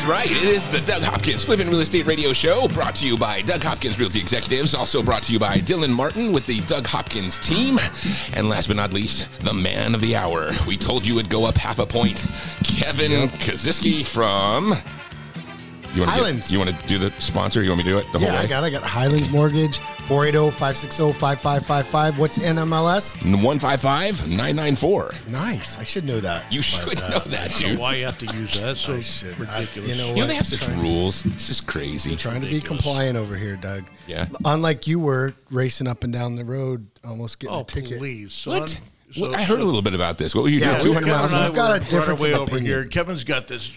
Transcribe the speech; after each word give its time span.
That's 0.00 0.10
right. 0.10 0.30
It 0.30 0.44
is 0.44 0.66
the 0.66 0.80
Doug 0.90 1.02
Hopkins 1.02 1.44
Flippin' 1.44 1.68
Real 1.68 1.80
Estate 1.80 2.06
Radio 2.06 2.32
Show, 2.32 2.66
brought 2.68 2.94
to 2.94 3.06
you 3.06 3.18
by 3.18 3.42
Doug 3.42 3.62
Hopkins 3.62 3.98
Realty 3.98 4.18
Executives, 4.18 4.74
also 4.74 5.02
brought 5.02 5.22
to 5.24 5.32
you 5.34 5.38
by 5.38 5.58
Dylan 5.58 5.90
Martin 5.90 6.32
with 6.32 6.46
the 6.46 6.60
Doug 6.60 6.86
Hopkins 6.86 7.38
team. 7.38 7.78
And 8.32 8.48
last 8.48 8.68
but 8.68 8.78
not 8.78 8.94
least, 8.94 9.28
the 9.44 9.52
man 9.52 9.94
of 9.94 10.00
the 10.00 10.16
hour. 10.16 10.52
We 10.66 10.78
told 10.78 11.06
you 11.06 11.18
it'd 11.18 11.30
go 11.30 11.44
up 11.44 11.54
half 11.54 11.80
a 11.80 11.84
point. 11.84 12.24
Kevin 12.64 13.28
Kaziski 13.28 14.06
from. 14.06 14.72
You 15.94 16.02
want 16.02 16.12
to 16.12 16.16
Highlands. 16.18 16.52
you 16.52 16.58
want 16.60 16.78
to 16.80 16.86
do 16.86 16.98
the 16.98 17.10
sponsor? 17.20 17.62
You 17.64 17.70
want 17.70 17.78
me 17.78 17.84
to 17.84 17.90
do 17.90 17.98
it 17.98 18.02
the 18.12 18.18
whole 18.20 18.28
Yeah, 18.28 18.34
way? 18.38 18.44
I 18.44 18.46
got. 18.46 18.62
it. 18.62 18.66
I 18.68 18.70
got 18.70 18.82
Highlands 18.84 19.30
Mortgage 19.32 19.80
oh, 19.80 20.04
480-560-5555. 20.08 22.18
What's 22.18 22.38
NMLS? 22.38 23.22
155 23.24 24.28
994. 24.28 25.10
Nice. 25.28 25.78
I 25.78 25.84
should 25.84 26.04
know 26.06 26.20
that. 26.20 26.50
You 26.52 26.62
should 26.62 27.00
uh, 27.02 27.08
know 27.08 27.18
that, 27.26 27.50
dude. 27.58 27.78
why 27.78 27.96
you 27.96 28.04
have 28.04 28.18
to 28.20 28.26
use 28.36 28.58
that? 28.60 28.76
So 28.76 28.94
I 28.96 29.00
should. 29.00 29.34
I- 29.48 29.60
ridiculous. 29.60 29.88
you 29.90 29.96
know 29.96 30.08
You 30.10 30.16
know, 30.22 30.26
they 30.26 30.34
have 30.36 30.46
such 30.46 30.60
Trying- 30.60 30.80
rules. 30.80 31.22
This 31.24 31.50
is 31.50 31.60
crazy. 31.60 32.14
Trying 32.16 32.42
to 32.42 32.48
be 32.48 32.60
compliant 32.60 33.16
over 33.16 33.36
here, 33.36 33.56
Doug. 33.56 33.84
Yeah. 34.06 34.26
Unlike 34.44 34.86
you 34.86 35.00
were 35.00 35.34
racing 35.50 35.86
up 35.88 36.04
and 36.04 36.12
down 36.12 36.36
the 36.36 36.44
road, 36.44 36.86
almost 37.04 37.38
getting 37.40 37.56
oh, 37.56 37.60
a 37.60 37.64
ticket. 37.64 37.98
please, 37.98 38.32
son. 38.32 38.60
What? 38.60 38.68
So- 39.12 39.22
What- 39.22 39.34
I 39.34 39.42
heard 39.42 39.58
so 39.58 39.64
a 39.64 39.66
little 39.66 39.82
bit 39.82 39.94
about 39.94 40.18
this. 40.18 40.34
What 40.34 40.42
were 40.42 40.48
you 40.50 40.60
Yeah, 40.60 40.78
doing? 40.78 40.94
we- 40.94 41.02
200 41.02 41.06
Kevin 41.06 41.18
miles 41.20 41.32
and 41.32 41.40
an 41.40 41.42
I- 41.42 41.46
hour? 41.46 41.50
We've 41.50 41.56
got 41.56 41.64
a 41.64 41.68
we're 41.68 41.74
on 41.74 41.82
our 41.82 41.90
difference 41.90 42.20
way 42.20 42.32
of 42.32 42.38
over 42.38 42.50
opinion. 42.52 42.66
here. 42.66 42.84
Kevin's 42.84 43.24
got 43.24 43.48
this 43.48 43.72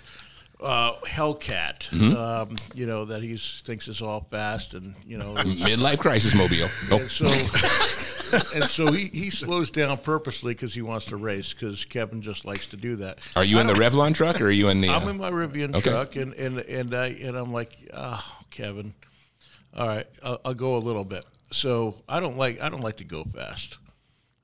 uh, 0.64 0.96
Hellcat, 1.06 1.90
Mm-hmm. 1.90 2.16
um, 2.16 2.58
you 2.74 2.86
know, 2.86 3.06
that 3.06 3.22
he 3.22 3.38
thinks 3.38 3.88
is 3.88 4.02
all 4.02 4.22
fast, 4.32 4.74
and 4.74 4.96
you 5.06 5.18
know, 5.18 5.34
Midlife 5.36 6.00
crisis 6.00 6.34
mobile. 6.34 6.70
And 6.92 7.10
so 7.12 7.26
and 8.56 8.64
so 8.66 8.92
he, 8.92 9.08
he 9.14 9.30
slows 9.30 9.70
down 9.72 9.98
purposely 10.00 10.54
because 10.54 10.74
he 10.74 10.82
wants 10.82 11.06
to 11.08 11.18
race 11.18 11.54
because 11.54 11.86
Kevin 11.86 12.22
just 12.22 12.46
likes 12.46 12.68
to 12.68 12.78
do 12.78 12.96
that. 12.98 13.20
are 13.36 13.44
you 13.44 13.58
I 13.58 13.62
in 13.62 13.68
the 13.68 13.74
Rivian 13.74 14.16
truck 14.16 14.42
or 14.42 14.46
are 14.48 14.52
you 14.52 14.70
in 14.70 14.82
the? 14.82 14.90
I'm 14.90 15.04
uh, 15.06 15.10
in 15.12 15.18
my 15.18 15.30
Rivian 15.32 15.76
Okay. 15.76 15.92
truck, 15.92 16.16
and 16.16 16.34
and 16.34 16.60
and 16.60 16.96
I 16.96 17.08
and 17.10 17.36
I'm 17.38 17.52
like, 17.54 17.78
oh, 17.94 18.24
Kevin, 18.50 18.94
all 19.76 19.88
right, 19.88 20.08
I'll, 20.24 20.42
I'll 20.46 20.54
go 20.56 20.76
a 20.78 20.80
little 20.80 21.06
bit. 21.06 21.26
So 21.52 21.96
I 22.10 22.20
don't 22.20 22.38
like 22.38 22.62
I 22.62 22.70
don't 22.70 22.82
like 22.82 22.98
to 22.98 23.04
go 23.06 23.24
fast. 23.24 23.78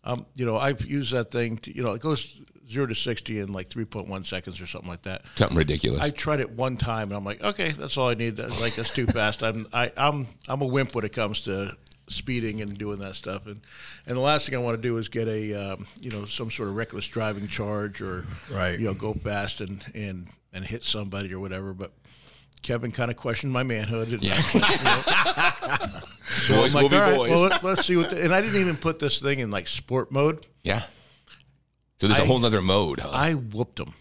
Um, 0.03 0.25
you 0.35 0.45
know, 0.45 0.57
I've 0.57 0.85
used 0.85 1.11
that 1.13 1.29
thing. 1.31 1.57
To, 1.57 1.75
you 1.75 1.83
know, 1.83 1.93
it 1.93 2.01
goes 2.01 2.39
zero 2.69 2.85
to 2.87 2.95
sixty 2.95 3.39
in 3.39 3.51
like 3.51 3.69
three 3.69 3.85
point 3.85 4.07
one 4.07 4.23
seconds 4.23 4.61
or 4.61 4.67
something 4.67 4.89
like 4.89 5.01
that. 5.03 5.23
something 5.35 5.57
ridiculous. 5.57 6.01
I 6.01 6.09
tried 6.09 6.39
it 6.39 6.51
one 6.51 6.77
time, 6.77 7.09
and 7.09 7.17
I'm 7.17 7.25
like, 7.25 7.43
okay, 7.43 7.71
that's 7.71 7.97
all 7.97 8.09
I 8.09 8.13
need. 8.13 8.37
That's 8.37 8.59
like 8.61 8.75
that's 8.75 8.93
too 8.93 9.07
fast. 9.07 9.43
I'm 9.43 9.65
I, 9.73 9.91
I'm 9.97 10.27
I'm 10.47 10.61
a 10.61 10.65
wimp 10.67 10.95
when 10.95 11.03
it 11.05 11.13
comes 11.13 11.41
to 11.41 11.75
speeding 12.07 12.61
and 12.61 12.77
doing 12.77 12.99
that 12.99 13.15
stuff. 13.15 13.45
And 13.45 13.61
and 14.07 14.15
the 14.17 14.21
last 14.21 14.45
thing 14.47 14.55
I 14.55 14.59
want 14.59 14.77
to 14.77 14.81
do 14.81 14.97
is 14.97 15.09
get 15.09 15.27
a 15.27 15.73
um, 15.73 15.85
you 16.01 16.09
know 16.11 16.25
some 16.25 16.49
sort 16.51 16.69
of 16.69 16.75
reckless 16.75 17.07
driving 17.07 17.47
charge 17.47 18.01
or 18.01 18.25
Right. 18.51 18.79
you 18.79 18.85
know 18.87 18.93
go 18.93 19.13
fast 19.13 19.61
and 19.61 19.83
and 19.93 20.27
and 20.53 20.65
hit 20.65 20.83
somebody 20.83 21.33
or 21.33 21.39
whatever. 21.39 21.73
But 21.73 21.91
Kevin 22.63 22.91
kind 22.91 23.11
of 23.11 23.17
questioned 23.17 23.53
my 23.53 23.63
manhood. 23.63 24.09
And 24.09 24.21
boys 26.49 26.75
I'm 26.75 26.83
will 26.83 26.83
like, 26.83 26.89
be 26.89 26.95
all 26.97 27.01
right, 27.01 27.15
boys. 27.15 27.29
well, 27.29 27.41
let, 27.43 27.63
let's 27.63 27.85
see 27.85 27.95
what. 27.95 28.09
The, 28.09 28.23
and 28.23 28.33
I 28.33 28.41
didn't 28.41 28.59
even 28.59 28.75
put 28.77 28.99
this 28.99 29.21
thing 29.21 29.39
in 29.39 29.51
like 29.51 29.67
sport 29.67 30.11
mode. 30.11 30.45
yeah. 30.63 30.83
So 31.99 32.07
there's 32.07 32.19
a 32.19 32.23
I- 32.23 32.27
whole 32.27 32.39
nother 32.39 32.61
mode, 32.61 32.99
huh? 33.01 33.09
I 33.11 33.33
whooped 33.33 33.79
him. 33.79 33.93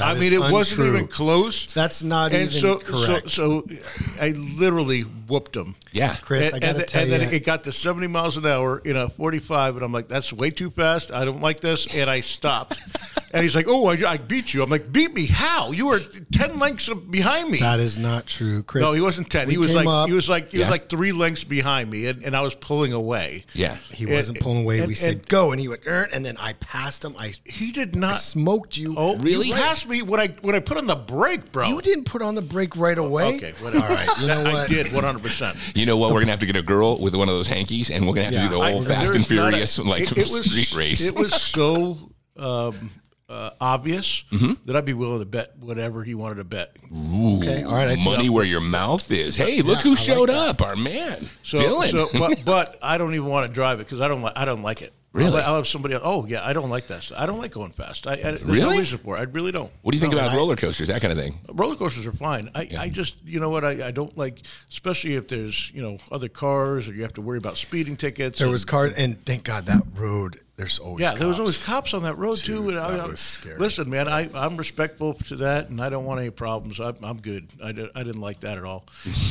I 0.00 0.14
mean, 0.14 0.32
it 0.32 0.40
wasn't 0.40 0.88
even 0.88 1.06
close. 1.06 1.72
That's 1.72 2.02
not 2.02 2.32
and 2.32 2.50
even 2.50 2.60
so, 2.60 2.78
correct. 2.78 3.30
so, 3.30 3.62
so 3.66 3.74
I 4.20 4.30
literally 4.30 5.02
whooped 5.02 5.54
him. 5.54 5.74
yeah. 5.92 6.16
Chris, 6.16 6.52
and, 6.52 6.56
I 6.56 6.58
got 6.66 6.72
to 6.76 6.80
and, 6.80 6.88
tell 6.88 7.02
and 7.02 7.10
you. 7.12 7.18
then 7.18 7.32
it 7.34 7.44
got 7.44 7.64
to 7.64 7.72
70 7.72 8.06
miles 8.06 8.36
an 8.36 8.46
hour 8.46 8.78
in 8.78 8.96
a 8.96 9.08
45, 9.08 9.76
and 9.76 9.84
I'm 9.84 9.92
like, 9.92 10.08
that's 10.08 10.32
way 10.32 10.50
too 10.50 10.70
fast. 10.70 11.12
I 11.12 11.24
don't 11.24 11.40
like 11.42 11.60
this. 11.60 11.86
And 11.94 12.08
I 12.08 12.20
stopped. 12.20 12.78
and 13.32 13.42
he's 13.42 13.54
like, 13.54 13.66
oh, 13.68 13.88
I, 13.88 14.10
I 14.12 14.16
beat 14.16 14.54
you. 14.54 14.62
I'm 14.62 14.70
like, 14.70 14.90
beat 14.90 15.14
me? 15.14 15.26
How? 15.26 15.70
You 15.70 15.86
were 15.88 16.00
10 16.32 16.58
lengths 16.58 16.88
behind 17.10 17.50
me. 17.50 17.58
that 17.60 17.78
is 17.78 17.98
not 17.98 18.26
true, 18.26 18.62
Chris. 18.62 18.82
no, 18.82 18.92
he 18.94 19.00
wasn't 19.02 19.30
10. 19.30 19.50
He 19.50 19.58
was 19.58 19.74
like, 19.74 19.86
up- 19.86 20.08
he 20.08 20.14
was 20.14 20.28
like, 20.30 20.50
he 20.50 20.58
Yeah. 20.58 20.64
was 20.64 20.70
like 20.70 20.88
three 20.88 21.12
lengths 21.12 21.44
behind 21.44 21.90
me, 21.90 22.06
and, 22.06 22.24
and 22.24 22.34
I 22.34 22.40
was 22.40 22.54
pulling 22.54 22.92
away. 22.94 23.44
Yeah. 23.52 23.76
He 23.92 24.06
wasn't 24.06 24.40
pulling 24.40 24.64
away. 24.64 24.78
and- 24.78 24.88
we 24.88 24.94
said 24.94 25.12
and- 25.16 25.28
go, 25.28 25.52
and 25.52 25.60
he 25.60 25.68
went, 25.68 25.86
"Er," 25.86 26.08
and 26.12 26.24
then 26.24 26.36
I 26.38 26.54
passed 26.54 27.04
him. 27.04 27.14
I 27.18 27.34
He 27.44 27.70
did 27.70 27.94
not. 27.94 28.16
smoked 28.18 28.76
you. 28.76 28.94
oh, 28.96 29.16
Really? 29.16 29.41
You 29.46 29.54
asked 29.54 29.88
me 29.88 30.02
when 30.02 30.20
I 30.20 30.28
when 30.42 30.54
I 30.54 30.60
put 30.60 30.76
on 30.78 30.86
the 30.86 30.94
brake, 30.96 31.52
bro. 31.52 31.68
you 31.68 31.80
didn't 31.82 32.04
put 32.04 32.22
on 32.22 32.34
the 32.34 32.42
brake 32.42 32.76
right 32.76 32.96
away. 32.98 33.36
Okay, 33.36 33.52
whatever. 33.60 33.84
All 33.84 33.90
right, 33.94 34.18
you 34.20 34.26
know 34.26 34.42
I 34.44 34.52
what? 34.52 34.68
did 34.68 34.92
100. 34.92 35.22
percent 35.22 35.56
You 35.74 35.86
know 35.86 35.96
what? 35.96 36.12
We're 36.12 36.20
gonna 36.20 36.32
have 36.32 36.40
to 36.40 36.46
get 36.46 36.56
a 36.56 36.62
girl 36.62 36.98
with 36.98 37.14
one 37.14 37.28
of 37.28 37.34
those 37.34 37.48
hankies, 37.48 37.90
and 37.90 38.06
we're 38.06 38.14
gonna 38.14 38.24
have 38.26 38.34
Yeah, 38.34 38.42
to 38.44 38.48
do 38.50 38.54
the 38.56 38.60
I- 38.60 38.70
whole 38.72 38.80
there 38.82 38.96
Fast 38.96 39.14
and 39.14 39.24
There's 39.24 39.30
not 39.30 39.48
a- 39.48 39.50
Furious 39.52 39.78
like 39.78 40.02
it- 40.02 40.12
it 40.12 40.30
was- 40.30 40.50
street 40.50 40.74
race. 40.78 41.00
It 41.06 41.14
was 41.14 41.32
so 41.40 42.10
um, 42.36 42.90
uh, 43.28 43.50
obvious 43.60 44.24
Mm-hmm. 44.32 44.52
that 44.66 44.76
I'd 44.76 44.84
be 44.84 44.92
willing 44.94 45.20
to 45.20 45.24
bet 45.26 45.52
whatever 45.58 46.02
he 46.04 46.14
wanted 46.14 46.36
to 46.36 46.44
bet. 46.44 46.76
Okay, 46.92 47.62
all 47.62 47.74
right. 47.74 47.88
I 47.98 48.02
Money 48.04 48.28
where 48.28 48.44
your 48.44 48.60
mouth 48.60 49.10
is. 49.10 49.36
Hey, 49.36 49.62
look 49.62 49.80
who 49.80 49.92
I 49.92 49.94
showed 49.94 50.28
that. 50.28 50.36
up, 50.36 50.62
our 50.62 50.76
man, 50.76 51.28
So, 51.42 51.58
Dylan. 51.58 51.90
so 51.90 52.08
but, 52.18 52.42
but 52.44 52.76
I 52.82 52.98
don't 52.98 53.14
even 53.14 53.26
want 53.28 53.46
to 53.46 53.52
drive 53.52 53.80
it 53.80 53.84
because 53.86 54.00
I 54.00 54.08
don't 54.08 54.22
like 54.22 54.34
I 54.36 54.44
don't 54.44 54.62
like 54.62 54.82
it. 54.82 54.92
Really? 55.12 55.40
I'll, 55.42 55.48
I'll 55.50 55.56
have 55.56 55.66
somebody 55.66 55.94
else. 55.94 56.02
Oh 56.06 56.24
yeah, 56.26 56.46
I 56.46 56.52
don't 56.54 56.70
like 56.70 56.86
that. 56.86 57.10
I 57.16 57.26
don't 57.26 57.38
like 57.38 57.52
going 57.52 57.72
fast. 57.72 58.06
I, 58.06 58.12
I 58.12 58.16
there's 58.16 58.44
no 58.44 58.52
Really? 58.54 58.78
reason 58.78 58.98
for 58.98 59.16
it. 59.16 59.20
I 59.20 59.22
really 59.24 59.52
don't. 59.52 59.70
what 59.82 59.92
do 59.92 59.96
you 59.96 60.00
think 60.00 60.14
No, 60.14 60.18
about 60.20 60.32
I- 60.32 60.36
roller 60.36 60.56
coasters, 60.56 60.88
that 60.88 61.02
kind 61.02 61.12
of 61.12 61.18
thing? 61.18 61.34
Roller 61.52 61.76
coasters 61.76 62.06
are 62.06 62.12
fine. 62.12 62.50
I, 62.54 62.68
I 62.78 62.88
just 62.88 63.16
you 63.24 63.38
know 63.38 63.50
what 63.50 63.64
I, 63.64 63.88
I 63.88 63.90
don't 63.90 64.16
like, 64.16 64.40
especially 64.70 65.14
if 65.16 65.28
there's 65.28 65.70
you 65.74 65.82
know 65.82 65.98
other 66.10 66.28
cars 66.28 66.88
or 66.88 66.94
you 66.94 67.02
have 67.02 67.12
to 67.14 67.20
worry 67.20 67.38
about 67.38 67.56
speeding 67.58 67.96
tickets. 67.96 68.38
There 68.38 68.46
and- 68.46 68.52
was 68.52 68.64
cars, 68.64 68.94
and 68.94 69.22
thank 69.24 69.44
God 69.44 69.66
that 69.66 69.82
road. 69.94 70.40
There's 70.54 70.78
always 70.78 71.00
Yeah, 71.00 71.14
there 71.14 71.26
was 71.28 71.40
always 71.40 71.60
cops 71.64 71.94
on 71.94 72.02
that 72.02 72.18
road 72.18 72.36
too. 72.36 72.68
And 72.68 72.78
I, 72.78 72.90
that 72.90 73.00
I- 73.00 73.06
was 73.06 73.20
scary. 73.20 73.56
Listen, 73.58 73.88
man, 73.88 74.06
I, 74.06 74.28
I'm 74.34 74.58
respectful 74.58 75.14
to 75.14 75.36
that, 75.36 75.70
and 75.70 75.80
I 75.80 75.88
don't 75.88 76.04
want 76.04 76.20
any 76.20 76.28
problems. 76.28 76.78
I, 76.78 76.92
I'm 77.02 77.20
good. 77.22 77.48
I, 77.64 77.72
did, 77.72 77.88
I 77.94 78.02
didn't 78.02 78.20
like 78.20 78.40
that 78.40 78.58
at 78.58 78.64
all. 78.64 78.84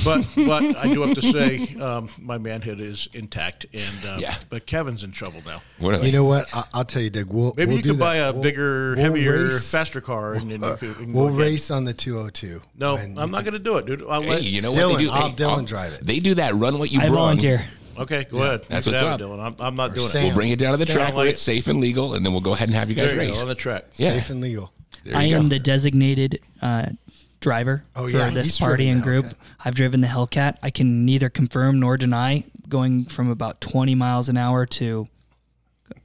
But 0.04 0.28
but 0.36 0.76
I 0.76 0.92
do 0.92 1.02
have 1.04 1.14
to 1.16 1.22
say, 1.22 1.76
um, 1.80 2.10
my 2.20 2.40
manhood 2.40 2.80
is 2.80 3.08
intact, 3.14 3.68
and 3.72 4.06
uh, 4.06 4.18
Yeah. 4.20 4.34
But 4.50 4.66
Kevin's 4.66 5.04
in 5.04 5.12
trouble 5.12 5.42
now. 5.46 5.62
What 5.78 6.04
You 6.04 6.12
know 6.12 6.24
what? 6.24 6.48
I, 6.56 6.66
I'll 6.74 6.86
tell 6.86 7.04
you, 7.04 7.12
Dick. 7.12 7.28
We'll 7.30 7.54
Maybe 7.56 7.68
we'll 7.70 7.78
you 7.78 7.84
do 7.84 7.90
could 7.92 8.00
that. 8.00 8.04
buy 8.04 8.16
a 8.16 8.34
We'll- 8.34 8.42
bigger, 8.42 8.94
we'll 8.96 9.04
heavier, 9.04 9.44
race- 9.46 9.72
faster 9.72 10.02
car, 10.02 10.34
and 10.34 10.50
then 10.52 10.62
you 10.64 10.76
could. 10.80 10.98
you 11.00 11.14
We'll 11.14 11.30
go 11.30 11.38
get- 11.38 11.44
race 11.44 11.70
on 11.70 11.86
the 11.86 11.94
202. 11.94 12.62
No, 12.80 12.98
I'm 12.98 13.14
not 13.30 13.44
going 13.44 13.54
to 13.54 13.60
do 13.60 13.78
it, 13.78 13.86
dude. 13.86 14.04
I'll 14.10 14.22
Hey, 14.24 14.30
let, 14.30 14.44
you 14.44 14.62
know 14.64 14.72
what 14.72 14.80
Dylan, 14.80 14.98
they 14.98 15.04
do? 15.04 15.12
I'll 15.12 15.30
Hey, 15.30 15.36
Dylan 15.36 15.66
drive 15.68 15.94
it. 15.94 16.04
They 16.06 16.18
do 16.20 16.34
that. 16.34 16.56
Run 16.56 16.80
what 16.80 16.92
you 16.92 17.00
I 17.00 17.04
brung. 17.04 17.14
volunteer. 17.16 17.64
Okay, 18.02 18.26
go 18.30 18.40
ahead. 18.44 18.64
That's 18.64 18.86
You 18.88 18.94
what's 18.94 19.04
up. 19.04 19.20
it, 19.20 19.24
Dylan. 19.24 19.40
I'm, 19.40 19.56
I'm 19.60 19.76
not 19.76 19.94
doing 19.96 20.08
Sam. 20.08 20.22
it. 20.24 20.26
We'll 20.28 20.36
bring 20.36 20.52
it 20.52 20.60
down 20.60 20.72
to 20.72 20.78
the 20.78 20.86
Sound 20.86 20.98
track 21.00 21.14
where 21.16 21.26
like- 21.26 21.34
it's 21.34 21.42
safe 21.42 21.68
and 21.68 21.80
legal, 21.80 22.14
and 22.14 22.26
then 22.26 22.32
we'll 22.34 22.42
go 22.42 22.54
ahead 22.54 22.70
and 22.70 22.76
have 22.76 22.90
you 22.90 22.96
guys 22.96 23.08
There 23.08 23.16
you 23.22 23.28
race. 23.30 23.36
go, 23.36 23.42
on 23.42 23.48
the 23.48 23.56
track. 23.56 23.86
Yeah. 23.96 24.10
Safe 24.14 24.30
and 24.30 24.42
legal. 24.42 24.72
There 25.04 25.16
I 25.16 25.24
you 25.24 25.36
am 25.38 25.50
the 25.50 25.58
designated 25.60 26.40
uh, 26.62 26.88
driver 27.40 27.84
Oh, 27.96 28.08
for 28.08 28.30
this 28.32 28.46
he's 28.48 28.58
party 28.60 28.88
and 28.88 29.02
group. 29.02 29.26
Hellcat. 29.26 29.34
I've 29.66 29.76
driven 29.76 30.02
the 30.02 30.08
Hellcat. 30.08 30.58
I 30.62 30.70
can 30.70 31.06
neither 31.06 31.30
confirm 31.30 31.80
nor 31.80 31.98
deny 31.98 32.44
going 32.70 33.06
from 33.06 33.30
about 33.30 33.60
20 33.62 33.96
miles 33.96 34.30
an 34.30 34.38
hour 34.38 34.66
to 34.66 35.08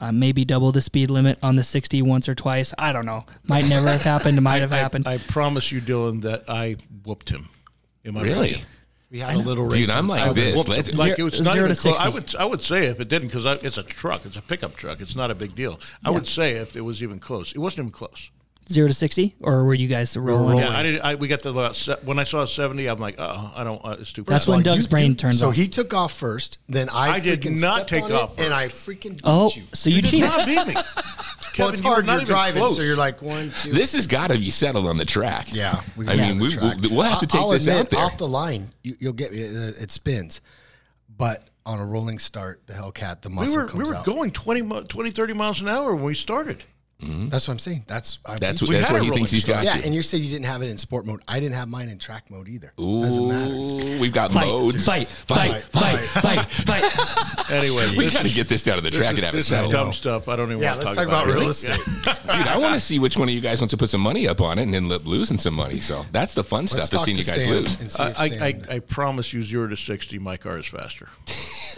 uh, 0.00 0.10
maybe 0.12 0.44
double 0.44 0.72
the 0.72 0.80
speed 0.80 1.10
limit 1.10 1.38
on 1.42 1.56
the 1.56 1.62
60 1.62 2.00
once 2.02 2.28
or 2.28 2.34
twice. 2.34 2.72
I 2.78 2.92
don't 2.92 3.06
know. 3.06 3.24
Might 3.44 3.68
never 3.68 3.88
have 3.88 4.02
happened. 4.02 4.40
Might 4.42 4.60
have 4.62 4.72
I, 4.72 4.78
happened. 4.78 5.06
I 5.06 5.18
promise 5.18 5.70
you, 5.70 5.80
Dylan, 5.80 6.22
that 6.22 6.44
I 6.48 6.76
whooped 7.04 7.28
him. 7.30 7.50
Am 8.04 8.16
I 8.16 8.22
Really? 8.22 8.52
right? 8.54 8.64
We 9.16 9.20
had 9.22 9.34
a 9.34 9.38
little 9.38 9.64
race. 9.64 9.86
Dude, 9.86 9.90
I'm 9.90 10.08
like 10.08 10.20
Southern. 10.20 10.44
this. 10.44 10.56
Whoop- 10.56 10.68
Let's, 10.68 10.94
Like 10.98 11.16
Zero- 11.16 11.28
it's 11.28 11.40
not 11.40 11.54
zero 11.54 11.64
even 11.64 11.76
to 11.76 11.80
close. 11.82 11.98
I 11.98 12.08
would 12.10 12.36
I 12.36 12.44
would 12.44 12.60
say 12.60 12.84
if 12.86 13.00
it 13.00 13.08
didn't 13.08 13.28
because 13.28 13.46
it's 13.64 13.78
a 13.78 13.82
truck, 13.82 14.26
it's 14.26 14.36
a 14.36 14.42
pickup 14.42 14.76
truck. 14.76 15.00
It's 15.00 15.16
not 15.16 15.30
a 15.30 15.34
big 15.34 15.54
deal. 15.54 15.80
I 16.04 16.10
would 16.10 16.26
say 16.26 16.52
if 16.56 16.76
it 16.76 16.82
was 16.82 17.02
even 17.02 17.18
close, 17.18 17.52
it 17.52 17.58
wasn't 17.58 17.78
even 17.86 17.92
close. 17.92 18.30
Zero 18.68 18.88
to 18.88 18.92
60? 18.94 19.36
Or 19.40 19.64
were 19.64 19.74
you 19.74 19.86
guys 19.88 20.14
rolling? 20.16 20.58
Yeah, 20.58 20.76
I 20.76 20.82
didn't. 20.82 21.00
I, 21.02 21.14
we 21.14 21.28
got 21.28 21.40
to 21.44 21.50
about 21.50 21.76
se- 21.76 21.98
when 22.04 22.18
I 22.18 22.24
saw 22.24 22.44
seventy, 22.44 22.88
I'm 22.88 22.98
like, 22.98 23.14
oh, 23.16 23.52
I 23.56 23.64
don't. 23.64 23.82
Uh, 23.82 23.96
it's 24.00 24.12
too. 24.12 24.22
That's 24.24 24.40
fast. 24.44 24.48
when 24.48 24.56
Well, 24.56 24.62
Doug's 24.74 24.84
you- 24.84 24.90
brain 24.90 25.10
you- 25.12 25.16
turns 25.16 25.38
so 25.38 25.48
off. 25.48 25.54
he 25.54 25.66
took 25.68 25.94
off 25.94 26.12
first. 26.12 26.58
Then 26.68 26.88
I, 26.90 27.12
I 27.12 27.20
did 27.20 27.42
not 27.48 27.88
stepped 27.88 27.88
take 27.88 28.10
off 28.10 28.38
it, 28.38 28.44
and. 28.44 28.52
I 28.52 28.66
freaking 28.68 29.12
beat 29.12 29.20
oh, 29.24 29.50
you. 29.54 29.62
so 29.72 29.88
you 29.88 29.96
You 29.96 30.02
did 30.02 30.10
cheated. 30.10 30.28
not 30.28 30.46
beat 30.46 30.66
me. 30.66 30.74
Well, 31.58 31.68
Kevin, 31.68 31.74
it's 31.74 31.82
you 31.82 31.88
were 31.88 31.94
hard. 31.94 32.06
not 32.06 32.16
You're 32.18 32.24
driving, 32.26 32.62
close. 32.62 32.76
so 32.76 32.82
you're 32.82 32.96
like 32.96 33.22
one, 33.22 33.52
two. 33.58 33.72
this 33.72 33.92
has 33.94 34.06
got 34.06 34.30
to 34.30 34.38
be 34.38 34.50
settled 34.50 34.86
on 34.86 34.96
the 34.96 35.04
track. 35.04 35.52
Yeah, 35.52 35.82
we 35.96 36.08
I 36.08 36.16
mean, 36.16 36.38
the 36.38 36.78
we, 36.82 36.88
we'll 36.88 37.02
have 37.02 37.20
to 37.20 37.26
take 37.26 37.40
I'll 37.40 37.50
this 37.50 37.66
admit, 37.66 37.80
out 37.82 37.90
there. 37.90 38.00
off 38.00 38.18
the 38.18 38.28
line. 38.28 38.72
You, 38.82 38.96
you'll 39.00 39.12
get 39.12 39.32
it, 39.32 39.38
it 39.80 39.90
spins, 39.90 40.40
but 41.08 41.48
on 41.64 41.80
a 41.80 41.84
rolling 41.86 42.18
start, 42.18 42.62
the 42.66 42.74
Hellcat, 42.74 43.22
the 43.22 43.30
muscle 43.30 43.52
we 43.52 43.56
were 43.62 43.68
comes 43.68 43.82
we 43.82 43.88
were 43.88 43.96
out. 43.96 44.04
going 44.04 44.30
20, 44.30 44.84
20, 44.84 45.10
30 45.10 45.32
miles 45.32 45.60
an 45.60 45.68
hour 45.68 45.94
when 45.94 46.04
we 46.04 46.14
started. 46.14 46.62
Mm-hmm. 47.02 47.28
That's 47.28 47.46
what 47.46 47.52
I'm 47.52 47.58
saying. 47.58 47.84
That's 47.86 48.18
I, 48.24 48.36
That's 48.38 48.62
we- 48.62 48.68
what, 48.68 48.72
that's 48.72 48.86
had 48.86 48.94
where 48.94 49.02
he 49.02 49.10
thinks 49.10 49.30
he's 49.30 49.44
got 49.44 49.64
yeah. 49.64 49.76
you. 49.76 49.82
And 49.82 49.94
you 49.94 50.00
say 50.00 50.16
you 50.16 50.30
didn't 50.30 50.46
have 50.46 50.62
it 50.62 50.70
in 50.70 50.78
sport 50.78 51.04
mode. 51.04 51.20
I 51.28 51.40
didn't 51.40 51.54
have 51.56 51.68
mine 51.68 51.90
in 51.90 51.98
track 51.98 52.30
mode 52.30 52.48
either. 52.48 52.72
Ooh, 52.80 53.00
Doesn't 53.02 53.28
matter. 53.28 53.52
Ooh, 53.52 54.00
we've 54.00 54.14
got 54.14 54.32
Fight, 54.32 54.46
modes. 54.46 54.86
fight, 54.86 55.06
fight, 55.08 55.62
fight, 55.72 56.02
fight, 56.04 56.46
fight. 56.46 56.82
fight. 56.90 57.32
Anyway, 57.52 57.90
We 57.96 58.06
this 58.06 58.14
got 58.14 58.24
to 58.24 58.32
get 58.32 58.48
this 58.48 58.62
down 58.64 58.76
to 58.76 58.80
the 58.82 58.90
track 58.90 59.12
is- 59.12 59.18
and 59.18 59.24
have 59.26 59.34
it 59.34 59.36
this 59.36 59.46
settled. 59.46 59.72
dumb 59.72 59.92
stuff. 59.92 60.26
I 60.28 60.34
don't 60.36 60.48
even 60.50 60.62
Yeah, 60.62 60.70
want 60.70 60.80
to 60.80 60.86
let's 60.86 60.96
talk, 60.96 61.06
talk 61.08 61.24
about 61.24 61.26
real 61.32 61.46
it. 61.46 61.50
estate. 61.50 61.78
Dude, 62.04 62.48
I 62.48 62.56
want 62.58 62.74
to 62.74 62.80
see 62.80 62.98
which 62.98 63.16
one 63.18 63.28
of 63.28 63.34
you 63.34 63.40
guys 63.40 63.60
wants 63.60 63.70
to 63.72 63.76
put 63.76 63.88
some 63.90 64.00
money 64.00 64.26
up 64.26 64.40
on 64.40 64.58
it 64.58 64.62
and 64.62 64.74
end 64.74 64.90
up 64.90 65.04
losing 65.06 65.38
some 65.38 65.54
money. 65.54 65.78
So 65.80 66.04
that's 66.12 66.34
the 66.34 66.42
fun 66.42 66.66
stuff 66.66 66.78
Let's 66.78 66.90
to 66.90 66.96
talk 66.96 67.04
seeing 67.04 67.16
you 67.18 67.24
guys 67.24 67.44
Sam 67.44 67.50
lose. 67.52 67.78
and 67.80 67.92
see 67.92 68.02
if 68.02 68.18
I, 68.18 68.24
I, 68.24 68.46
I, 68.72 68.76
I 68.76 68.78
promise 68.80 69.32
you, 69.32 69.44
zero 69.44 69.68
to 69.68 69.76
sixty, 69.76 70.18
my 70.18 70.36
car 70.38 70.56
is 70.58 70.66
faster. 70.66 71.08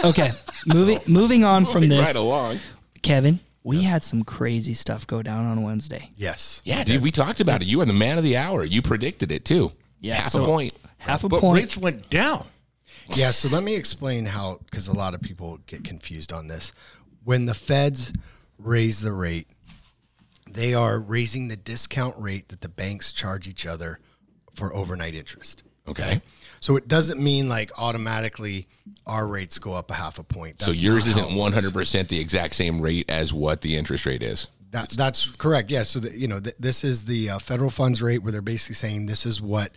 Okay, 0.05 0.31
moving 0.65 1.01
moving 1.07 1.45
on 1.45 1.67
from 1.67 1.87
this, 1.89 1.99
right 2.07 2.17
along. 2.17 2.61
Kevin. 3.03 3.41
We 3.69 3.83
had 3.85 4.03
some 4.05 4.23
crazy 4.25 4.75
stuff 4.75 5.07
go 5.07 5.23
down 5.23 5.47
on 5.47 5.63
Wednesday. 5.63 6.11
yes. 6.17 6.63
Yeah, 6.65 6.85
dude, 6.85 7.03
we 7.03 7.11
talked 7.11 7.41
about 7.41 7.63
it. 7.63 7.69
You 7.69 7.79
were 7.79 7.85
the 7.87 7.93
man 7.93 8.19
of 8.19 8.25
the 8.25 8.37
hour. 8.37 8.65
You 8.65 8.83
predicted 8.83 9.31
it 9.33 9.45
too. 9.45 9.73
Yeah, 10.01 10.17
half 10.23 10.33
so- 10.33 10.43
a 10.43 10.47
point. 10.47 10.73
Half 10.99 11.25
a 11.25 11.29
But 11.29 11.41
point. 11.41 11.63
rates 11.63 11.77
went 11.77 12.11
down. 12.11 12.47
Yeah, 13.15 13.31
so 13.31 13.49
let 13.49 13.63
me 13.63 13.75
explain 13.77 14.27
how, 14.27 14.61
because 14.65 14.89
a 14.89 14.93
lot 14.93 15.15
of 15.15 15.21
people 15.23 15.59
get 15.67 15.85
confused 15.85 16.33
on 16.33 16.49
this. 16.49 16.73
When 17.25 17.47
the 17.47 17.55
feds 17.55 18.13
raise 18.59 19.01
the 19.01 19.13
rate, 19.13 19.49
they 20.51 20.75
are 20.75 20.99
raising 20.99 21.49
the 21.49 21.57
discount 21.57 22.17
rate 22.19 22.49
that 22.49 22.61
the 22.63 22.69
banks 22.69 23.13
charge 23.13 23.47
each 23.47 23.67
other 23.67 24.01
for 24.55 24.75
overnight 24.75 25.15
interest. 25.15 25.63
Okay. 25.87 26.21
So 26.61 26.77
it 26.77 26.89
doesn't 26.89 27.21
mean 27.21 27.49
like 27.49 27.71
automatically 27.79 28.67
our 29.07 29.27
rates 29.27 29.59
go 29.59 29.73
up 29.73 29.91
a 29.91 29.95
half 29.95 30.19
a 30.19 30.25
point. 30.25 30.63
So 30.63 30.71
yours 30.71 31.07
isn't 31.07 31.23
it 31.23 31.27
one 31.29 31.37
works. 31.37 31.55
hundred 31.55 31.75
percent 31.75 32.09
the 32.09 32.19
exact 32.21 32.55
same 32.55 32.81
rate 32.81 33.09
as 33.09 33.33
what 33.33 33.61
the 33.63 33.77
interest 33.77 34.07
rate 34.07 34.23
is. 34.23 34.49
That, 34.71 34.91
that's 34.91 35.31
correct. 35.33 35.71
Yeah. 35.71 35.83
So 35.85 35.99
that 36.01 36.13
you 36.15 36.29
know, 36.29 36.41
th- 36.41 36.57
this 36.59 36.85
is 36.85 37.07
the 37.07 37.31
uh, 37.31 37.39
federal 37.39 37.71
funds 37.71 38.03
rate 38.03 38.19
where 38.19 38.33
they're 38.33 38.43
basically 38.43 38.75
saying 38.75 39.07
this 39.07 39.25
is 39.25 39.41
what 39.41 39.73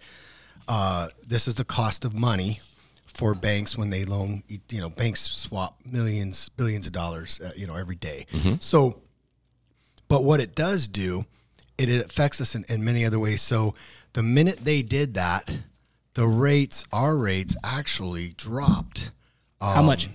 uh, 0.68 1.10
this 1.25 1.48
is 1.48 1.56
the 1.56 1.66
cost 1.66 2.04
of 2.04 2.13
money 2.13 2.60
for 3.06 3.34
banks 3.34 3.77
when 3.77 3.89
they 3.89 4.04
loan. 4.04 4.44
You 4.48 4.81
know, 4.81 4.89
banks 4.89 5.22
swap 5.22 5.80
millions, 5.86 6.50
billions 6.50 6.86
of 6.88 6.92
dollars. 6.94 7.39
Uh, 7.39 7.51
you 7.56 7.68
know, 7.68 7.75
every 7.75 7.95
day. 7.95 8.25
So, 8.60 9.01
but 10.07 10.24
what 10.24 10.39
it 10.42 10.56
does 10.56 10.88
do, 10.88 11.25
it, 11.77 11.88
it 11.89 12.06
affects 12.06 12.42
us 12.42 12.56
in, 12.56 12.66
in 12.68 12.84
many 12.84 13.06
other 13.06 13.19
ways. 13.19 13.42
So, 13.42 13.75
the 14.13 14.24
minute 14.24 14.60
they 14.63 14.81
did 14.81 15.13
that, 15.13 15.50
the 16.13 16.28
rates, 16.28 16.86
our 16.92 17.16
rates, 17.16 17.56
actually 17.63 18.30
dropped. 18.38 19.12
How 19.60 19.81
much? 19.81 20.10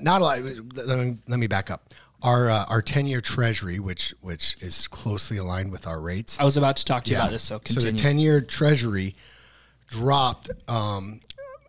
Not 0.00 0.20
a 0.20 0.24
lot. 0.24 0.42
Let 0.42 0.98
me, 0.98 1.18
let 1.26 1.38
me 1.38 1.46
back 1.46 1.70
up. 1.70 1.92
Our 2.22 2.48
uh, 2.48 2.64
our 2.68 2.82
ten 2.82 3.06
year 3.06 3.20
Treasury, 3.20 3.80
which 3.80 4.14
which 4.20 4.56
is 4.60 4.86
closely 4.86 5.38
aligned 5.38 5.72
with 5.72 5.88
our 5.88 6.00
rates. 6.00 6.38
I 6.38 6.44
was 6.44 6.56
about 6.56 6.76
to 6.76 6.84
talk 6.84 7.04
to 7.04 7.10
you 7.10 7.16
about 7.16 7.32
this, 7.32 7.42
so 7.42 7.60
So 7.64 7.80
the 7.80 7.92
ten 7.92 8.18
year 8.20 8.40
Treasury 8.40 9.16
dropped, 9.88 10.50
um, 10.68 11.20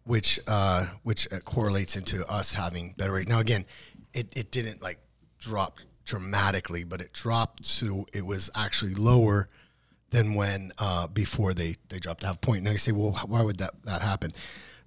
which 0.03 0.39
uh, 0.45 0.85
which 1.01 1.27
uh, 1.31 1.39
correlates 1.39 1.95
into 1.95 2.29
us 2.29 2.53
having 2.53 2.93
better 2.97 3.13
rates. 3.13 3.27
Now 3.27 3.39
again, 3.39 3.65
it, 4.13 4.31
it 4.35 4.51
didn't 4.51 4.83
like 4.83 4.99
drop 5.39 5.79
dramatically, 6.05 6.83
but 6.83 7.01
it 7.01 7.13
dropped 7.13 7.65
so 7.65 8.05
it 8.13 8.25
was 8.25 8.51
actually 8.55 8.93
lower 8.93 9.49
than 10.13 10.35
when 10.35 10.71
uh, 10.77 11.07
before 11.07 11.53
they 11.53 11.75
they 11.89 11.99
dropped 11.99 12.23
a 12.23 12.27
half 12.27 12.39
point. 12.39 12.63
Now 12.63 12.71
you 12.71 12.77
say, 12.77 12.93
well, 12.93 13.11
why 13.27 13.41
would 13.41 13.57
that 13.57 13.73
that 13.83 14.01
happen? 14.01 14.31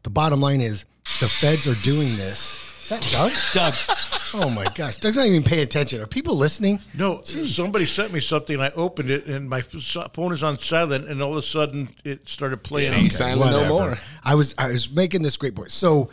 The 0.04 0.10
bottom 0.10 0.40
line 0.40 0.60
is 0.62 0.84
the 1.20 1.28
feds 1.28 1.66
are 1.66 1.74
doing 1.82 2.16
this. 2.16 2.56
Is 2.84 2.88
that 2.90 3.06
Doug? 3.10 3.32
Doug, 3.52 3.74
Oh 4.34 4.50
my 4.50 4.64
gosh, 4.74 4.98
Doug's 4.98 5.16
not 5.16 5.26
even 5.26 5.42
paying 5.42 5.62
attention. 5.62 6.00
Are 6.00 6.06
people 6.06 6.36
listening? 6.36 6.80
No, 6.94 7.22
somebody 7.22 7.86
sent 7.86 8.12
me 8.12 8.20
something. 8.20 8.60
I 8.60 8.70
opened 8.72 9.10
it, 9.10 9.26
and 9.26 9.48
my 9.48 9.62
phone 9.62 10.32
is 10.32 10.42
on 10.44 10.58
silent, 10.58 11.08
and 11.08 11.20
all 11.22 11.32
of 11.32 11.38
a 11.38 11.42
sudden 11.42 11.88
it 12.04 12.28
started 12.28 12.62
playing. 12.62 12.92
Yeah, 12.92 12.98
on- 12.98 13.04
he's 13.04 13.18
silent 13.18 13.50
no 13.50 13.68
more. 13.68 13.98
I 14.24 14.34
was 14.36 14.54
I 14.56 14.68
was 14.68 14.90
making 14.90 15.22
this 15.22 15.36
great 15.36 15.54
point. 15.56 15.72
So 15.72 16.10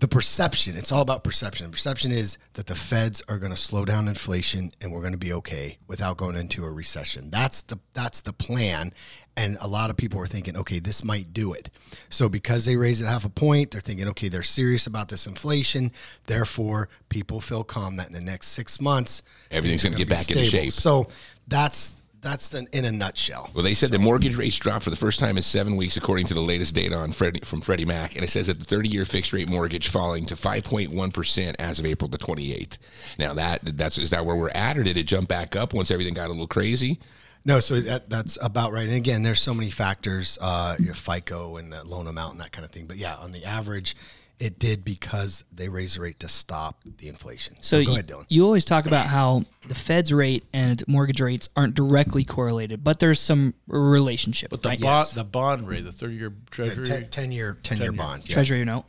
the 0.00 0.08
perception, 0.08 0.76
it's 0.76 0.92
all 0.92 1.02
about 1.02 1.24
perception. 1.24 1.70
Perception 1.70 2.12
is 2.12 2.38
that 2.52 2.66
the 2.66 2.74
feds 2.76 3.20
are 3.28 3.38
going 3.38 3.50
to 3.50 3.56
slow 3.56 3.84
down 3.84 4.06
inflation 4.06 4.70
and 4.80 4.92
we're 4.92 5.00
going 5.00 5.12
to 5.12 5.18
be 5.18 5.32
okay 5.32 5.78
without 5.88 6.16
going 6.16 6.36
into 6.36 6.64
a 6.64 6.70
recession. 6.70 7.30
That's 7.30 7.62
the 7.62 7.78
that's 7.94 8.20
the 8.20 8.32
plan. 8.32 8.92
And 9.36 9.56
a 9.60 9.68
lot 9.68 9.90
of 9.90 9.96
people 9.96 10.20
are 10.20 10.26
thinking, 10.26 10.56
okay, 10.56 10.80
this 10.80 11.04
might 11.04 11.32
do 11.32 11.52
it. 11.52 11.70
So 12.08 12.28
because 12.28 12.64
they 12.64 12.76
raise 12.76 13.00
it 13.00 13.06
half 13.06 13.24
a 13.24 13.28
point, 13.28 13.70
they're 13.70 13.80
thinking, 13.80 14.08
okay, 14.08 14.28
they're 14.28 14.42
serious 14.42 14.86
about 14.86 15.08
this 15.08 15.28
inflation. 15.28 15.92
Therefore, 16.26 16.88
people 17.08 17.40
feel 17.40 17.62
calm 17.62 17.96
that 17.96 18.08
in 18.08 18.12
the 18.12 18.20
next 18.20 18.48
six 18.48 18.80
months, 18.80 19.22
Everything's 19.50 19.84
gonna 19.84 19.96
get 19.96 20.08
be 20.08 20.14
back 20.14 20.28
into 20.28 20.44
shape. 20.44 20.72
So 20.72 21.08
that's 21.46 22.02
that's 22.20 22.48
the, 22.48 22.66
in 22.72 22.84
a 22.84 22.92
nutshell. 22.92 23.50
Well, 23.54 23.64
they 23.64 23.74
said 23.74 23.90
the 23.90 23.98
mortgage 23.98 24.36
rates 24.36 24.56
dropped 24.56 24.84
for 24.84 24.90
the 24.90 24.96
first 24.96 25.18
time 25.18 25.36
in 25.36 25.42
seven 25.42 25.76
weeks, 25.76 25.96
according 25.96 26.26
to 26.26 26.34
the 26.34 26.40
latest 26.40 26.74
data 26.74 26.96
on 26.96 27.12
Freddie, 27.12 27.40
from 27.44 27.60
Freddie 27.60 27.84
Mac, 27.84 28.14
and 28.14 28.24
it 28.24 28.28
says 28.28 28.48
that 28.48 28.58
the 28.60 28.76
30-year 28.76 29.04
fixed-rate 29.04 29.48
mortgage 29.48 29.88
falling 29.88 30.26
to 30.26 30.34
5.1 30.34 31.14
percent 31.14 31.56
as 31.58 31.78
of 31.78 31.86
April 31.86 32.08
the 32.08 32.18
28th. 32.18 32.78
Now 33.18 33.34
that 33.34 33.76
that's 33.76 33.98
is 33.98 34.10
that 34.10 34.26
where 34.26 34.36
we're 34.36 34.50
at, 34.50 34.76
or 34.76 34.82
did 34.82 34.96
it 34.96 35.04
jump 35.04 35.28
back 35.28 35.56
up 35.56 35.74
once 35.74 35.90
everything 35.90 36.14
got 36.14 36.26
a 36.26 36.32
little 36.32 36.46
crazy? 36.46 37.00
No, 37.44 37.60
so 37.60 37.80
that 37.80 38.10
that's 38.10 38.36
about 38.42 38.72
right. 38.72 38.86
And 38.86 38.96
again, 38.96 39.22
there's 39.22 39.40
so 39.40 39.54
many 39.54 39.70
factors, 39.70 40.36
uh, 40.40 40.76
your 40.78 40.94
FICO 40.94 41.56
and 41.56 41.72
the 41.72 41.84
loan 41.84 42.06
amount 42.06 42.32
and 42.32 42.40
that 42.40 42.52
kind 42.52 42.64
of 42.64 42.70
thing. 42.70 42.86
But 42.86 42.96
yeah, 42.96 43.16
on 43.16 43.30
the 43.30 43.44
average, 43.44 43.96
it 44.40 44.58
did 44.58 44.84
because 44.84 45.42
they 45.52 45.68
raised 45.68 45.96
the 45.96 46.00
rate 46.00 46.20
to 46.20 46.28
stop 46.28 46.82
the 46.98 47.08
inflation. 47.08 47.56
so 47.60 47.78
go 47.78 47.82
you, 47.82 47.92
ahead, 47.94 48.06
Dylan. 48.08 48.24
you 48.28 48.44
always 48.44 48.64
talk 48.64 48.86
about 48.86 49.06
how 49.06 49.42
the 49.66 49.74
Fed's 49.74 50.12
rate 50.12 50.44
and 50.52 50.86
mortgage 50.86 51.20
rates 51.20 51.48
aren't 51.56 51.74
directly 51.74 52.24
correlated, 52.24 52.84
but 52.84 53.00
there's 53.00 53.18
some 53.20 53.54
relationship. 53.66 54.50
But 54.50 54.62
the 54.62 54.68
right? 54.70 54.80
bond, 54.80 55.08
the 55.14 55.24
bond 55.24 55.66
rate, 55.68 55.84
the 55.84 55.90
thirty-year 55.92 56.28
Yeah, 56.30 56.50
Treasury. 56.50 56.84
ten, 56.86 57.08
10 57.08 57.32
year, 57.32 57.58
10 57.62 57.78
year 57.78 57.92
bond. 57.92 58.28
Yeah. 58.28 58.34
Treasury 58.34 58.64
note. 58.64 58.84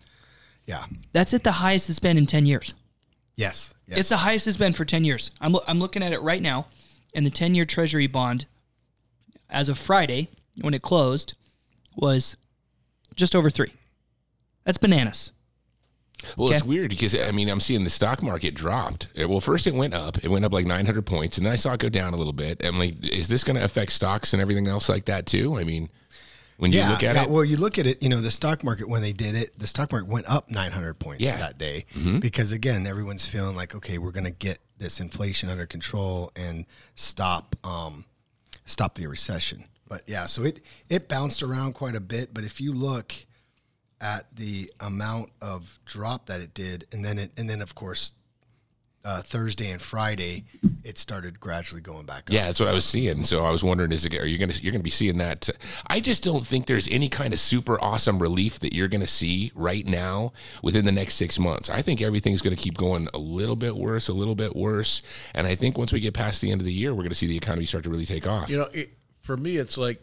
yeah. 0.67 0.85
That's 1.13 1.33
at 1.33 1.43
the 1.43 1.51
highest 1.53 1.89
it's 1.89 1.99
been 1.99 2.17
in 2.17 2.25
10 2.27 2.45
years. 2.45 2.73
Yes. 3.35 3.73
yes. 3.87 3.97
It's 3.99 4.09
the 4.09 4.17
highest 4.17 4.45
it's 4.47 4.57
been 4.57 4.73
for 4.73 4.85
10 4.85 5.03
years. 5.03 5.31
I'm, 5.41 5.53
lo- 5.53 5.63
I'm 5.67 5.79
looking 5.79 6.03
at 6.03 6.11
it 6.13 6.21
right 6.21 6.41
now, 6.41 6.67
and 7.15 7.25
the 7.25 7.29
10 7.31 7.55
year 7.55 7.65
Treasury 7.65 8.05
bond, 8.07 8.45
as 9.49 9.67
of 9.69 9.79
Friday, 9.79 10.29
when 10.61 10.73
it 10.75 10.81
closed, 10.83 11.33
was 11.95 12.35
just 13.15 13.35
over 13.35 13.49
three. 13.49 13.73
That's 14.65 14.77
bananas. 14.77 15.31
Well, 16.37 16.51
it's 16.51 16.63
weird 16.63 16.89
because 16.89 17.19
I 17.19 17.31
mean 17.31 17.49
I'm 17.49 17.59
seeing 17.61 17.83
the 17.83 17.89
stock 17.89 18.21
market 18.21 18.53
dropped. 18.53 19.07
Well, 19.15 19.39
first 19.39 19.67
it 19.67 19.73
went 19.73 19.93
up, 19.93 20.17
it 20.23 20.29
went 20.29 20.45
up 20.45 20.51
like 20.53 20.65
900 20.65 21.05
points, 21.05 21.37
and 21.37 21.45
then 21.45 21.53
I 21.53 21.55
saw 21.55 21.73
it 21.73 21.79
go 21.79 21.89
down 21.89 22.13
a 22.13 22.17
little 22.17 22.33
bit. 22.33 22.61
I'm 22.63 22.77
like, 22.77 23.03
is 23.07 23.27
this 23.27 23.43
going 23.43 23.57
to 23.57 23.63
affect 23.63 23.91
stocks 23.91 24.33
and 24.33 24.41
everything 24.41 24.67
else 24.67 24.89
like 24.89 25.05
that 25.05 25.25
too? 25.25 25.57
I 25.57 25.63
mean, 25.63 25.89
when 26.57 26.73
you 26.73 26.81
look 26.83 27.03
at 27.03 27.15
yeah, 27.15 27.23
it, 27.23 27.29
Well, 27.29 27.45
you 27.45 27.55
look 27.55 27.77
at 27.79 27.87
it, 27.87 28.03
you 28.03 28.09
know, 28.09 28.19
the 28.19 28.31
stock 28.31 28.65
market, 28.65 28.89
when 28.89 29.01
they 29.01 29.13
did 29.13 29.33
it, 29.33 29.57
the 29.57 29.65
stock 29.65 29.93
market 29.93 30.09
went 30.09 30.27
up 30.29 30.51
900 30.51 30.95
points 30.99 31.23
Yeah. 31.23 31.37
that 31.37 31.57
day 31.57 31.85
Mm-hmm. 31.95 32.19
because, 32.19 32.51
again, 32.51 32.85
everyone's 32.85 33.25
feeling 33.25 33.55
like, 33.55 33.73
okay, 33.75 33.97
we're 33.97 34.11
going 34.11 34.25
to 34.25 34.29
get 34.31 34.59
this 34.77 34.99
inflation 34.99 35.47
under 35.49 35.65
control 35.65 36.33
and 36.35 36.65
stop 36.95 37.55
um, 37.63 38.03
stop 38.65 38.95
the 38.95 39.07
recession. 39.07 39.63
But 39.87 40.03
yeah, 40.05 40.25
so 40.25 40.43
it, 40.43 40.61
it 40.89 41.07
bounced 41.07 41.41
around 41.43 41.73
quite 41.75 41.95
a 41.95 42.01
bit. 42.01 42.33
But 42.33 42.43
if 42.43 42.59
you 42.59 42.73
look 42.73 43.13
at 44.01 44.33
the 44.35 44.71
amount 44.79 45.31
of 45.41 45.79
drop 45.85 46.27
that 46.27 46.41
it 46.41 46.53
did, 46.53 46.85
and 46.91 47.03
then 47.03 47.19
it, 47.19 47.31
and 47.37 47.49
then 47.49 47.61
of 47.61 47.75
course, 47.75 48.13
uh, 49.05 49.21
Thursday 49.21 49.71
and 49.71 49.81
Friday, 49.81 50.43
it 50.83 50.97
started 50.97 51.39
gradually 51.39 51.81
going 51.81 52.05
back 52.05 52.23
up. 52.23 52.33
Yeah, 52.33 52.45
that's 52.45 52.59
what 52.59 52.67
I 52.67 52.73
was 52.73 52.85
seeing. 52.85 53.23
So 53.23 53.45
I 53.45 53.51
was 53.51 53.63
wondering, 53.63 53.91
is 53.91 54.05
it, 54.05 54.13
are 54.15 54.25
you 54.25 54.37
going 54.37 54.49
to 54.49 54.61
you're 54.61 54.71
going 54.71 54.81
to 54.81 54.83
be 54.83 54.89
seeing 54.89 55.17
that? 55.19 55.49
I 55.87 55.99
just 55.99 56.23
don't 56.23 56.45
think 56.45 56.65
there's 56.65 56.87
any 56.89 57.07
kind 57.07 57.33
of 57.33 57.39
super 57.39 57.81
awesome 57.81 58.19
relief 58.19 58.59
that 58.59 58.73
you're 58.73 58.87
going 58.87 59.01
to 59.01 59.07
see 59.07 59.51
right 59.55 59.85
now 59.85 60.33
within 60.63 60.85
the 60.85 60.91
next 60.91 61.15
six 61.15 61.39
months. 61.39 61.69
I 61.69 61.81
think 61.81 62.01
everything's 62.01 62.41
going 62.41 62.55
to 62.55 62.61
keep 62.61 62.77
going 62.77 63.07
a 63.13 63.19
little 63.19 63.55
bit 63.55 63.75
worse, 63.75 64.09
a 64.09 64.13
little 64.13 64.35
bit 64.35 64.55
worse, 64.55 65.01
and 65.33 65.47
I 65.47 65.55
think 65.55 65.77
once 65.77 65.93
we 65.93 65.99
get 65.99 66.13
past 66.13 66.41
the 66.41 66.51
end 66.51 66.61
of 66.61 66.65
the 66.65 66.73
year, 66.73 66.91
we're 66.91 67.03
going 67.03 67.09
to 67.09 67.15
see 67.15 67.27
the 67.27 67.37
economy 67.37 67.65
start 67.65 67.85
to 67.85 67.89
really 67.89 68.05
take 68.05 68.27
off. 68.27 68.49
You 68.49 68.57
know, 68.57 68.69
it, 68.73 68.91
for 69.21 69.37
me, 69.37 69.57
it's 69.57 69.77
like 69.77 70.01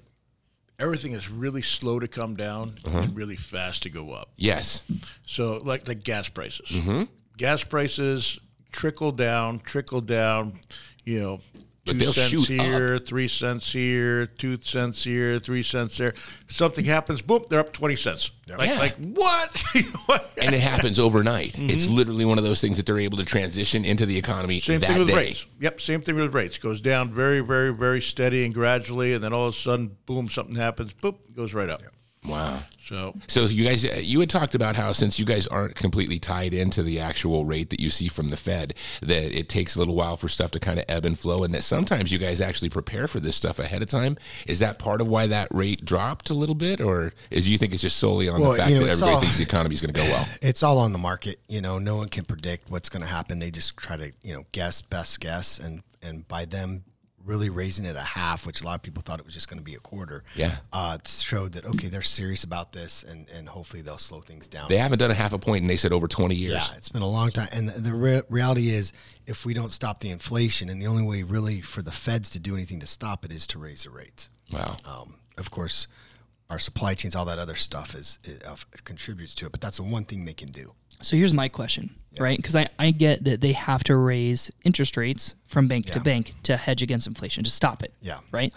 everything 0.79 1.13
is 1.13 1.31
really 1.31 1.63
slow 1.63 1.99
to 1.99 2.09
come 2.09 2.37
down 2.37 2.75
uh-huh. 2.85 2.99
and 2.99 3.17
really 3.17 3.37
fast 3.37 3.83
to 3.85 3.91
go 3.91 4.13
up. 4.13 4.31
yes, 4.37 4.83
So, 5.27 5.59
like 5.65 5.85
the 5.85 5.95
gas 5.95 6.29
prices, 6.29 6.69
mm-hmm. 6.71 7.05
gas 7.37 7.65
prices 7.65 8.39
trickle 8.73 9.13
down, 9.13 9.61
trickle 9.61 10.01
down. 10.01 10.61
You 11.05 11.21
know, 11.21 11.41
But 11.87 11.99
two 12.01 12.13
cents 12.13 12.29
shoot 12.31 12.49
here, 12.49 12.99
three 12.99 13.29
cents 13.29 13.73
here, 13.73 14.27
two 14.27 14.59
cents 14.61 15.05
here, 15.05 15.39
three 15.39 15.63
cents 15.63 15.97
there. 15.97 16.15
Something 16.49 16.85
happens, 16.85 17.23
boom, 17.23 17.45
they're 17.49 17.61
up 17.61 17.73
twenty 17.73 17.95
cents. 17.97 18.33
Like, 18.49 18.69
Yeah. 18.71 18.79
like 18.79 18.97
what? 18.97 19.51
What? 20.07 20.31
and 20.41 20.55
it 20.55 20.61
happens 20.61 20.99
overnight. 20.99 21.53
Mm-hmm. 21.53 21.71
It's 21.71 21.89
literally 21.89 22.25
one 22.25 22.39
of 22.39 22.45
those 22.45 22.61
things 22.61 22.77
that 22.77 22.87
they're 22.87 22.99
able 22.99 23.19
to 23.19 23.25
transition 23.25 23.85
into 23.85 24.05
the 24.07 24.17
economy 24.19 24.61
Same 24.61 24.81
that 24.81 24.89
thing 24.89 24.99
with 24.99 25.09
day. 25.09 25.15
rates. 25.17 25.47
Yep, 25.61 25.81
same 25.81 26.03
thing 26.03 26.17
with 26.17 26.35
rates. 26.35 26.59
Goes 26.59 26.81
down 26.81 27.11
very, 27.13 27.41
very, 27.41 27.73
very 27.73 28.01
steady 28.01 28.45
and 28.45 28.53
gradually, 28.53 29.13
and 29.15 29.23
then 29.25 29.33
all 29.33 29.49
of 29.49 29.55
a 29.55 29.57
sudden, 29.57 29.97
boom, 30.07 30.29
something 30.29 30.55
happens, 30.57 30.93
boop, 30.93 31.17
goes 31.35 31.55
right 31.55 31.69
up. 31.71 31.83
Wow. 32.27 32.63
So 32.89 33.15
So 33.27 33.47
you 33.47 33.65
guys, 33.65 33.85
uh, 33.85 33.99
you 34.01 34.21
had 34.21 34.31
talked 34.31 34.55
about 34.55 34.77
how 34.77 34.93
since 34.93 35.19
you 35.19 35.25
guys 35.25 35.47
aren't 35.49 35.75
completely 35.75 36.21
tied 36.21 36.55
into 36.55 36.85
the 36.85 37.01
actual 37.01 37.45
rate 37.45 37.71
that 37.71 37.81
you 37.81 37.91
see 37.91 38.07
from 38.09 38.29
the 38.29 38.37
Fed, 38.37 38.75
that 39.03 39.37
it 39.37 39.49
takes 39.49 39.75
a 39.75 39.79
little 39.81 39.95
while 39.97 40.17
for 40.17 40.29
stuff 40.29 40.53
to 40.53 40.61
kind 40.61 40.79
of 40.79 40.85
ebb 40.89 41.05
and 41.05 41.19
flow, 41.19 41.39
and 41.39 41.53
that 41.53 41.65
sometimes 41.65 42.13
you 42.13 42.19
guys 42.19 42.41
actually 42.41 42.69
prepare 42.69 43.09
for 43.09 43.19
this 43.19 43.35
stuff 43.35 43.59
ahead 43.59 43.83
of 43.83 43.89
time. 43.91 44.17
Is 44.47 44.61
that 44.61 44.79
part 44.79 45.01
of 45.01 45.09
why 45.09 45.27
that 45.27 45.49
rate 45.51 45.85
dropped 45.85 46.31
a 46.31 46.35
little 46.35 46.55
bit, 46.55 46.81
or 46.81 47.13
is 47.31 47.49
you 47.49 47.59
think 47.59 47.73
it's 47.73 47.83
just 47.83 47.97
solely 47.97 48.29
on 48.29 48.41
Well, 48.41 48.53
the 48.53 48.59
fact 48.59 48.71
you 48.71 48.77
know, 48.79 48.85
that 48.87 48.93
everybody 48.93 49.15
all- 49.15 49.21
thinks 49.21 49.37
the 49.39 49.43
economy 49.43 49.75
is 49.75 49.81
going 49.81 49.93
to 49.93 50.01
go 50.01 50.07
well? 50.07 50.29
It's 50.41 50.63
all 50.63 50.79
on 50.79 50.93
the 50.93 50.99
market. 50.99 51.41
You 51.49 51.61
know, 51.61 51.81
no 51.81 51.97
one 51.97 52.09
can 52.09 52.25
predict 52.25 52.71
what's 52.71 52.89
going 52.89 53.03
to 53.03 53.09
happen. 53.09 53.41
They 53.41 53.51
just 53.51 53.77
try 53.77 53.97
to, 53.97 54.13
you 54.23 54.33
know, 54.35 54.45
guess, 54.53 54.81
best 54.81 55.19
guess, 55.21 55.59
and 55.59 55.83
and 56.03 56.29
by 56.29 56.45
them 56.45 56.85
really 57.27 57.51
raising 57.51 57.85
it 57.85 57.97
a 57.97 58.01
half, 58.01 58.47
which 58.47 58.63
a 58.63 58.65
lot 58.65 58.77
of 58.77 58.83
people 58.83 59.03
thought 59.03 59.19
it 59.19 59.27
was 59.27 59.35
just 59.35 59.49
going 59.49 59.59
to 59.59 59.65
be 59.65 59.75
a 59.75 59.81
quarter. 59.81 60.25
Yeah. 60.35 60.57
uh, 60.73 60.99
it 61.01 61.09
showed 61.09 61.53
that 61.53 61.65
okay, 61.67 61.89
they're 61.89 62.03
serious 62.03 62.45
about 62.45 62.73
this, 62.73 63.03
and 63.03 63.29
and 63.29 63.49
hopefully 63.49 63.83
they'll 63.83 63.99
slow 63.99 64.21
things 64.21 64.49
down. 64.49 64.69
They 64.69 64.79
haven't 64.79 64.99
done 64.99 65.11
a 65.11 65.15
half 65.15 65.33
a 65.33 65.39
point, 65.39 65.63
and 65.63 65.71
they 65.71 65.77
said 65.77 65.93
over 65.93 66.09
twenty 66.09 66.37
years. 66.37 66.71
Yeah, 66.71 66.77
it's 66.77 66.89
been 66.89 67.03
a 67.03 67.09
long 67.09 67.31
time, 67.31 67.49
and 67.53 67.69
the, 67.69 67.81
the 67.81 67.95
re- 67.95 68.23
reality 68.31 68.71
is, 68.71 68.93
if 69.27 69.45
we 69.45 69.53
don't 69.55 69.73
stop 69.73 70.01
the 70.01 70.11
inflation, 70.11 70.69
and 70.69 70.81
the 70.81 70.87
only 70.87 71.03
way 71.03 71.23
really 71.23 71.61
for 71.61 71.83
the 71.83 71.93
Feds 71.93 72.31
to 72.31 72.39
do 72.39 72.55
anything 72.55 72.81
to 72.81 72.87
stop 72.87 73.25
it 73.25 73.33
is 73.33 73.47
to 73.49 73.59
raise 73.59 73.85
the 73.85 73.91
rates. 73.91 74.31
Wow. 74.53 74.77
Um, 74.85 75.17
of 75.37 75.51
course, 75.51 75.89
our 76.49 76.59
supply 76.59 76.95
chains, 76.95 77.17
all 77.17 77.25
that 77.25 77.39
other 77.39 77.57
stuff 77.57 77.95
is 77.95 78.19
it, 78.25 78.45
uh, 78.47 78.57
contributes 78.85 79.35
to 79.37 79.47
it, 79.47 79.53
but 79.53 79.61
that's 79.61 79.79
the 79.79 79.83
one 79.83 80.05
thing 80.05 80.25
they 80.25 80.33
can 80.35 80.51
do. 80.51 80.75
So 81.01 81.17
here's 81.17 81.35
my 81.35 81.49
question, 81.49 81.95
right? 82.19 82.37
Because 82.37 82.57
I, 82.57 82.69
I 82.79 82.91
get 82.91 83.25
that 83.25 83.41
they 83.41 83.53
have 83.53 83.85
to 83.85 83.97
raise 83.97 84.51
interest 84.65 84.97
rates 84.97 85.35
from 85.47 85.69
bank 85.69 85.87
to 85.91 86.01
bank 86.01 86.35
to 86.45 86.57
hedge 86.57 86.83
against 86.83 87.07
inflation, 87.07 87.45
to 87.45 87.51
stop 87.51 87.83
it. 87.83 87.93
Yeah. 88.01 88.19
Right? 88.33 88.53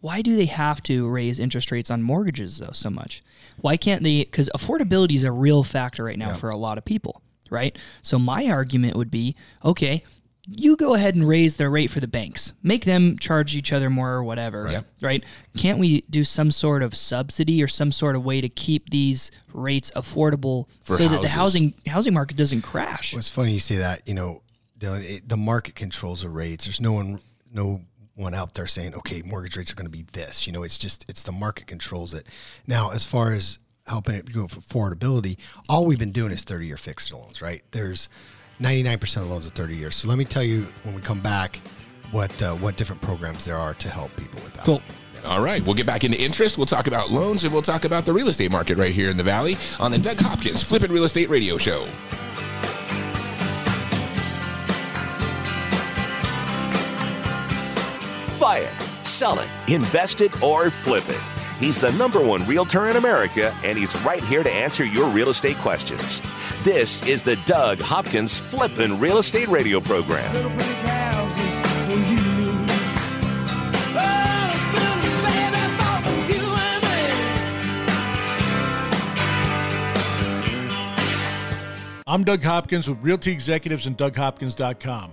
Why 0.00 0.20
do 0.20 0.34
they 0.34 0.46
have 0.46 0.82
to 0.84 1.08
raise 1.08 1.38
interest 1.38 1.70
rates 1.70 1.90
on 1.90 2.02
mortgages, 2.02 2.58
though, 2.58 2.72
so 2.72 2.90
much? 2.90 3.22
Why 3.60 3.76
can't 3.76 4.02
they? 4.02 4.24
Because 4.24 4.50
affordability 4.54 5.14
is 5.14 5.24
a 5.24 5.30
real 5.32 5.62
factor 5.62 6.04
right 6.04 6.18
now 6.18 6.34
for 6.34 6.50
a 6.50 6.56
lot 6.56 6.76
of 6.78 6.84
people, 6.84 7.22
right? 7.50 7.76
So 8.02 8.18
my 8.18 8.48
argument 8.48 8.96
would 8.96 9.10
be 9.10 9.36
okay, 9.64 10.02
you 10.46 10.76
go 10.76 10.94
ahead 10.94 11.14
and 11.14 11.26
raise 11.26 11.56
their 11.56 11.70
rate 11.70 11.88
for 11.88 12.00
the 12.00 12.08
banks, 12.08 12.52
make 12.62 12.84
them 12.84 13.16
charge 13.18 13.54
each 13.54 13.72
other 13.72 13.88
more 13.88 14.10
or 14.10 14.24
whatever, 14.24 14.68
Yep. 14.70 14.86
right? 15.00 15.24
Can't 15.56 15.78
we 15.78 16.00
do 16.10 16.24
some 16.24 16.50
sort 16.50 16.82
of 16.82 16.96
subsidy 16.96 17.62
or 17.62 17.68
some 17.68 17.92
sort 17.92 18.16
of 18.16 18.24
way 18.24 18.40
to 18.40 18.48
keep 18.48 18.90
these 18.90 19.30
rates 19.52 19.92
affordable 19.94 20.66
For 20.82 20.96
so 20.96 21.08
that 21.08 21.22
the 21.22 21.28
housing 21.28 21.74
housing 21.86 22.12
market 22.14 22.36
doesn't 22.36 22.62
crash? 22.62 23.12
Well, 23.12 23.18
it's 23.20 23.28
funny 23.28 23.52
you 23.52 23.60
say 23.60 23.76
that. 23.76 24.02
You 24.06 24.14
know, 24.14 24.42
Dylan, 24.78 25.02
it, 25.04 25.28
the 25.28 25.36
market 25.36 25.76
controls 25.76 26.22
the 26.22 26.28
rates. 26.28 26.64
There's 26.64 26.80
no 26.80 26.92
one, 26.92 27.20
no 27.52 27.82
one 28.16 28.34
out 28.34 28.54
there 28.54 28.66
saying, 28.66 28.94
okay, 28.96 29.22
mortgage 29.22 29.56
rates 29.56 29.70
are 29.72 29.76
going 29.76 29.86
to 29.86 29.90
be 29.96 30.04
this. 30.12 30.46
You 30.46 30.52
know, 30.52 30.64
it's 30.64 30.76
just 30.76 31.04
it's 31.08 31.22
the 31.22 31.32
market 31.32 31.68
controls 31.68 32.14
it. 32.14 32.26
Now, 32.66 32.90
as 32.90 33.04
far 33.04 33.32
as 33.32 33.58
helping 33.86 34.16
it 34.16 34.32
go 34.32 34.48
for 34.48 34.60
affordability, 34.60 35.36
all 35.68 35.86
we've 35.86 35.98
been 36.00 36.12
doing 36.12 36.32
is 36.32 36.42
30 36.42 36.66
year 36.66 36.76
fixed 36.76 37.12
loans, 37.12 37.40
right? 37.40 37.62
There's 37.70 38.08
99% 38.62 39.16
of 39.18 39.28
loans 39.28 39.46
are 39.46 39.50
30 39.50 39.76
years. 39.76 39.96
So 39.96 40.08
let 40.08 40.18
me 40.18 40.24
tell 40.24 40.42
you 40.42 40.66
when 40.84 40.94
we 40.94 41.02
come 41.02 41.20
back 41.20 41.58
what 42.12 42.42
uh, 42.42 42.54
what 42.56 42.76
different 42.76 43.02
programs 43.02 43.44
there 43.44 43.56
are 43.56 43.74
to 43.74 43.88
help 43.88 44.14
people 44.16 44.40
with 44.42 44.54
that. 44.54 44.64
Cool. 44.64 44.82
All 45.24 45.42
right, 45.42 45.64
we'll 45.64 45.74
get 45.74 45.86
back 45.86 46.02
into 46.04 46.20
interest. 46.20 46.58
We'll 46.58 46.66
talk 46.66 46.88
about 46.88 47.10
loans 47.10 47.44
and 47.44 47.52
we'll 47.52 47.62
talk 47.62 47.84
about 47.84 48.04
the 48.04 48.12
real 48.12 48.28
estate 48.28 48.50
market 48.50 48.76
right 48.76 48.92
here 48.92 49.08
in 49.08 49.16
the 49.16 49.22
Valley 49.22 49.56
on 49.78 49.90
the 49.92 49.98
Doug 49.98 50.18
Hopkins 50.18 50.62
Flippin' 50.64 50.90
Real 50.90 51.04
Estate 51.04 51.30
Radio 51.30 51.56
Show. 51.58 51.86
Buy 58.40 58.58
it, 58.58 59.06
sell 59.06 59.38
it, 59.38 59.48
invest 59.68 60.20
it, 60.20 60.42
or 60.42 60.70
flip 60.70 61.08
it. 61.08 61.41
He's 61.62 61.78
the 61.78 61.92
number 61.92 62.20
one 62.20 62.44
realtor 62.44 62.88
in 62.88 62.96
America, 62.96 63.54
and 63.62 63.78
he's 63.78 63.94
right 64.02 64.24
here 64.24 64.42
to 64.42 64.50
answer 64.50 64.84
your 64.84 65.08
real 65.10 65.28
estate 65.28 65.56
questions. 65.58 66.20
This 66.64 67.06
is 67.06 67.22
the 67.22 67.36
Doug 67.46 67.78
Hopkins 67.78 68.36
Flippin' 68.36 68.98
Real 68.98 69.18
Estate 69.18 69.46
Radio 69.46 69.78
Program. 69.78 70.34
Little 70.34 70.50
big 70.50 70.58
houses 70.60 71.60
for 71.86 71.92
you. 71.92 72.16
Little 73.94 74.26
baby, 75.22 75.62
for 76.02 76.18
you 76.32 76.42
and 76.58 76.82
me. 76.82 76.98
I'm 82.08 82.24
Doug 82.24 82.42
Hopkins 82.42 82.88
with 82.88 82.98
Realty 83.00 83.30
Executives 83.30 83.86
and 83.86 83.96
DougHopkins.com. 83.96 85.12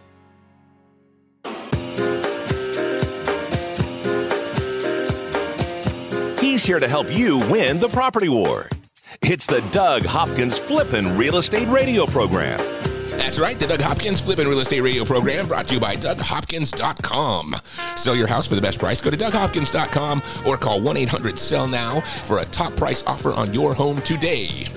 He's 6.61 6.67
here 6.67 6.79
to 6.79 6.87
help 6.87 7.11
you 7.11 7.39
win 7.49 7.79
the 7.79 7.89
property 7.89 8.29
war. 8.29 8.69
It's 9.23 9.47
the 9.47 9.61
Doug 9.71 10.05
Hopkins 10.05 10.59
Flippin' 10.59 11.17
Real 11.17 11.37
Estate 11.37 11.67
Radio 11.69 12.05
Program. 12.05 12.59
That's 13.17 13.39
right, 13.39 13.57
the 13.57 13.65
Doug 13.65 13.81
Hopkins 13.81 14.21
Flippin' 14.21 14.47
Real 14.47 14.59
Estate 14.59 14.81
Radio 14.81 15.03
program 15.03 15.47
brought 15.47 15.67
to 15.69 15.73
you 15.73 15.79
by 15.79 15.95
DougHopkins.com. 15.95 17.55
Sell 17.95 18.15
your 18.15 18.27
house 18.27 18.45
for 18.45 18.53
the 18.53 18.61
best 18.61 18.77
price. 18.77 19.01
Go 19.01 19.09
to 19.09 19.17
DougHopkins.com 19.17 20.21
or 20.45 20.55
call 20.55 20.79
1 20.79 20.97
800 20.97 21.39
Sell 21.39 21.67
Now 21.67 22.01
for 22.25 22.41
a 22.41 22.45
top 22.45 22.75
price 22.75 23.01
offer 23.07 23.33
on 23.33 23.51
your 23.55 23.73
home 23.73 23.99
today. 24.03 24.67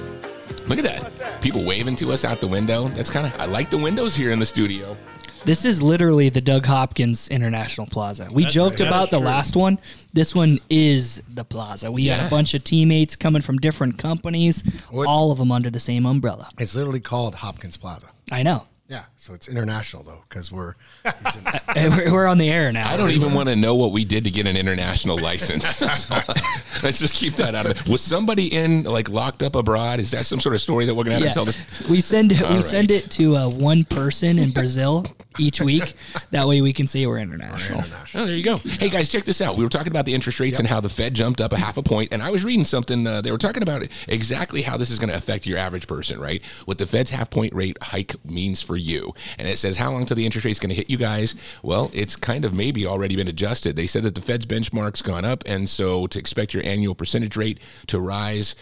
Look 0.69 0.79
at 0.79 0.85
that. 0.85 1.43
People 1.43 1.65
waving 1.67 1.97
to 1.97 2.13
us 2.13 2.25
out 2.25 2.41
the 2.41 2.49
window. 2.49 2.89
That's 2.89 3.11
kind 3.11 3.27
of, 3.27 3.39
I 3.39 3.45
like 3.45 3.69
the 3.69 3.77
windows 3.77 4.17
here 4.17 4.31
in 4.31 4.39
the 4.39 4.47
studio. 4.47 4.97
This 5.45 5.67
is 5.67 5.83
literally 5.83 6.31
the 6.31 6.41
Doug 6.41 6.65
Hopkins 6.65 7.29
International 7.29 7.87
Plaza. 7.87 8.29
We 8.33 8.47
joked 8.47 8.79
that 8.79 8.87
about 8.89 9.11
the 9.11 9.19
true. 9.19 9.27
last 9.27 9.57
one. 9.57 9.79
This 10.15 10.35
one 10.35 10.59
is 10.71 11.23
the 11.33 11.45
plaza. 11.45 11.93
We 11.93 12.07
got 12.07 12.19
Yeah. 12.21 12.27
a 12.27 12.31
bunch 12.31 12.55
of 12.55 12.65
teammates 12.65 13.15
coming 13.15 13.43
from 13.43 13.59
different 13.59 13.99
companies, 13.99 14.63
What's- 14.91 15.07
all 15.07 15.31
of 15.33 15.37
them 15.39 15.53
under 15.53 15.69
the 15.69 15.81
same 15.81 16.07
umbrella. 16.07 16.49
It's 16.59 16.75
literally 16.75 17.01
called 17.01 17.35
Hopkins 17.37 17.77
Plaza. 17.77 18.07
I 18.33 18.43
know. 18.43 18.65
Yeah, 18.87 19.05
so 19.17 19.33
it's 19.33 19.49
international 19.49 20.03
though 20.03 20.23
because 20.29 20.53
we're 20.53 20.75
it's 21.07 21.37
in- 21.37 21.45
We're 21.97 22.13
we're 22.13 22.27
on 22.27 22.37
the 22.37 22.51
air 22.51 22.71
now. 22.71 22.93
I 22.93 22.99
don't 22.99 23.13
even 23.13 23.33
want 23.33 23.49
to 23.49 23.57
know 23.57 23.75
what 23.75 23.93
we 23.93 24.05
did 24.05 24.25
to 24.25 24.31
get 24.31 24.47
an 24.47 24.57
international 24.59 25.19
license. 25.19 25.67
So, 25.77 25.87
let's 26.83 26.99
just 26.99 27.15
keep 27.15 27.35
that 27.37 27.55
out 27.55 27.65
of 27.67 27.73
it. 27.79 27.89
Was 27.89 28.03
somebody 28.03 28.53
in, 28.55 28.85
like, 28.85 29.09
locked 29.09 29.43
up 29.43 29.57
abroad? 29.57 30.01
Is 30.01 30.11
that 30.11 30.27
some 30.27 30.39
sort 30.39 30.55
of 30.55 30.61
story 30.61 30.85
that 30.85 30.95
we're 30.95 31.05
going 31.05 31.19
to 31.19 31.25
have 31.25 31.25
Yeah. 31.25 31.31
to 31.31 31.35
tell 31.35 31.45
this? 31.47 31.57
We 31.89 32.01
send 32.03 32.33
it. 32.33 32.41
we 32.41 32.57
All 32.57 32.63
send 32.63 32.91
it 32.91 33.11
to 33.13 33.37
uh, 33.37 33.51
one 33.51 33.85
person 33.85 34.39
in 34.39 34.51
Brazil 34.51 35.07
each 35.39 35.61
week. 35.61 35.95
That 36.31 36.47
way 36.47 36.61
we 36.61 36.73
can 36.73 36.87
say 36.87 37.07
we're 37.07 37.19
international. 37.19 37.83
Oh, 38.15 38.25
there 38.27 38.37
you 38.37 38.45
go. 38.45 38.59
Hey 38.59 38.89
guys, 38.91 39.09
check 39.09 39.25
this 39.25 39.41
out. 39.41 39.57
We 39.57 39.65
were 39.65 39.71
talking 39.71 39.91
about 39.93 40.05
the 40.05 40.15
interest 40.15 40.39
rates 40.41 40.59
and 40.59 40.69
how 40.69 40.81
the 40.81 40.89
Fed 40.91 41.15
jumped 41.15 41.41
up 41.41 41.53
a 41.53 41.57
half 41.57 41.77
a 41.79 41.83
point, 41.83 42.13
and 42.13 42.23
I 42.23 42.31
was 42.31 42.45
reading 42.45 42.65
something. 42.65 43.07
Uh, 43.07 43.21
they 43.23 43.33
were 43.33 43.39
talking 43.39 43.63
about 43.63 43.83
exactly 44.09 44.63
how 44.63 44.77
this 44.77 44.91
is 44.91 44.99
going 44.99 45.11
to 45.11 45.17
affect 45.17 45.47
your 45.47 45.59
average 45.59 45.89
person, 45.89 46.21
right? 46.21 46.43
What 46.67 46.79
the 46.79 46.87
Fed's 46.87 47.11
half 47.11 47.31
point 47.31 47.53
rate 47.55 47.77
hike 47.83 48.15
means 48.25 48.63
for 48.63 48.74
you, 48.77 49.15
and 49.39 49.49
it 49.49 49.59
says 49.59 49.77
how 49.77 49.93
long 49.93 50.07
till 50.07 50.17
the 50.17 50.25
interest 50.25 50.45
rate's 50.45 50.61
going 50.61 50.71
to 50.71 50.75
hit 50.75 50.91
you 50.91 50.97
guys. 50.97 51.35
Well, 51.63 51.91
it's 51.93 52.17
kind 52.17 52.45
of 52.45 52.55
maybe 52.55 52.87
already 52.87 53.17
been 53.17 53.29
adjusted. 53.29 53.77
They 53.77 53.87
said 53.87 54.03
that 54.03 54.15
the 54.15 54.21
Fed's 54.21 54.47
benchmark's 54.47 55.03
gone 55.03 55.25
up, 55.25 55.43
and 55.47 55.69
so 55.69 56.07
to 56.07 56.19
expect 56.19 56.55
your 56.55 56.65
annual 56.65 56.95
percentage 56.95 57.37
rate 57.37 57.61
to 57.89 58.01
rise 58.01 58.55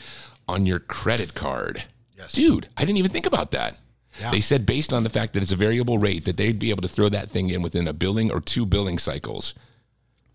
on 0.48 0.66
your 0.66 0.78
credit 0.78 1.34
card. 1.34 1.84
Yes. 2.16 2.32
Dude, 2.32 2.68
I 2.76 2.84
didn't 2.84 2.98
even 2.98 3.10
think 3.10 3.26
about 3.26 3.50
that. 3.52 3.78
They 4.30 4.40
said 4.40 4.66
based 4.66 4.92
on 4.92 5.04
the 5.04 5.10
fact 5.10 5.32
that 5.32 5.42
it's 5.42 5.52
a 5.52 5.56
variable 5.56 5.96
rate 5.98 6.26
that 6.26 6.36
they'd 6.36 6.58
be 6.58 6.70
able 6.70 6.82
to 6.82 6.88
throw 6.88 7.08
that 7.08 7.30
thing 7.30 7.48
in 7.48 7.62
within 7.62 7.88
a 7.88 7.92
billing 7.94 8.30
or 8.30 8.40
two 8.40 8.66
billing 8.66 8.98
cycles. 8.98 9.54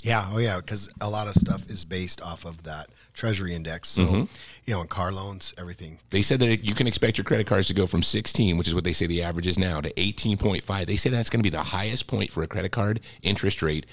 yeah, 0.04 0.30
oh 0.34 0.40
yeah, 0.40 0.58
because 0.58 0.90
a 1.00 1.10
lot 1.10 1.28
of 1.28 1.36
stuff 1.36 1.70
is 1.70 1.86
based 1.86 2.20
off 2.22 2.44
of 2.44 2.64
that 2.64 2.90
Treasury 3.18 3.56
index. 3.56 3.90
So, 3.90 4.04
Mm-hmm. 4.04 4.24
you 4.66 4.74
know, 4.76 4.82
and 4.82 4.90
car 4.90 5.12
loans, 5.12 5.52
everything. 5.58 5.98
They 6.12 6.22
said 6.22 6.40
that 6.42 6.64
you 6.64 6.76
can 6.76 6.86
expect 6.86 7.18
your 7.18 7.26
credit 7.26 7.48
cards 7.48 7.66
to 7.68 7.74
go 7.74 7.88
from 7.88 8.04
16, 8.04 8.58
which 8.58 8.68
is 8.68 8.76
what 8.76 8.84
they 8.84 8.94
say 8.94 9.08
the 9.08 9.24
average 9.24 9.48
is 9.48 9.58
now, 9.58 9.82
to 9.82 9.92
18.5. 9.94 10.86
They 10.86 10.96
say 10.98 11.10
that's 11.10 11.30
going 11.32 11.40
to 11.40 11.44
be 11.44 11.50
the 11.50 11.64
highest 11.64 12.06
point 12.06 12.32
for 12.32 12.44
a 12.44 12.48
credit 12.48 12.72
card 12.72 13.00
interest 13.24 13.64
rate 13.64 13.88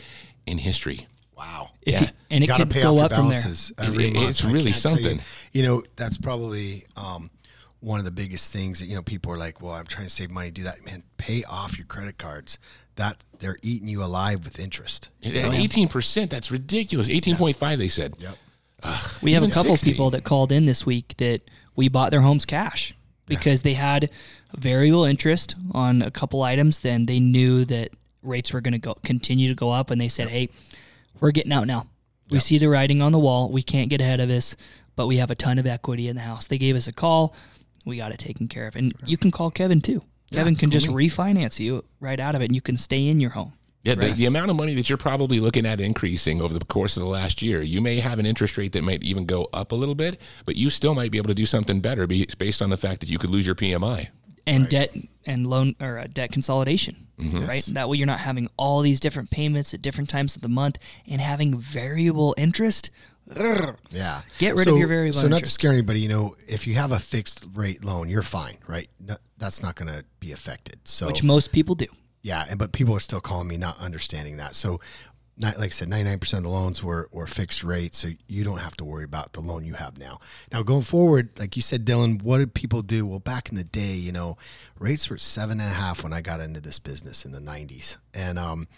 in 0.47 0.59
history. 0.59 1.07
Wow. 1.37 1.71
If 1.83 1.93
Yeah. 1.95 2.00
you, 2.02 2.09
and 2.31 2.45
it 2.45 2.50
could 2.50 2.71
pay 2.71 2.83
go 2.83 2.99
off 2.99 3.07
up 3.07 3.11
your 3.12 3.19
from 3.19 3.28
there. 3.31 3.87
every 3.87 4.04
It- 4.09 4.14
month. 4.14 4.28
it's 4.28 4.45
really 4.45 4.57
can't 4.57 4.66
you. 4.66 4.73
something. 4.75 5.21
You, 5.52 5.62
know, 5.62 5.83
that's 5.97 6.19
probably 6.19 6.85
um, 6.97 7.31
one 7.81 7.99
of 7.99 8.04
the 8.04 8.11
biggest 8.11 8.52
things 8.52 8.81
that 8.81 8.87
you 8.88 8.95
know 8.95 9.02
people 9.02 9.33
are 9.33 9.38
like, 9.38 9.61
"Well, 9.62 9.73
I'm 9.73 9.87
trying 9.87 10.07
to 10.07 10.11
save 10.12 10.31
money, 10.31 10.50
do 10.50 10.62
that." 10.64 10.85
Man, 10.85 11.02
pay 11.16 11.45
off 11.45 11.78
your 11.78 11.87
credit 11.87 12.19
cards. 12.19 12.59
That 12.97 13.25
they're 13.40 13.59
eating 13.62 13.88
you 13.88 14.04
alive 14.04 14.45
with 14.45 14.61
interest. 14.61 15.09
At 15.25 15.33
18%, 15.33 16.31
that's 16.31 16.50
ridiculous. 16.52 17.09
18.5, 17.09 17.78
they 17.78 17.88
said. 17.88 18.14
Yep. 18.21 18.37
We 19.23 19.33
have 19.33 19.43
a 19.43 19.50
couple 19.50 19.76
60. 19.76 19.91
people 19.91 20.11
that 20.11 20.25
called 20.25 20.53
in 20.53 20.67
this 20.67 20.85
week 20.85 21.14
that 21.19 21.41
we 21.75 21.88
bought 21.88 22.11
their 22.11 22.21
homes 22.21 22.45
cash 22.45 22.95
because 23.26 23.62
they 23.62 23.75
had 23.75 24.11
variable 24.57 25.05
interest 25.05 25.55
on 25.73 26.03
a 26.03 26.11
couple 26.11 26.43
items. 26.43 26.81
Then 26.81 27.07
they 27.07 27.21
knew 27.21 27.64
that 27.64 27.91
rates 28.23 28.53
were 28.53 28.61
going 28.61 28.73
to 28.73 28.79
go 28.79 28.95
continue 29.03 29.49
to 29.49 29.55
go 29.55 29.71
up, 29.71 29.91
and 29.91 30.00
they 30.00 30.09
said, 30.09 30.29
"Hey, 30.29 30.49
we're 31.21 31.31
getting 31.31 31.53
out 31.53 31.67
now. 31.67 31.87
We 32.31 32.38
see 32.38 32.59
the 32.59 32.69
writing 32.69 33.03
on 33.03 33.12
the 33.12 33.19
wall. 33.19 33.50
We 33.50 33.62
can't 33.62 33.91
get 33.91 34.00
ahead 34.00 34.21
of 34.21 34.29
this, 34.29 34.57
but 34.97 35.07
we 35.07 35.17
have 35.19 35.31
a 35.31 35.35
ton 35.35 35.59
of 35.59 35.67
equity 35.67 36.09
in 36.09 36.17
the 36.17 36.23
house." 36.23 36.47
They 36.47 36.59
gave 36.59 36.76
us 36.76 36.87
a 36.87 36.93
call. 36.93 37.35
We 37.85 37.97
got 37.99 38.12
it 38.12 38.19
taken 38.19 38.49
care 38.49 38.67
of, 38.67 38.76
and 38.76 38.95
you 39.05 39.17
can 39.17 39.31
call 39.31 39.50
Kevin 39.50 39.81
too. 39.81 40.03
Kevin 40.33 40.57
can 40.57 40.71
just 40.71 40.87
refinance 40.88 41.59
you 41.59 41.85
right 42.00 42.19
out 42.19 42.35
of 42.35 42.43
it, 42.43 42.47
and 42.47 42.55
you 42.55 42.62
can 42.62 42.76
stay 42.76 43.07
in 43.07 43.21
your 43.21 43.31
home. 43.31 43.53
Yeah, 43.85 43.95
the, 43.97 44.12
the 44.12 44.26
amount 44.26 44.50
of 44.50 44.57
money 44.57 44.75
that 44.75 44.88
you're 44.88 44.97
probably 44.99 45.41
looking 45.41 45.67
at 45.67 45.79
increasing 45.79 46.41
over 46.41 46.59
the 46.59 46.64
course 46.64 46.97
of 46.97 47.03
the 47.03 47.09
last 47.09 47.43
year, 47.43 47.61
you 47.62 47.81
may 47.83 48.00
have 48.00 48.19
an 48.19 48.25
interest 48.26 48.57
rate 48.57 48.73
that 48.73 48.83
might 48.83 49.03
even 49.03 49.26
go 49.26 49.49
up 49.53 49.73
a 49.73 49.75
little 49.75 49.95
bit, 49.95 50.19
but 50.47 50.57
you 50.57 50.71
still 50.71 50.95
might 50.95 51.11
be 51.11 51.19
able 51.19 51.29
to 51.29 51.35
do 51.35 51.45
something 51.47 51.81
better 51.81 52.07
based 52.07 52.62
on 52.62 52.71
the 52.71 52.76
fact 52.79 53.00
that 53.00 53.11
you 53.11 53.19
could 53.19 53.31
lose 53.31 53.47
your 53.47 53.55
PMI. 53.55 54.09
and 54.47 54.69
debt 54.69 54.95
and 55.26 55.47
loan 55.47 55.75
or 55.81 55.99
uh, 55.99 56.07
debt 56.12 56.33
consolidation, 56.33 56.97
Mm-hmm. 57.19 57.47
right? 57.47 57.62
That 57.75 57.88
way 57.88 57.97
you're 57.97 58.07
not 58.09 58.19
having 58.21 58.49
all 58.57 58.81
these 58.81 58.99
different 58.99 59.31
payments 59.31 59.73
at 59.73 59.81
different 59.83 60.11
times 60.11 60.35
of 60.35 60.43
the 60.43 60.49
month 60.49 60.79
and 61.07 61.21
having 61.21 61.57
variable 61.57 62.35
interest. 62.37 62.91
Ugh. 63.37 63.76
Yeah. 63.91 64.23
Get 64.38 64.57
rid 64.57 64.67
of 64.67 64.76
your 64.76 64.88
variable 64.88 65.21
So 65.21 65.29
not 65.29 65.45
to 65.45 65.50
scare 65.50 65.71
anybody, 65.73 66.00
you 66.00 66.09
know, 66.09 66.35
if 66.49 66.67
you 66.67 66.75
have 66.75 66.91
a 66.91 66.99
fixed 66.99 67.47
rate 67.55 67.85
loan, 67.85 68.09
you're 68.09 68.23
fine, 68.23 68.57
right? 68.67 68.91
No, 68.99 69.17
that's 69.38 69.62
not 69.62 69.76
going 69.76 69.88
to 69.93 70.05
be 70.21 70.33
affected. 70.33 70.81
So 70.85 71.07
Which 71.07 71.23
most 71.23 71.53
people 71.53 71.75
do. 71.76 71.87
Yeah, 72.25 72.47
and 72.49 72.59
but 72.59 72.73
people 72.73 72.97
are 72.97 73.00
still 73.00 73.21
calling 73.21 73.47
me 73.47 73.59
not 73.59 73.78
understanding 73.78 74.38
that. 74.38 74.57
So, 74.57 74.81
not, 75.37 75.59
like 75.59 75.66
I 75.66 75.69
said, 75.69 75.88
ninety 75.90 76.09
nine 76.09 76.19
percent 76.19 76.38
of 76.38 76.50
the 76.50 76.57
loans 76.57 76.83
were 76.83 77.09
were 77.12 77.26
fixed 77.26 77.62
rate, 77.62 77.95
so 77.95 78.09
you 78.26 78.45
don't 78.45 78.59
have 78.59 78.76
to 78.78 78.85
worry 78.85 79.04
about 79.04 79.35
the 79.35 79.43
loan 79.43 79.66
you 79.66 79.75
have 79.75 79.99
now. 79.99 80.21
Now 80.50 80.62
going 80.62 80.83
forward, 80.83 81.38
like 81.38 81.54
you 81.54 81.61
said, 81.61 81.85
Dylan, 81.85 82.23
what 82.23 82.38
did 82.38 82.54
people 82.54 82.81
do? 82.81 83.04
Well, 83.04 83.19
back 83.19 83.50
in 83.50 83.57
the 83.57 83.64
day, 83.64 83.95
you 83.95 84.11
know, 84.11 84.38
rates 84.78 85.11
were 85.11 85.19
seven 85.19 85.61
and 85.61 85.71
a 85.71 85.75
half 85.75 86.02
when 86.02 86.14
I 86.14 86.23
got 86.23 86.40
into 86.40 86.62
this 86.62 86.78
business 86.78 87.26
in 87.26 87.33
the 87.33 87.40
nineties, 87.40 87.99
and 88.14 88.38
um, 88.38 88.69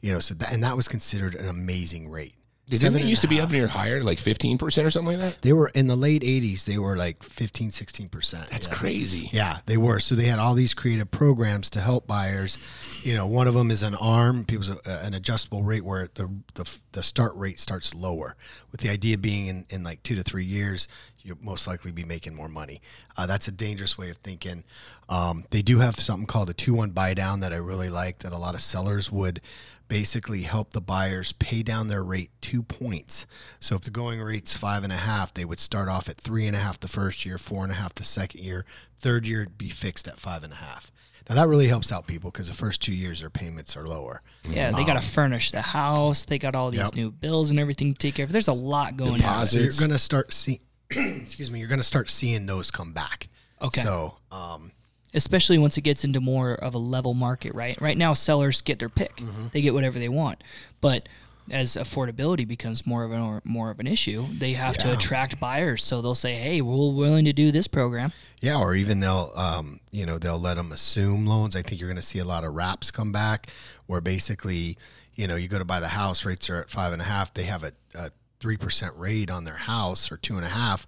you 0.00 0.12
know, 0.12 0.20
so 0.20 0.34
that 0.34 0.52
and 0.52 0.62
that 0.62 0.76
was 0.76 0.86
considered 0.86 1.34
an 1.34 1.48
amazing 1.48 2.08
rate. 2.08 2.34
Didn't 2.68 2.94
they 2.94 3.02
used 3.02 3.22
to 3.22 3.28
be 3.28 3.36
half. 3.36 3.46
up 3.46 3.52
near 3.52 3.66
higher, 3.66 4.02
like 4.02 4.18
15% 4.18 4.62
or 4.62 4.90
something 4.90 5.18
like 5.18 5.18
that? 5.18 5.42
They 5.42 5.52
were 5.52 5.68
in 5.68 5.88
the 5.88 5.96
late 5.96 6.22
80s, 6.22 6.64
they 6.64 6.78
were 6.78 6.96
like 6.96 7.22
15, 7.22 7.70
16%. 7.70 8.48
That's 8.48 8.66
yeah. 8.66 8.72
crazy. 8.72 9.28
Yeah, 9.32 9.58
they 9.66 9.76
were. 9.76 9.98
So 9.98 10.14
they 10.14 10.26
had 10.26 10.38
all 10.38 10.54
these 10.54 10.72
creative 10.72 11.10
programs 11.10 11.70
to 11.70 11.80
help 11.80 12.06
buyers. 12.06 12.58
You 13.02 13.14
know, 13.14 13.26
one 13.26 13.48
of 13.48 13.54
them 13.54 13.70
is 13.70 13.82
an 13.82 13.94
arm, 13.96 14.44
people's 14.44 14.70
uh, 14.70 15.00
an 15.02 15.12
adjustable 15.12 15.62
rate 15.62 15.84
where 15.84 16.08
the, 16.14 16.30
the 16.54 16.78
the 16.92 17.02
start 17.02 17.34
rate 17.34 17.58
starts 17.58 17.94
lower, 17.94 18.36
with 18.70 18.80
the 18.80 18.90
idea 18.90 19.18
being 19.18 19.48
in, 19.48 19.66
in 19.68 19.82
like 19.82 20.02
two 20.02 20.14
to 20.14 20.22
three 20.22 20.44
years, 20.44 20.88
you'll 21.22 21.38
most 21.40 21.66
likely 21.66 21.90
be 21.90 22.04
making 22.04 22.34
more 22.34 22.48
money. 22.48 22.80
Uh, 23.16 23.26
that's 23.26 23.48
a 23.48 23.52
dangerous 23.52 23.98
way 23.98 24.10
of 24.10 24.16
thinking. 24.18 24.64
Um, 25.08 25.44
they 25.50 25.62
do 25.62 25.78
have 25.78 25.96
something 25.96 26.26
called 26.26 26.48
a 26.48 26.54
two 26.54 26.74
one 26.74 26.90
buy 26.90 27.14
down 27.14 27.40
that 27.40 27.52
I 27.52 27.56
really 27.56 27.90
like 27.90 28.18
that 28.18 28.32
a 28.32 28.38
lot 28.38 28.54
of 28.54 28.60
sellers 28.60 29.10
would 29.10 29.40
basically 29.88 30.42
help 30.42 30.70
the 30.70 30.80
buyers 30.80 31.32
pay 31.32 31.62
down 31.62 31.88
their 31.88 32.02
rate 32.02 32.30
two 32.40 32.62
points. 32.62 33.26
So 33.60 33.74
if 33.76 33.82
the 33.82 33.90
going 33.90 34.20
rate's 34.20 34.56
five 34.56 34.84
and 34.84 34.92
a 34.92 34.96
half, 34.96 35.34
they 35.34 35.44
would 35.44 35.58
start 35.58 35.88
off 35.88 36.08
at 36.08 36.16
three 36.18 36.46
and 36.46 36.56
a 36.56 36.58
half 36.60 36.80
the 36.80 36.88
first 36.88 37.24
year, 37.26 37.38
four 37.38 37.62
and 37.62 37.72
a 37.72 37.76
half 37.76 37.94
the 37.94 38.04
second 38.04 38.42
year, 38.42 38.64
third 38.96 39.26
year 39.26 39.42
it'd 39.42 39.58
be 39.58 39.68
fixed 39.68 40.08
at 40.08 40.18
five 40.18 40.42
and 40.42 40.52
a 40.52 40.56
half. 40.56 40.90
Now 41.28 41.36
that 41.36 41.46
really 41.46 41.68
helps 41.68 41.92
out 41.92 42.06
people 42.08 42.30
because 42.32 42.48
the 42.48 42.54
first 42.54 42.82
two 42.82 42.92
years 42.94 43.20
their 43.20 43.30
payments 43.30 43.76
are 43.76 43.86
lower. 43.86 44.22
Yeah, 44.42 44.72
they 44.72 44.84
got 44.84 45.00
to 45.00 45.06
furnish 45.06 45.52
the 45.52 45.62
house. 45.62 46.24
They 46.24 46.38
got 46.38 46.54
all 46.56 46.70
these 46.70 46.80
Um, 46.80 46.86
Yep. 46.86 46.94
new 46.96 47.10
bills 47.12 47.50
and 47.50 47.60
everything 47.60 47.92
to 47.92 47.98
take 47.98 48.16
care 48.16 48.24
of. 48.24 48.32
There's 48.32 48.48
a 48.48 48.52
lot 48.52 48.96
going 48.96 49.12
on. 49.12 49.18
Deposit. 49.18 49.50
So 49.50 49.58
you're 49.82 49.88
gonna 49.88 49.98
start 50.00 50.32
see, 50.32 50.60
excuse 50.90 51.48
me, 51.50 51.60
you're 51.60 51.68
gonna 51.68 51.82
start 51.84 52.10
seeing 52.10 52.46
those 52.46 52.70
come 52.72 52.92
back. 52.92 53.28
Okay. 53.60 53.80
So 53.82 54.16
um, 54.32 54.72
especially 55.14 55.58
once 55.58 55.76
it 55.76 55.82
gets 55.82 56.04
into 56.04 56.20
more 56.20 56.54
of 56.54 56.74
a 56.74 56.78
level 56.78 57.14
market, 57.14 57.54
right? 57.54 57.80
Right 57.80 57.96
now, 57.96 58.14
sellers 58.14 58.60
get 58.60 58.78
their 58.78 58.88
pick; 58.88 59.16
Mm-hmm. 59.16 59.46
they 59.52 59.62
get 59.62 59.74
whatever 59.74 59.98
they 59.98 60.08
want. 60.08 60.42
But 60.80 61.08
as 61.50 61.74
affordability 61.74 62.46
becomes 62.46 62.86
more 62.86 63.02
of 63.02 63.10
an 63.10 63.20
or 63.20 63.42
more 63.44 63.70
of 63.70 63.80
an 63.80 63.86
issue, 63.88 64.26
they 64.38 64.52
have 64.52 64.78
to 64.78 64.92
attract 64.92 65.40
buyers. 65.40 65.82
So 65.82 66.00
they'll 66.00 66.14
say, 66.14 66.34
"Hey, 66.34 66.60
we're 66.60 66.92
willing 66.92 67.24
to 67.24 67.32
do 67.32 67.50
this 67.50 67.66
program." 67.66 68.12
Yeah, 68.40 68.58
or 68.58 68.74
even 68.74 69.00
they'll, 69.00 69.32
um, 69.34 69.80
you 69.90 70.04
know, 70.06 70.18
they'll 70.18 70.38
let 70.38 70.56
them 70.56 70.72
assume 70.72 71.26
loans. 71.26 71.54
I 71.56 71.62
think 71.62 71.80
you're 71.80 71.88
going 71.88 71.96
to 71.96 72.02
see 72.02 72.18
a 72.20 72.24
lot 72.24 72.44
of 72.44 72.54
wraps 72.54 72.90
come 72.90 73.12
back, 73.12 73.48
where 73.86 74.00
basically, 74.00 74.76
you 75.14 75.26
know, 75.26 75.36
you 75.36 75.46
go 75.48 75.58
to 75.58 75.64
buy 75.64 75.80
the 75.80 75.88
house, 75.88 76.24
rates 76.24 76.48
are 76.48 76.62
at 76.62 76.70
five 76.70 76.92
and 76.92 77.02
a 77.02 77.04
half. 77.04 77.34
They 77.34 77.44
have 77.44 77.64
a 77.64 77.72
three 78.40 78.56
percent 78.56 78.94
rate 78.96 79.30
on 79.30 79.44
their 79.44 79.56
house 79.56 80.10
or 80.10 80.16
two 80.16 80.36
and 80.36 80.44
a 80.44 80.48
half. 80.48 80.86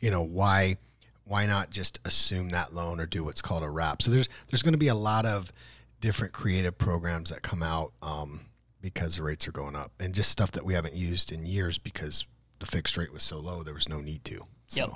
You 0.00 0.10
know, 0.10 0.22
why, 0.22 0.76
why 1.24 1.46
not 1.46 1.70
just 1.70 1.98
assume 2.04 2.50
that 2.50 2.74
loan 2.74 3.00
or 3.00 3.06
do 3.06 3.24
what's 3.24 3.40
called 3.42 3.62
a 3.62 3.70
wrap? 3.70 4.02
So 4.02 4.10
there's 4.10 4.28
there's 4.50 4.62
going 4.62 4.72
to 4.74 4.78
be 4.78 4.88
a 4.88 4.94
lot 4.94 5.26
of 5.26 5.52
different 6.00 6.32
creative 6.34 6.76
programs 6.76 7.30
that 7.30 7.42
come 7.42 7.62
out 7.62 7.92
um, 8.02 8.40
because 8.80 9.16
the 9.16 9.22
rates 9.22 9.48
are 9.48 9.52
going 9.52 9.74
up, 9.76 9.92
and 9.98 10.14
just 10.14 10.30
stuff 10.30 10.52
that 10.52 10.64
we 10.64 10.74
haven't 10.74 10.94
used 10.94 11.32
in 11.32 11.46
years 11.46 11.78
because 11.78 12.26
the 12.58 12.66
fixed 12.66 12.96
rate 12.96 13.12
was 13.12 13.22
so 13.22 13.38
low. 13.38 13.62
There 13.62 13.74
was 13.74 13.88
no 13.88 14.00
need 14.00 14.24
to. 14.26 14.46
So. 14.68 14.80
Yep. 14.80 14.90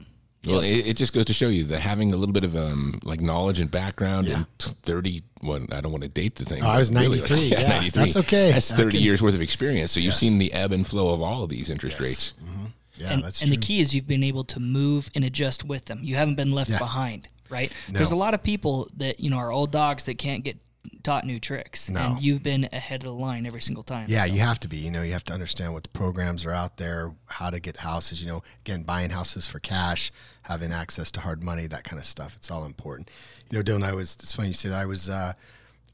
Well, 0.46 0.60
it, 0.60 0.86
it 0.86 0.96
just 0.96 1.12
goes 1.12 1.24
to 1.24 1.32
show 1.32 1.48
you 1.48 1.64
that 1.64 1.80
having 1.80 2.12
a 2.14 2.16
little 2.16 2.32
bit 2.32 2.44
of 2.44 2.54
um, 2.54 3.00
like 3.02 3.20
knowledge 3.20 3.58
and 3.58 3.68
background 3.68 4.28
and 4.28 4.46
t- 4.58 4.70
30, 4.84 5.22
well, 5.42 5.66
I 5.72 5.80
don't 5.80 5.90
want 5.90 6.04
to 6.04 6.08
date 6.08 6.36
the 6.36 6.44
thing. 6.44 6.62
Oh, 6.62 6.68
I 6.68 6.78
was 6.78 6.92
93, 6.92 7.38
yeah, 7.48 7.88
that's 7.92 8.16
okay. 8.16 8.52
That's 8.52 8.70
30 8.70 8.92
can- 8.92 9.00
years 9.00 9.20
worth 9.20 9.34
of 9.34 9.40
experience. 9.42 9.90
So 9.90 9.98
you've 9.98 10.12
Yes. 10.12 10.20
seen 10.20 10.38
the 10.38 10.52
ebb 10.52 10.70
and 10.70 10.86
flow 10.86 11.12
of 11.12 11.20
all 11.22 11.42
of 11.42 11.50
these 11.50 11.70
interest 11.70 11.98
rates. 11.98 12.34
Yeah, 12.98 13.12
and, 13.12 13.22
that's 13.24 13.40
and 13.40 13.48
true. 13.48 13.56
the 13.56 13.62
key 13.66 13.80
is 13.80 13.94
you've 13.94 14.06
been 14.06 14.24
able 14.24 14.44
to 14.44 14.61
move 14.61 15.11
and 15.14 15.24
adjust 15.24 15.64
with 15.64 15.87
them. 15.87 16.00
You 16.02 16.16
haven't 16.16 16.34
been 16.37 16.52
left 16.52 16.70
Yeah. 16.70 16.78
behind, 16.78 17.28
right? 17.50 17.72
There's 17.88 18.11
a 18.11 18.16
lot 18.16 18.34
of 18.34 18.42
people 18.42 18.88
that 18.96 19.20
you 19.20 19.30
know 19.30 19.37
are 19.38 19.50
old 19.52 19.70
dogs 19.72 20.04
that 20.04 20.18
can't 20.18 20.44
get 20.44 20.56
taught 21.02 21.24
new 21.24 21.38
tricks, 21.38 21.88
No. 21.88 22.00
and 22.00 22.22
you've 22.22 22.42
been 22.42 22.68
ahead 22.72 23.00
of 23.02 23.06
the 23.06 23.12
line 23.14 23.46
every 23.46 23.61
single 23.61 23.82
time. 23.82 24.06
Yeah, 24.08 24.24
you 24.24 24.40
have 24.40 24.58
to 24.61 24.68
be. 24.68 24.78
You 24.78 24.90
know, 24.90 25.02
you 25.02 25.12
have 25.12 25.24
to 25.24 25.32
understand 25.32 25.72
what 25.74 25.82
the 25.84 25.88
programs 25.90 26.44
are 26.44 26.52
out 26.52 26.76
there, 26.78 27.12
how 27.26 27.50
to 27.50 27.61
get 27.61 27.78
houses. 27.78 28.20
You 28.22 28.26
know, 28.28 28.42
again, 28.64 28.82
buying 28.82 29.11
houses 29.11 29.46
for 29.46 29.58
cash, 29.58 30.11
having 30.42 30.72
access 30.72 31.11
to 31.12 31.20
hard 31.20 31.42
money, 31.42 31.66
that 31.66 31.84
kind 31.84 31.98
of 32.00 32.06
stuff. 32.06 32.34
It's 32.37 32.50
all 32.50 32.64
important. 32.64 33.11
You 33.50 33.58
know, 33.58 33.62
Dylan, 33.62 33.84
I 33.84 33.92
was. 33.94 34.14
It's 34.14 34.32
funny 34.32 34.48
you 34.48 34.54
say 34.54 34.70
that. 34.70 34.78
I 34.80 34.87
was 34.87 35.08
uh, 35.11 35.34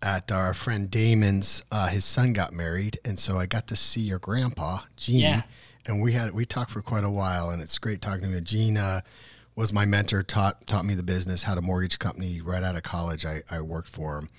at 0.03 0.31
our 0.33 0.55
friend 0.55 0.91
Damon's. 0.91 1.65
Uh, 1.73 1.89
his 1.89 2.05
son 2.05 2.33
got 2.33 2.53
married, 2.53 2.99
and 3.05 3.19
so 3.19 3.39
I 3.39 3.47
got 3.47 3.67
to 3.69 3.77
see 3.77 4.01
your 4.03 4.19
grandpa, 4.19 4.81
Gene. 4.97 5.21
Yeah. 5.21 5.43
And 5.87 6.01
we 6.03 6.13
had 6.13 6.33
we 6.33 6.47
talked 6.47 6.71
for 6.71 6.83
quite 6.83 7.05
a 7.05 7.11
while, 7.11 7.51
and 7.51 7.61
it's 7.61 7.79
great 7.79 8.01
talking 8.01 8.31
to. 8.33 8.41
Gene 8.41 8.77
uh, 8.79 9.01
was 9.55 9.73
my 9.73 9.85
mentor, 9.85 10.23
taught 10.23 10.67
taught 10.67 10.85
me 10.85 10.95
the 10.95 11.03
business, 11.03 11.43
had 11.43 11.59
a 11.59 11.63
mortgage 11.63 11.99
company 11.99 12.41
right 12.41 12.63
out 12.63 12.77
of 12.77 12.83
college. 12.83 13.27
I, 13.27 13.43
I 13.51 13.61
worked 13.61 13.89
for 13.91 14.19
him 14.19 14.31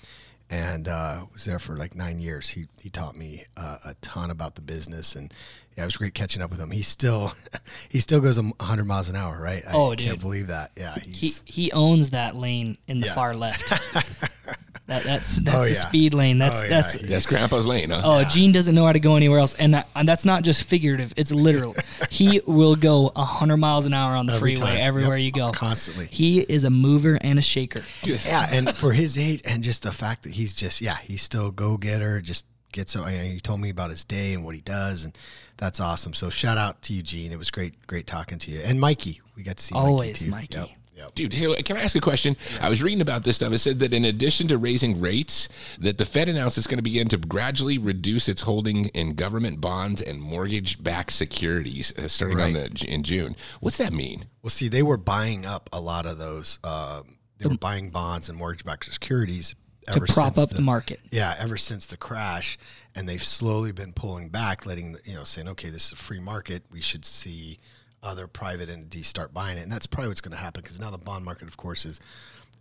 and 0.50 0.88
uh, 0.88 1.26
was 1.34 1.46
there 1.46 1.58
for 1.60 1.76
like 1.78 1.96
nine 1.96 2.20
years. 2.20 2.50
He 2.50 2.66
he 2.82 2.90
taught 2.90 3.16
me 3.16 3.46
uh, 3.58 3.78
a 3.86 3.94
ton 4.02 4.32
about 4.32 4.56
the 4.56 4.62
business, 4.62 5.16
and 5.16 5.32
yeah, 5.78 5.84
it 5.84 5.86
was 5.88 5.98
great 5.98 6.14
catching 6.16 6.42
up 6.42 6.50
with 6.50 6.60
him. 6.60 6.72
He 6.72 6.82
still 6.82 7.34
he 7.90 8.00
still 8.00 8.20
goes 8.22 8.38
a 8.40 8.52
hundred 8.60 8.86
miles 8.86 9.10
an 9.10 9.16
hour, 9.16 9.40
right? 9.40 9.64
I 9.68 9.74
Oh, 9.74 9.90
can't 9.90 10.00
dude. 10.00 10.20
believe 10.22 10.48
that. 10.48 10.72
Yeah, 10.76 10.96
he 11.00 11.32
he 11.46 11.72
owns 11.72 12.10
that 12.12 12.36
lane 12.36 12.78
in 12.88 13.00
the 13.02 13.08
Yeah. 13.08 13.14
far 13.16 13.36
left. 13.36 13.72
that 14.88 15.04
that's 15.04 15.38
that's 15.38 15.58
Oh, 15.58 15.64
the 15.64 15.70
yeah. 15.70 15.76
speed 15.76 16.14
lane. 16.14 16.38
That's 16.38 16.60
Oh, 16.62 16.64
yeah. 16.64 16.70
that's 16.70 16.94
That's 17.00 17.26
Grandpa's 17.26 17.66
lane, 17.66 17.90
huh? 17.90 18.02
Oh, 18.04 18.24
Gene 18.24 18.52
doesn't 18.52 18.76
know 18.76 18.86
how 18.86 18.92
to 18.94 19.00
go 19.00 19.16
anywhere 19.16 19.40
else, 19.40 19.54
and, 19.56 19.74
that, 19.74 19.88
and 19.96 20.08
that's 20.08 20.26
not 20.26 20.44
just 20.44 20.64
figurative; 20.64 21.14
it's 21.18 21.32
literal. 21.32 21.76
he 22.12 22.40
will 22.46 22.76
go 22.76 23.12
hundred 23.16 23.58
miles 23.58 23.86
an 23.86 23.94
hour 23.94 24.16
on 24.16 24.26
the 24.28 24.34
Every 24.34 24.56
freeway 24.56 24.72
time. 24.76 24.82
everywhere 24.82 25.18
Yep. 25.18 25.26
you 25.26 25.32
go, 25.32 25.52
Constantly. 25.52 26.08
He 26.12 26.42
is 26.42 26.64
a 26.64 26.70
mover 26.70 27.18
and 27.22 27.40
a 27.40 27.42
shaker. 27.42 27.84
yeah, 28.04 28.48
and 28.52 28.76
for 28.78 28.94
his 28.94 29.18
age, 29.18 29.42
and 29.46 29.64
just 29.64 29.84
the 29.84 29.92
fact 29.92 30.24
that 30.24 30.34
he's 30.34 30.54
just 30.54 30.82
yeah, 30.82 30.98
he's 31.04 31.22
still 31.24 31.52
go 31.52 31.78
getter. 31.78 32.22
Just 32.22 32.46
gets. 32.72 32.96
Oh, 32.96 33.04
I 33.04 33.12
mean, 33.14 33.32
he 33.32 33.40
told 33.40 33.60
me 33.62 33.70
about 33.70 33.90
his 33.90 34.04
day 34.06 34.34
and 34.34 34.46
what 34.46 34.54
he 34.54 34.62
does, 34.62 35.04
and 35.06 35.18
that's 35.58 35.80
awesome. 35.80 36.14
So 36.14 36.30
shout 36.30 36.58
out 36.60 36.82
to 36.84 36.94
you, 36.94 37.02
Gene. 37.02 37.32
It 37.32 37.38
was 37.40 37.50
great, 37.50 37.88
great 37.88 38.06
talking 38.06 38.38
to 38.40 38.52
you, 38.52 38.60
and 38.60 38.80
Mikey. 38.80 39.22
We 39.36 39.42
got 39.44 39.58
to 39.58 39.64
see 39.64 39.74
Always 39.76 40.26
Mikey 40.26 40.48
too. 40.48 40.60
Mikey. 40.60 40.70
Yep, 40.72 40.80
Dude, 41.14 41.34
hey, 41.34 41.54
can 41.64 41.78
I 41.78 41.82
ask 41.82 41.96
a 41.96 42.02
question? 42.02 42.36
I 42.60 42.70
was 42.70 42.82
reading 42.82 43.02
about 43.02 43.24
this 43.24 43.36
stuff. 43.38 43.54
It 43.54 43.60
said 43.60 43.80
that 43.80 43.94
in 43.94 44.06
addition 44.06 44.48
to 44.50 44.58
raising 44.58 45.00
rates, 45.00 45.50
that 45.80 45.98
the 45.98 46.06
Fed 46.06 46.30
announced 46.30 46.58
it's 46.58 46.68
going 46.68 46.78
to 46.78 46.84
begin 46.84 47.08
to 47.10 47.18
gradually 47.18 47.78
reduce 47.78 48.28
its 48.28 48.42
holding 48.42 48.88
in 48.88 49.14
government 49.16 49.62
bonds 49.62 50.02
and 50.02 50.22
mortgage-backed 50.22 51.12
securities 51.12 51.94
uh, 51.98 52.08
starting 52.08 52.40
on 52.40 52.54
the 52.54 52.86
in 52.88 53.04
June. 53.04 53.36
What's 53.60 53.78
that 53.78 53.94
mean? 53.94 54.26
Well, 54.42 54.50
see, 54.50 54.68
they 54.68 54.84
were 54.84 54.98
buying 54.98 55.46
up 55.46 55.70
a 55.72 55.80
lot 55.80 56.06
of 56.06 56.18
those. 56.18 56.60
Um, 56.64 57.18
they 57.38 57.48
were 57.48 57.58
buying 57.58 57.90
bonds 57.90 58.30
and 58.30 58.38
mortgage-backed 58.38 58.92
securities 58.92 59.56
to 59.88 60.00
prop 60.00 60.36
since 60.36 60.40
up 60.40 60.50
the, 60.50 60.62
market. 60.62 61.00
Yeah, 61.12 61.36
ever 61.38 61.58
since 61.58 61.86
the 61.86 61.98
crash, 61.98 62.58
and 62.96 63.08
they've 63.08 63.24
slowly 63.24 63.72
been 63.72 63.94
pulling 63.94 64.30
back, 64.30 64.66
letting 64.66 64.94
the, 64.94 65.00
you 65.06 65.16
know, 65.16 65.24
saying, 65.24 65.48
okay, 65.50 65.70
this 65.70 65.88
is 65.88 65.92
a 65.94 65.98
free 65.98 66.20
market. 66.20 66.64
We 66.72 66.82
should 66.82 67.06
see 67.06 67.60
other 68.06 68.28
private 68.28 68.70
entities 68.70 69.08
start 69.08 69.34
buying 69.34 69.58
it, 69.58 69.62
and 69.62 69.72
that's 69.72 69.88
probably 69.88 70.10
what's 70.10 70.22
going 70.22 70.32
to 70.32 70.38
happen 70.38 70.62
because 70.62 70.80
now 70.80 70.92
the 70.92 70.98
bond 70.98 71.26
market, 71.26 71.48
of 71.48 71.58
course, 71.58 71.86
is 71.86 72.00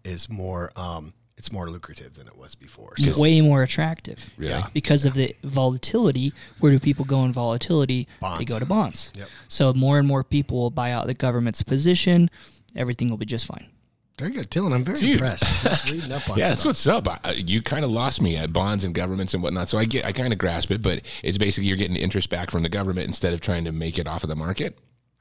is 0.04 0.28
more 0.28 0.72
um, 0.76 1.12
it's 1.37 1.50
more 1.50 1.68
lucrative 1.68 2.14
than 2.14 2.26
it 2.26 2.37
was 2.37 2.54
before. 2.54 2.94
So, 2.96 3.20
Way 3.20 3.40
more 3.40 3.62
attractive. 3.62 4.30
Really? 4.37 4.62
Because 4.72 5.04
of 5.04 5.14
the 5.14 5.35
volatility, 5.42 6.33
where 6.61 6.70
do 6.70 6.78
people 6.78 7.04
go 7.04 7.24
in 7.24 7.33
volatility? 7.33 8.07
They 8.38 8.44
go 8.44 8.59
to 8.59 8.66
bonds. 8.66 9.11
Yep. 9.14 9.28
So 9.48 9.72
more 9.74 9.98
and 9.98 10.07
more 10.07 10.22
people 10.22 10.59
will 10.59 10.70
buy 10.70 10.92
out 10.92 11.07
the 11.07 11.14
government's 11.14 11.62
position. 11.62 12.30
Everything 12.76 13.09
will 13.09 13.16
be 13.16 13.26
just 13.26 13.46
fine. 13.46 13.66
very 14.18 14.30
good, 14.30 14.50
Dylan. 14.50 14.72
I'm 14.72 14.85
very 14.85 14.98
Dude. 14.98 15.14
impressed. 15.14 15.62
Just 15.62 15.90
reading 15.90 16.12
up 16.12 16.28
on 16.28 16.38
Yeah, 16.38 16.48
that's 16.48 16.64
what's 16.64 16.87
up. 16.87 17.09
I, 17.09 17.33
you 17.33 17.62
kind 17.62 17.85
of 17.85 17.90
lost 17.90 18.20
me 18.22 18.37
at 18.37 18.52
bonds 18.52 18.85
and 18.85 18.94
governments 18.94 19.35
and 19.35 19.42
whatnot. 19.42 19.68
So 19.68 19.78
I 19.78 19.85
get, 19.85 20.04
I 20.04 20.12
kind 20.12 20.33
of 20.33 20.38
grasp 20.38 20.70
it, 20.70 20.83
but 20.83 21.02
it's 21.22 21.38
basically 21.38 21.68
you're 21.68 21.76
getting 21.76 21.96
interest 21.96 22.30
back 22.30 22.50
from 22.50 22.62
the 22.62 22.68
government 22.68 23.07
instead 23.07 23.33
of 23.33 23.40
trying 23.40 23.64
to 23.64 23.72
make 23.72 23.98
it 23.98 24.07
off 24.09 24.22
of 24.22 24.28
the 24.28 24.37
market. 24.37 24.78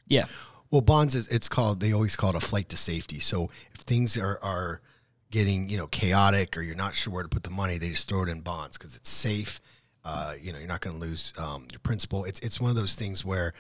Yeah. 0.07 0.25
Well, 0.71 0.81
bonds 0.81 1.15
is 1.15 1.27
it's 1.27 1.47
called. 1.47 1.79
They 1.79 1.93
always 1.93 2.15
call 2.15 2.31
it 2.31 2.35
a 2.35 2.39
flight 2.39 2.69
to 2.69 2.77
safety. 2.77 3.19
So 3.19 3.49
if 3.73 3.81
things 3.81 4.17
are 4.17 4.39
are 4.41 4.81
getting 5.29 5.69
you 5.69 5.77
know 5.77 5.87
chaotic 5.87 6.57
or 6.57 6.61
you're 6.61 6.75
not 6.75 6.95
sure 6.95 7.13
where 7.13 7.23
to 7.23 7.29
put 7.29 7.43
the 7.43 7.49
money, 7.49 7.77
they 7.77 7.89
just 7.89 8.07
throw 8.07 8.23
it 8.23 8.29
in 8.29 8.41
bonds 8.41 8.77
because 8.77 8.95
it's 8.95 9.09
safe. 9.09 9.61
Uh, 10.05 10.33
you 10.41 10.51
know, 10.51 10.59
you're 10.59 10.67
not 10.67 10.81
going 10.81 10.95
to 10.95 11.01
lose 11.01 11.31
um, 11.37 11.67
your 11.71 11.79
principal. 11.79 12.25
It's 12.25 12.39
it's 12.39 12.59
one 12.59 12.69
of 12.69 12.75
those 12.75 12.95
things 12.95 13.23
where 13.23 13.53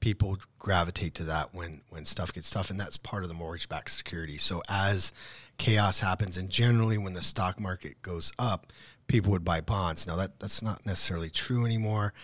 people 0.00 0.38
gravitate 0.58 1.14
to 1.14 1.24
that 1.24 1.54
when 1.54 1.82
when 1.90 2.04
stuff 2.04 2.32
gets 2.32 2.50
tough, 2.50 2.70
and 2.70 2.80
that's 2.80 2.96
part 2.96 3.22
of 3.22 3.28
the 3.28 3.34
mortgage-backed 3.34 3.90
security. 3.90 4.38
So 4.38 4.62
as 4.68 5.12
chaos 5.58 6.00
happens, 6.00 6.36
and 6.36 6.48
generally 6.48 6.98
when 6.98 7.12
the 7.12 7.22
stock 7.22 7.60
market 7.60 8.00
goes 8.02 8.32
up, 8.38 8.72
people 9.06 9.30
would 9.32 9.44
buy 9.44 9.60
bonds. 9.60 10.06
Now 10.06 10.16
that 10.16 10.38
that's 10.38 10.62
not 10.62 10.86
necessarily 10.86 11.30
true 11.30 11.66
anymore. 11.66 12.14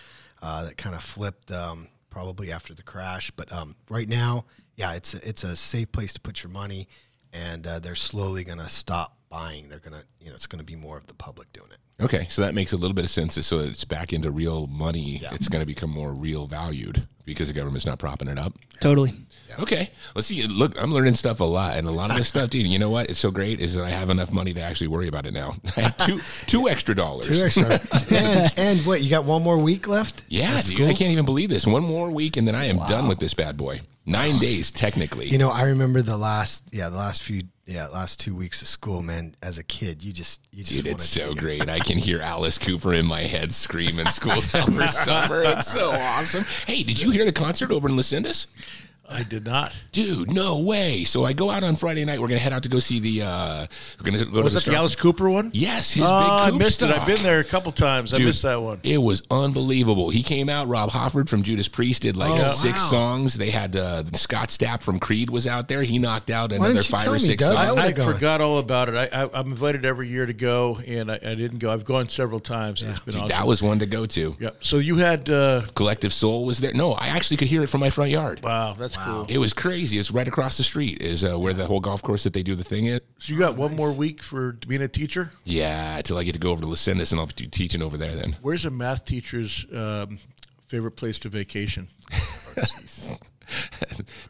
Uh, 0.41 0.65
that 0.65 0.77
kind 0.77 0.95
of 0.95 1.03
flipped 1.03 1.51
um, 1.51 1.87
probably 2.17 2.51
after 2.51 2.73
the 2.73 2.81
crash, 2.81 3.29
but 3.29 3.53
um, 3.53 3.75
right 3.91 4.09
now, 4.09 4.43
yeah, 4.75 4.93
it's 4.93 5.13
a, 5.13 5.29
it's 5.29 5.43
a 5.43 5.55
safe 5.55 5.91
place 5.91 6.13
to 6.13 6.19
put 6.19 6.41
your 6.41 6.51
money, 6.51 6.87
and 7.31 7.67
uh, 7.67 7.77
they're 7.77 7.93
slowly 7.93 8.43
going 8.43 8.57
to 8.57 8.67
stop 8.67 9.19
buying. 9.29 9.69
They're 9.69 9.77
going 9.77 9.93
to 9.93 10.03
you 10.19 10.29
know 10.29 10.33
it's 10.33 10.47
going 10.47 10.57
to 10.57 10.65
be 10.65 10.75
more 10.75 10.97
of 10.97 11.05
the 11.05 11.13
public 11.13 11.53
doing 11.53 11.69
it. 11.69 11.77
Okay, 11.99 12.27
so 12.29 12.43
that 12.43 12.53
makes 12.53 12.73
a 12.73 12.77
little 12.77 12.93
bit 12.93 13.05
of 13.05 13.09
sense. 13.09 13.43
So 13.45 13.59
it's 13.61 13.83
back 13.83 14.13
into 14.13 14.29
real 14.29 14.67
money. 14.67 15.21
It's 15.31 15.47
going 15.47 15.61
to 15.61 15.65
become 15.65 15.89
more 15.89 16.13
real 16.13 16.45
valued 16.45 17.07
because 17.25 17.47
the 17.47 17.53
government's 17.55 17.85
not 17.87 17.97
propping 17.97 18.27
it 18.27 18.37
up. 18.37 18.53
Totally. 18.79 19.13
Okay, 19.59 19.89
let's 20.13 20.27
see. 20.27 20.45
Look, 20.45 20.79
I'm 20.79 20.93
learning 20.93 21.15
stuff 21.15 21.39
a 21.39 21.43
lot, 21.43 21.75
and 21.77 21.87
a 21.87 21.91
lot 21.91 22.11
of 22.11 22.17
this 22.17 22.27
stuff, 22.29 22.51
dude. 22.51 22.67
You 22.67 22.77
know 22.77 22.91
what? 22.91 23.09
It's 23.09 23.19
so 23.19 23.31
great 23.31 23.59
is 23.59 23.73
that 23.75 23.83
I 23.83 23.89
have 23.89 24.11
enough 24.11 24.31
money 24.31 24.53
to 24.53 24.61
actually 24.61 24.87
worry 24.89 25.07
about 25.07 25.25
it 25.25 25.33
now. 25.33 25.55
I 25.77 25.81
have 25.81 25.97
two 25.97 26.21
two 26.45 26.69
extra 26.69 26.93
dollars. 26.93 27.27
Two 27.27 27.45
extra, 27.45 27.79
and 28.15 28.53
and 28.57 28.85
what 28.85 29.01
you 29.01 29.09
got 29.09 29.25
one 29.25 29.41
more 29.41 29.57
week 29.57 29.87
left? 29.87 30.23
Yeah, 30.27 30.53
That's 30.53 30.67
dude. 30.67 30.77
cool. 30.77 30.87
I 30.87 30.93
can't 30.93 31.11
even 31.11 31.25
believe 31.25 31.49
this. 31.49 31.65
One 31.65 31.83
more 31.83 32.11
week, 32.11 32.37
and 32.37 32.47
then 32.47 32.53
I 32.55 32.65
am 32.65 32.77
done 32.85 33.07
with 33.07 33.19
this 33.19 33.33
bad 33.33 33.57
boy. 33.57 33.81
Nine 34.05 34.37
days, 34.37 34.69
technically. 34.71 35.27
You 35.27 35.37
know, 35.37 35.49
I 35.49 35.63
remember 35.63 36.01
the 36.01 36.17
last, 36.17 36.63
yeah, 36.71 36.89
the 36.89 36.97
last 36.97 37.23
few, 37.23 37.43
yeah, 37.67 37.87
last 37.87 38.19
two 38.21 38.33
weeks 38.33 38.61
of 38.61 38.67
school, 38.69 39.01
man. 39.01 39.35
As 39.43 39.57
a 39.57 39.63
kid, 39.63 40.01
you 40.01 40.13
just, 40.13 40.41
you 40.51 40.63
just, 40.63 40.83
Dude, 40.83 40.87
it's 40.87 41.05
so 41.05 41.33
be- 41.33 41.39
great. 41.39 41.69
I 41.69 41.79
can 41.79 41.97
hear 41.97 42.21
Alice 42.21 42.57
Cooper 42.57 42.93
in 42.93 43.05
my 43.05 43.21
head 43.21 43.51
screaming 43.51 44.05
"School's 44.07 44.55
over 44.55 44.87
summer." 44.87 45.43
It's 45.43 45.69
so 45.71 45.91
awesome. 45.91 46.45
Hey, 46.65 46.83
did 46.83 47.01
you 47.01 47.11
hear 47.11 47.25
the 47.25 47.33
concert 47.33 47.71
over 47.71 47.89
in 47.89 47.95
Lucinda's? 47.97 48.47
I 49.09 49.23
did 49.23 49.45
not. 49.45 49.73
Dude, 49.93 50.31
no 50.33 50.59
way. 50.59 51.03
So 51.05 51.23
I 51.23 51.31
go 51.33 51.49
out 51.49 51.63
on 51.63 51.75
Friday 51.75 52.03
night. 52.03 52.19
We're 52.19 52.27
gonna 52.27 52.39
head 52.39 52.51
out 52.53 52.63
to 52.63 52.69
go 52.69 52.79
see 52.79 52.99
the. 52.99 53.21
uh 53.23 53.67
We're 53.99 54.11
gonna 54.11 54.25
go 54.25 54.37
to 54.37 54.41
Was 54.43 54.53
the 54.53 54.59
that 54.59 54.71
the 54.71 54.75
Alice 54.77 54.95
Cooper 54.97 55.29
one? 55.29 55.49
Yes, 55.53 55.93
his 55.93 56.03
oh, 56.05 56.19
big. 56.19 56.29
I 56.29 56.49
Coop 56.49 56.59
missed 56.59 56.81
it. 56.81 56.87
stock. 56.87 57.01
I've 57.01 57.07
been 57.07 57.23
there 57.23 57.39
a 57.39 57.43
couple 57.45 57.71
times. 57.71 58.13
I 58.13 58.17
missed 58.17 58.41
that 58.43 58.61
one. 58.61 58.79
It 58.83 58.97
was 59.01 59.23
unbelievable. 59.31 60.09
He 60.09 60.23
came 60.23 60.49
out. 60.49 60.67
Rob 60.67 60.91
Halford 60.91 61.29
from 61.29 61.43
Judas 61.43 61.67
Priest 61.69 62.01
did 62.01 62.17
like 62.17 62.31
Oh, 62.33 62.37
six 62.37 62.79
wow. 62.79 62.89
songs. 62.89 63.35
They 63.37 63.49
had 63.49 63.75
uh, 63.77 64.03
Scott 64.13 64.49
Stapp 64.49 64.81
from 64.83 64.99
Creed 64.99 65.29
was 65.29 65.47
out 65.47 65.67
there. 65.69 65.83
He 65.83 65.99
knocked 65.99 66.29
out 66.29 66.49
didn't 66.49 66.65
another 66.65 66.79
you 66.79 66.83
five 66.83 67.01
tell 67.03 67.11
or 67.11 67.13
me, 67.13 67.19
six 67.19 67.43
Doug? 67.43 67.53
songs. 67.55 67.79
I 67.79 67.83
I, 67.83 67.87
I 67.87 67.93
forgot 67.93 68.41
all 68.41 68.57
about 68.57 68.89
it. 68.89 68.95
I, 69.13 69.23
I, 69.23 69.29
I'm 69.33 69.47
invited 69.51 69.85
every 69.85 70.09
year 70.09 70.25
to 70.25 70.33
go, 70.33 70.79
and 70.85 71.09
I, 71.11 71.15
I 71.15 71.35
didn't 71.35 71.59
go. 71.59 71.71
I've 71.71 71.85
gone 71.85 72.09
several 72.09 72.39
times. 72.41 72.81
and 72.81 72.91
It's 72.91 72.99
been 72.99 73.13
Dude, 73.13 73.21
awesome. 73.23 73.29
that 73.37 73.47
was 73.47 73.63
one 73.63 73.79
to 73.79 73.85
go 73.85 74.05
to. 74.05 74.35
yeah. 74.39 74.49
So 74.59 74.77
you 74.77 74.95
had 74.97 75.29
uh, 75.29 75.63
Collective 75.75 76.11
Soul 76.11 76.45
was 76.45 76.59
there. 76.59 76.73
No, 76.73 76.91
I 76.93 77.07
actually 77.07 77.37
could 77.37 77.47
hear 77.47 77.63
it 77.63 77.67
from 77.67 77.79
my 77.79 77.89
front 77.89 78.11
yard. 78.11 78.43
wow, 78.43 78.73
that's 78.73 78.96
cool. 79.03 79.25
It 79.29 79.37
was 79.37 79.53
crazy. 79.53 79.97
It's 79.97 80.11
right 80.11 80.27
across 80.27 80.57
the 80.57 80.63
street. 80.63 81.01
Is 81.01 81.23
uh, 81.23 81.37
where 81.39 81.53
the 81.53 81.65
whole 81.65 81.79
golf 81.79 82.01
course 82.01 82.23
that 82.23 82.33
they 82.33 82.43
do 82.43 82.55
the 82.55 82.63
thing 82.63 82.89
at. 82.89 83.03
So 83.19 83.33
you 83.33 83.39
got 83.39 83.55
one 83.55 83.75
more 83.75 83.93
week 83.93 84.21
for 84.21 84.53
being 84.67 84.81
a 84.81 84.87
teacher. 84.87 85.31
Yeah, 85.43 86.01
till 86.01 86.17
I 86.17 86.23
get 86.23 86.33
to 86.33 86.39
go 86.39 86.51
over 86.51 86.61
to 86.61 86.67
Lucinda's 86.67 87.11
and 87.11 87.19
I'll 87.21 87.27
be 87.27 87.47
teaching 87.47 87.81
over 87.81 87.97
there 87.97 88.15
then. 88.15 88.37
Where's 88.41 88.65
a 88.65 88.71
math 88.71 89.05
teacher's 89.05 89.65
um, 89.73 90.19
favorite 90.67 90.91
place 90.91 91.19
to 91.19 91.29
vacation? 91.29 91.87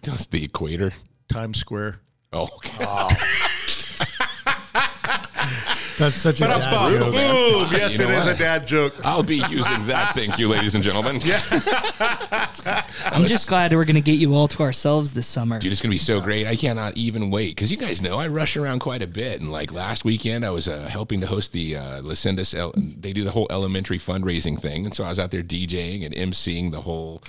Just 0.03 0.31
the 0.31 0.43
equator. 0.43 0.91
Times 1.29 1.59
Square. 1.59 2.01
Oh, 2.33 2.49
That's 5.97 6.15
such 6.15 6.41
a 6.41 6.45
dad 6.45 6.91
joke. 6.91 7.11
Boom! 7.11 7.69
Yes, 7.71 7.93
You 7.97 8.05
know 8.05 8.11
it 8.11 8.17
is 8.17 8.25
what? 8.25 8.35
a 8.35 8.37
dad 8.37 8.67
joke. 8.67 8.93
I'll 9.03 9.23
be 9.23 9.37
using 9.49 9.87
that. 9.87 10.13
Thank 10.13 10.37
you, 10.37 10.47
ladies 10.47 10.75
and 10.75 10.83
gentlemen. 10.83 11.19
Yeah, 11.23 11.41
I'm 13.05 13.25
just 13.25 13.47
glad 13.49 13.73
we're 13.73 13.85
going 13.85 13.95
to 13.95 14.01
get 14.01 14.19
you 14.19 14.35
all 14.35 14.47
to 14.49 14.63
ourselves 14.63 15.13
this 15.13 15.27
summer. 15.27 15.59
Dude, 15.59 15.71
it's 15.71 15.81
gonna 15.81 15.91
be 15.91 15.97
so 15.97 16.19
great. 16.21 16.45
I 16.47 16.55
cannot 16.55 16.95
even 16.97 17.31
wait 17.31 17.55
because 17.55 17.71
you 17.71 17.77
guys 17.77 18.01
know 18.01 18.17
I 18.17 18.27
rush 18.27 18.57
around 18.57 18.79
quite 18.79 19.01
a 19.01 19.07
bit. 19.07 19.41
And 19.41 19.51
like 19.51 19.71
last 19.71 20.05
weekend, 20.05 20.45
I 20.45 20.51
was 20.51 20.67
uh, 20.67 20.87
helping 20.87 21.21
to 21.21 21.27
host 21.27 21.51
the 21.51 21.75
uh, 21.77 21.99
Lucinda's. 22.01 22.53
El- 22.53 22.73
they 22.75 23.13
do 23.13 23.23
the 23.23 23.31
whole 23.31 23.47
elementary 23.49 23.97
fundraising 23.99 24.59
thing, 24.59 24.85
and 24.85 24.93
so 24.95 25.03
I 25.03 25.09
was 25.09 25.19
out 25.19 25.31
there 25.31 25.43
DJing 25.43 26.05
and 26.05 26.13
emceeing 26.13 26.71
the 26.71 26.81
whole. 26.81 27.23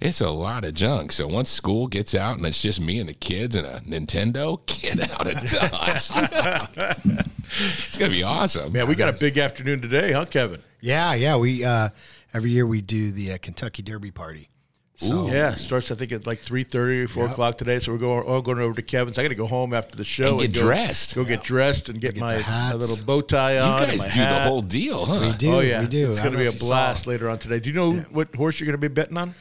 It's 0.00 0.20
a 0.20 0.30
lot 0.30 0.64
of 0.64 0.74
junk. 0.74 1.12
So 1.12 1.26
once 1.26 1.48
school 1.50 1.86
gets 1.86 2.14
out 2.14 2.36
and 2.36 2.46
it's 2.46 2.60
just 2.60 2.80
me 2.80 2.98
and 2.98 3.08
the 3.08 3.14
kids 3.14 3.56
and 3.56 3.66
a 3.66 3.80
Nintendo, 3.80 4.64
get 4.66 5.10
out 5.10 5.26
of 5.26 5.34
Dodge. 5.50 6.10
it's 7.86 7.98
gonna 7.98 8.10
be 8.10 8.22
awesome. 8.22 8.72
Man, 8.72 8.86
we 8.88 8.94
got 8.94 9.08
a 9.08 9.18
big 9.18 9.38
afternoon 9.38 9.80
today, 9.80 10.12
huh, 10.12 10.26
Kevin? 10.26 10.62
Yeah, 10.80 11.14
yeah. 11.14 11.36
We 11.36 11.64
uh, 11.64 11.90
every 12.34 12.50
year 12.50 12.66
we 12.66 12.80
do 12.80 13.10
the 13.10 13.32
uh, 13.32 13.38
Kentucky 13.38 13.82
Derby 13.82 14.10
party. 14.10 14.50
So 14.98 15.28
Yeah, 15.28 15.52
starts 15.54 15.90
I 15.90 15.94
think 15.94 16.10
at 16.12 16.26
like 16.26 16.40
3.30 16.40 17.04
or 17.04 17.08
4 17.08 17.26
o'clock 17.26 17.58
today. 17.58 17.78
So 17.80 17.92
we're 17.92 17.98
going 17.98 18.26
all 18.26 18.40
going 18.40 18.58
over 18.58 18.72
to 18.74 18.80
Kevin's. 18.82 19.18
I 19.18 19.22
got 19.22 19.28
to 19.28 19.34
go 19.34 19.46
home 19.46 19.74
after 19.74 19.94
the 19.94 20.04
show 20.06 20.30
And 20.30 20.38
get 20.38 20.54
go, 20.54 20.62
dressed. 20.62 21.14
Go 21.14 21.24
get 21.24 21.42
dressed 21.42 21.90
and 21.90 22.00
get, 22.00 22.14
Get 22.14 22.20
my, 22.22 22.38
my 22.40 22.72
little 22.72 22.96
bow 23.04 23.20
tie 23.20 23.56
You 23.56 23.60
on. 23.60 23.82
and 23.82 23.90
guys 23.90 24.04
my 24.04 24.10
do 24.10 24.20
the 24.20 24.40
whole 24.40 24.62
deal, 24.62 25.04
huh? 25.04 25.20
we 25.20 25.32
do. 25.36 25.52
oh 25.52 25.60
yeah, 25.60 25.82
we 25.82 25.86
do. 25.86 26.08
It's 26.08 26.18
going 26.20 26.32
to 26.32 26.38
be 26.38 26.46
a 26.46 26.50
if 26.50 26.60
saw. 26.60 26.66
blast 26.68 27.06
later 27.06 27.28
on 27.28 27.38
today. 27.38 27.60
Do 27.60 27.68
you 27.68 27.74
know 27.74 27.92
what 28.10 28.34
horse 28.34 28.58
you're 28.58 28.64
going 28.64 28.80
to 28.80 28.88
be 28.88 28.92
betting 28.92 29.18
on? 29.18 29.34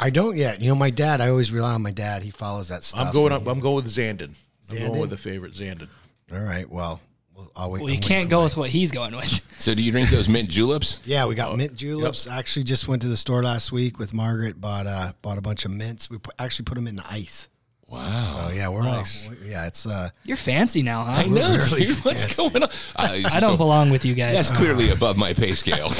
I 0.00 0.10
don't 0.10 0.36
yet. 0.36 0.60
You 0.60 0.68
know, 0.68 0.74
my 0.74 0.90
dad. 0.90 1.20
I 1.20 1.28
always 1.30 1.50
rely 1.52 1.72
on 1.72 1.82
my 1.82 1.90
dad. 1.90 2.22
He 2.22 2.30
follows 2.30 2.68
that 2.68 2.84
stuff. 2.84 3.06
I'm 3.06 3.12
going 3.12 3.32
up. 3.32 3.46
I'm 3.46 3.60
going 3.60 3.76
with 3.76 3.86
Zandon. 3.86 4.34
I'm 4.70 4.78
going 4.78 5.00
with 5.00 5.10
the 5.10 5.16
favorite 5.16 5.54
Zandon. 5.54 5.88
All 6.32 6.42
right. 6.42 6.68
Well, 6.68 7.00
we'll 7.34 7.50
I'll 7.56 7.70
wait. 7.70 7.80
Well, 7.80 7.88
I'm 7.88 7.94
you 7.94 7.96
waiting 7.96 8.02
can't 8.02 8.30
go 8.30 8.38
my- 8.38 8.44
with 8.44 8.56
what 8.56 8.70
he's 8.70 8.90
going 8.92 9.14
with. 9.16 9.40
So 9.58 9.74
do 9.74 9.82
you 9.82 9.90
drink 9.90 10.08
those 10.10 10.28
mint 10.28 10.48
juleps? 10.48 11.00
Yeah, 11.04 11.26
we 11.26 11.34
got 11.34 11.56
mint 11.56 11.74
juleps. 11.74 12.28
Actually, 12.28 12.62
just 12.62 12.86
went 12.86 13.02
to 13.02 13.08
the 13.08 13.16
store 13.16 13.42
last 13.42 13.72
week 13.72 13.98
with 13.98 14.14
Margaret. 14.14 14.60
Bought 14.60 14.86
uh, 14.86 15.12
bought 15.20 15.36
a 15.36 15.40
bunch 15.40 15.64
of 15.64 15.72
mints. 15.72 16.08
We 16.08 16.18
put, 16.18 16.32
actually 16.38 16.66
put 16.66 16.76
them 16.76 16.86
in 16.86 16.94
the 16.94 17.04
ice. 17.10 17.48
Wow. 17.88 18.48
Oh 18.48 18.52
yeah, 18.52 18.68
we're 18.68 18.82
all 18.86 19.04
yeah. 19.46 19.66
It's 19.66 19.86
uh, 19.86 20.10
You're 20.24 20.36
fancy 20.36 20.82
now, 20.82 21.04
huh? 21.04 21.12
I 21.12 21.24
know. 21.24 21.56
really 21.56 21.86
dude. 21.86 21.96
What's 22.04 22.24
fancy. 22.24 22.50
going 22.50 22.62
on? 22.64 22.68
Uh, 22.96 23.28
I 23.32 23.40
don't 23.40 23.52
so- 23.52 23.56
belong 23.56 23.88
with 23.88 24.04
you 24.04 24.14
guys. 24.14 24.36
That's 24.36 24.58
clearly 24.58 24.90
above 24.90 25.16
my 25.16 25.32
pay 25.32 25.54
scale. 25.54 25.88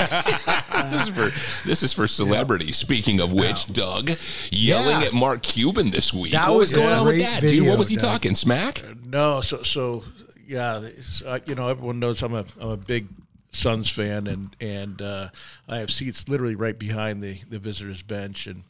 this 0.90 1.02
is 1.02 1.08
for 1.08 1.30
this 1.66 1.82
is 1.82 1.92
for 1.94 2.06
celebrities. 2.06 2.76
Speaking 2.76 3.20
of 3.20 3.32
which, 3.32 3.72
Doug 3.72 4.10
yelling 4.50 5.00
Yeah. 5.00 5.06
at 5.06 5.12
Mark 5.14 5.42
Cuban 5.42 5.90
this 5.90 6.12
week. 6.12 6.32
That 6.32 6.50
what 6.50 6.58
was 6.58 6.68
was 6.70 6.76
going 6.76 6.90
a 6.90 6.96
on 6.98 7.06
with 7.06 7.14
great 7.16 7.22
that, 7.24 7.40
dude? 7.40 7.66
What 7.66 7.78
was 7.78 7.88
he 7.88 7.96
Doug. 7.96 8.04
talking 8.20 8.34
smack? 8.34 8.84
No, 9.06 9.40
so 9.40 9.62
so 9.62 10.04
yeah, 10.46 10.88
uh, 11.24 11.38
you 11.46 11.54
know 11.54 11.68
everyone 11.68 12.00
knows 12.00 12.22
I'm 12.22 12.34
a 12.34 12.44
I'm 12.60 12.68
a 12.68 12.76
big 12.76 13.08
Suns 13.50 13.88
fan, 13.88 14.26
and 14.26 14.54
and 14.60 15.00
uh, 15.00 15.30
I 15.66 15.78
have 15.78 15.90
seats 15.90 16.28
literally 16.28 16.54
right 16.54 16.78
behind 16.78 17.22
the 17.22 17.40
the 17.48 17.58
visitors 17.58 18.02
bench, 18.02 18.46
and 18.46 18.64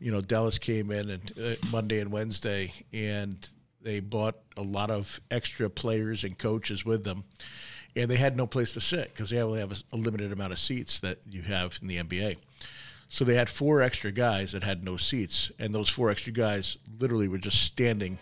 you 0.00 0.10
know 0.12 0.20
Dallas 0.20 0.58
came 0.58 0.90
in 0.90 1.10
and 1.10 1.32
uh, 1.40 1.54
Monday 1.70 2.00
and 2.00 2.12
Wednesday, 2.12 2.72
and 2.92 3.48
they 3.82 4.00
bought 4.00 4.36
a 4.56 4.62
lot 4.62 4.90
of 4.90 5.20
extra 5.30 5.70
players 5.70 6.24
and 6.24 6.38
coaches 6.38 6.84
with 6.84 7.04
them. 7.04 7.24
And 7.94 8.10
they 8.10 8.16
had 8.16 8.36
no 8.36 8.46
place 8.46 8.72
to 8.74 8.80
sit 8.80 9.14
because 9.14 9.30
they 9.30 9.40
only 9.40 9.60
have 9.60 9.72
a, 9.72 9.76
a 9.92 9.96
limited 9.96 10.32
amount 10.32 10.52
of 10.52 10.58
seats 10.58 11.00
that 11.00 11.18
you 11.30 11.42
have 11.42 11.78
in 11.80 11.88
the 11.88 11.96
NBA. 11.96 12.36
So 13.08 13.24
they 13.24 13.36
had 13.36 13.48
four 13.48 13.80
extra 13.80 14.10
guys 14.10 14.52
that 14.52 14.64
had 14.64 14.84
no 14.84 14.96
seats, 14.96 15.52
and 15.58 15.72
those 15.72 15.88
four 15.88 16.10
extra 16.10 16.32
guys 16.32 16.76
literally 16.98 17.28
were 17.28 17.38
just 17.38 17.62
standing 17.62 18.18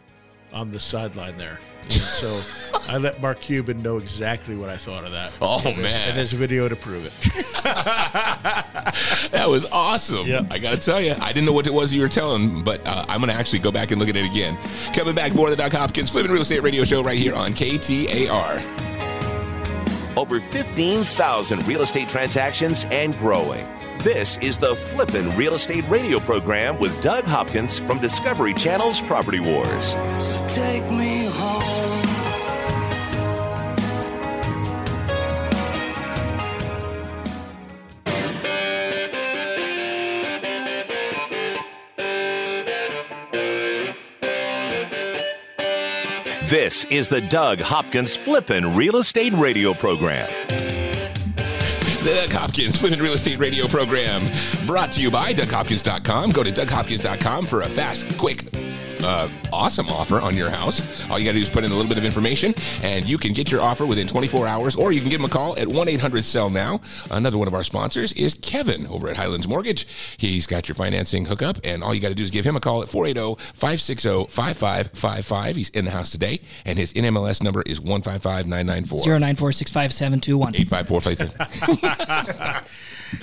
on 0.55 0.71
the 0.71 0.81
sideline 0.81 1.37
there. 1.37 1.59
And 1.83 1.93
so 1.93 2.41
I 2.89 2.97
let 2.97 3.21
Mark 3.21 3.41
Cuban 3.41 3.83
know 3.83 3.99
exactly 3.99 4.57
what 4.57 4.71
I 4.71 4.77
thought 4.77 5.05
of 5.05 5.13
that. 5.13 5.33
Oh, 5.43 5.61
And 5.67 5.83
man. 5.83 6.09
And 6.09 6.17
there's 6.19 6.33
a 6.33 6.37
video 6.37 6.69
to 6.69 6.77
prove 6.77 7.05
it. 7.05 7.13
That 9.33 9.49
was 9.49 9.67
awesome. 9.67 10.27
Yeah. 10.27 10.47
I 10.51 10.59
got 10.61 10.71
to 10.71 10.77
tell 10.77 11.01
you, 11.01 11.15
I 11.21 11.29
didn't 11.33 11.45
know 11.47 11.53
what 11.53 11.67
it 11.67 11.73
was 11.73 11.93
you 11.93 12.01
were 12.01 12.09
telling, 12.09 12.63
but 12.63 12.87
uh, 12.87 13.05
I'm 13.09 13.21
going 13.21 13.31
to 13.31 13.35
actually 13.37 13.59
go 13.59 13.73
back 13.73 13.91
and 13.91 13.99
look 13.99 14.09
at 14.09 14.17
it 14.17 14.31
again. 14.31 14.57
Coming 14.95 15.15
back, 15.15 15.35
more 15.35 15.49
of 15.49 15.51
the 15.51 15.57
Doug 15.61 15.73
Hopkins 15.73 16.11
Flipping 16.11 16.31
Real 16.31 16.43
Estate 16.43 16.63
Radio 16.63 16.85
Show 16.85 17.03
right 17.03 17.19
here 17.19 17.35
on 17.35 17.53
KTAR. 17.53 18.63
Over 20.17 20.41
15,000 20.41 21.67
real 21.67 21.83
estate 21.83 22.09
transactions 22.09 22.87
and 22.93 23.17
growing. 23.19 23.67
This 24.05 24.37
is 24.43 24.59
the 24.59 24.77
Flippin' 24.77 25.35
Real 25.35 25.55
Estate 25.55 25.89
Radio 25.89 26.21
program 26.21 26.79
with 26.79 27.03
Doug 27.03 27.25
Hopkins 27.25 27.79
from 27.79 27.99
Discovery 28.01 28.53
Channel's 28.53 29.01
Property 29.01 29.41
Wars. 29.41 29.93
So 30.23 30.47
take 30.47 30.85
me 30.91 31.25
home. 31.25 31.63
This 46.51 46.85
is 46.91 47.09
the 47.09 47.23
Doug 47.23 47.59
Hopkins 47.59 48.19
Flippin' 48.19 48.77
Real 48.77 48.97
Estate 48.97 49.33
Radio 49.33 49.73
program. 49.73 50.84
The 52.05 52.11
Doug 52.29 52.33
Hopkins 52.39 52.77
Flipping 52.77 52.99
Real 52.99 53.15
Estate 53.15 53.39
Radio 53.39 53.67
program 53.67 54.31
brought 54.67 54.93
to 54.93 55.01
you 55.01 55.11
by 55.11 55.33
DougHopkins.com. 55.33 56.31
Go 56.33 56.43
to 56.43 56.53
DougHopkins.com 56.53 57.47
for 57.47 57.63
a 57.63 57.67
fast, 57.67 58.19
quick, 58.19 58.45
uh, 59.03 59.27
awesome 59.55 59.89
offer 59.89 60.21
on 60.21 60.37
your 60.37 60.51
house. 60.51 60.81
All 61.09 61.19
you 61.19 61.25
got 61.25 61.31
to 61.33 61.39
do 61.39 61.43
is 61.43 61.49
put 61.49 61.65
in 61.65 61.71
a 61.71 61.75
little 61.75 61.89
bit 61.89 61.97
of 61.99 62.05
information, 62.05 62.55
and 62.83 63.09
you 63.09 63.17
can 63.19 63.33
get 63.33 63.51
your 63.53 63.61
offer 63.61 63.87
within 63.87 64.07
24 64.07 64.47
hours, 64.47 64.75
or 64.77 64.93
you 64.93 65.01
can 65.01 65.09
give 65.11 65.21
them 65.21 65.31
a 65.31 65.33
call 65.33 65.57
at 65.59 65.69
1 65.69 65.89
800 65.89 66.25
Sell 66.25 66.51
Now. 66.51 66.81
Another 67.11 67.39
one 67.39 67.47
of 67.49 67.55
our 67.55 67.63
sponsors 67.63 68.13
is 68.15 68.35
Kevin 68.35 68.87
over 68.89 69.09
at 69.09 69.17
Highlands 69.17 69.47
Mortgage. 69.49 69.87
He's 70.19 70.47
got 70.47 70.69
your 70.69 70.75
financing 70.75 71.25
hookup, 71.27 71.59
and 71.65 71.83
all 71.85 71.95
you 71.95 72.01
got 72.01 72.09
to 72.09 72.15
do 72.15 72.23
is 72.25 72.31
give 72.31 72.45
him 72.45 72.57
a 72.57 72.61
call 72.61 72.83
at 72.83 72.89
480 72.89 73.41
560 73.55 74.27
5555. 74.31 75.57
He's 75.57 75.69
in 75.71 75.85
the 75.85 75.91
house 75.93 76.11
today, 76.11 76.41
and 76.65 76.79
his 76.79 76.93
NMLS 76.93 77.43
number 77.43 77.63
is 77.63 77.81
155994. 77.81 78.99
Zero 78.99 79.19
nine 79.19 79.37
four 79.37 79.53
six 79.53 79.71
five 79.71 79.93
seven 79.93 80.21
two 80.21 80.37
one. 80.37 80.55
854 80.57 81.05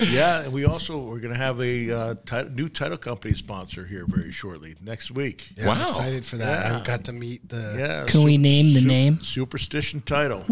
yeah, 0.00 0.48
we 0.48 0.64
also 0.64 0.98
we're 0.98 1.18
going 1.18 1.32
to 1.32 1.38
have 1.38 1.60
a 1.60 1.90
uh, 1.90 2.14
ti- 2.24 2.48
new 2.50 2.68
title 2.68 2.96
company 2.96 3.34
sponsor 3.34 3.84
here 3.84 4.04
very 4.06 4.30
shortly 4.32 4.74
next 4.80 5.10
week. 5.10 5.50
Yeah, 5.56 5.66
Wow. 5.68 5.88
I'm 6.22 6.30
excited 6.30 6.30
for 6.30 6.36
that. 6.38 6.70
Yeah. 6.72 6.78
I 6.80 6.84
got 6.84 7.04
to 7.04 7.12
meet 7.12 7.48
the. 7.48 7.74
Yeah, 7.78 8.04
Can 8.06 8.22
we 8.22 8.38
name 8.38 8.74
the 8.74 8.80
Su- 8.80 8.86
name? 8.88 9.22
Superstition 9.22 10.00
title. 10.00 10.44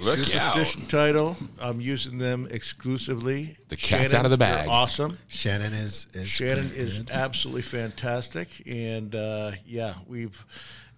Look 0.00 0.20
out. 0.34 0.54
Superstition 0.54 0.86
title. 0.86 1.36
I'm 1.60 1.80
using 1.80 2.18
them 2.18 2.46
exclusively. 2.50 3.56
The 3.68 3.76
cat's 3.76 4.14
out 4.14 4.24
of 4.24 4.30
the 4.30 4.38
bag. 4.38 4.64
you're 4.66 4.72
awesome. 4.72 5.18
Shannon 5.26 5.72
is 5.72 6.06
is 6.14 6.28
Shannon 6.28 6.68
pretty 6.68 6.82
is 6.82 6.98
good. 7.00 7.10
absolutely 7.10 7.62
fantastic, 7.62 8.62
and 8.66 9.14
uh, 9.14 9.52
yeah, 9.66 9.94
we've 10.06 10.44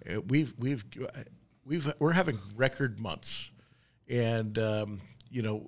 uh, 0.08 0.20
we've 0.22 0.52
we've 0.58 0.84
we've 1.64 1.92
we're 1.98 2.12
having 2.12 2.38
record 2.56 3.00
months, 3.00 3.50
and 4.08 4.58
um, 4.58 5.00
you 5.30 5.40
know 5.42 5.66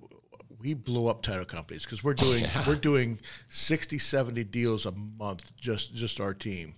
we 0.61 0.75
blow 0.75 1.07
up 1.09 1.23
title 1.23 1.45
companies 1.47 1.85
because 1.85 2.05
we're 2.05 2.15
doing 2.15 2.45
we're 2.67 2.77
doing 2.77 3.19
60, 3.49 3.99
70 3.99 4.45
deals 4.45 4.85
a 4.87 4.93
month 4.93 5.57
just 5.57 5.95
just 5.95 6.21
our 6.21 6.35
team, 6.35 6.75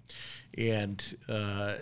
and. 0.56 1.16
Uh, 1.28 1.74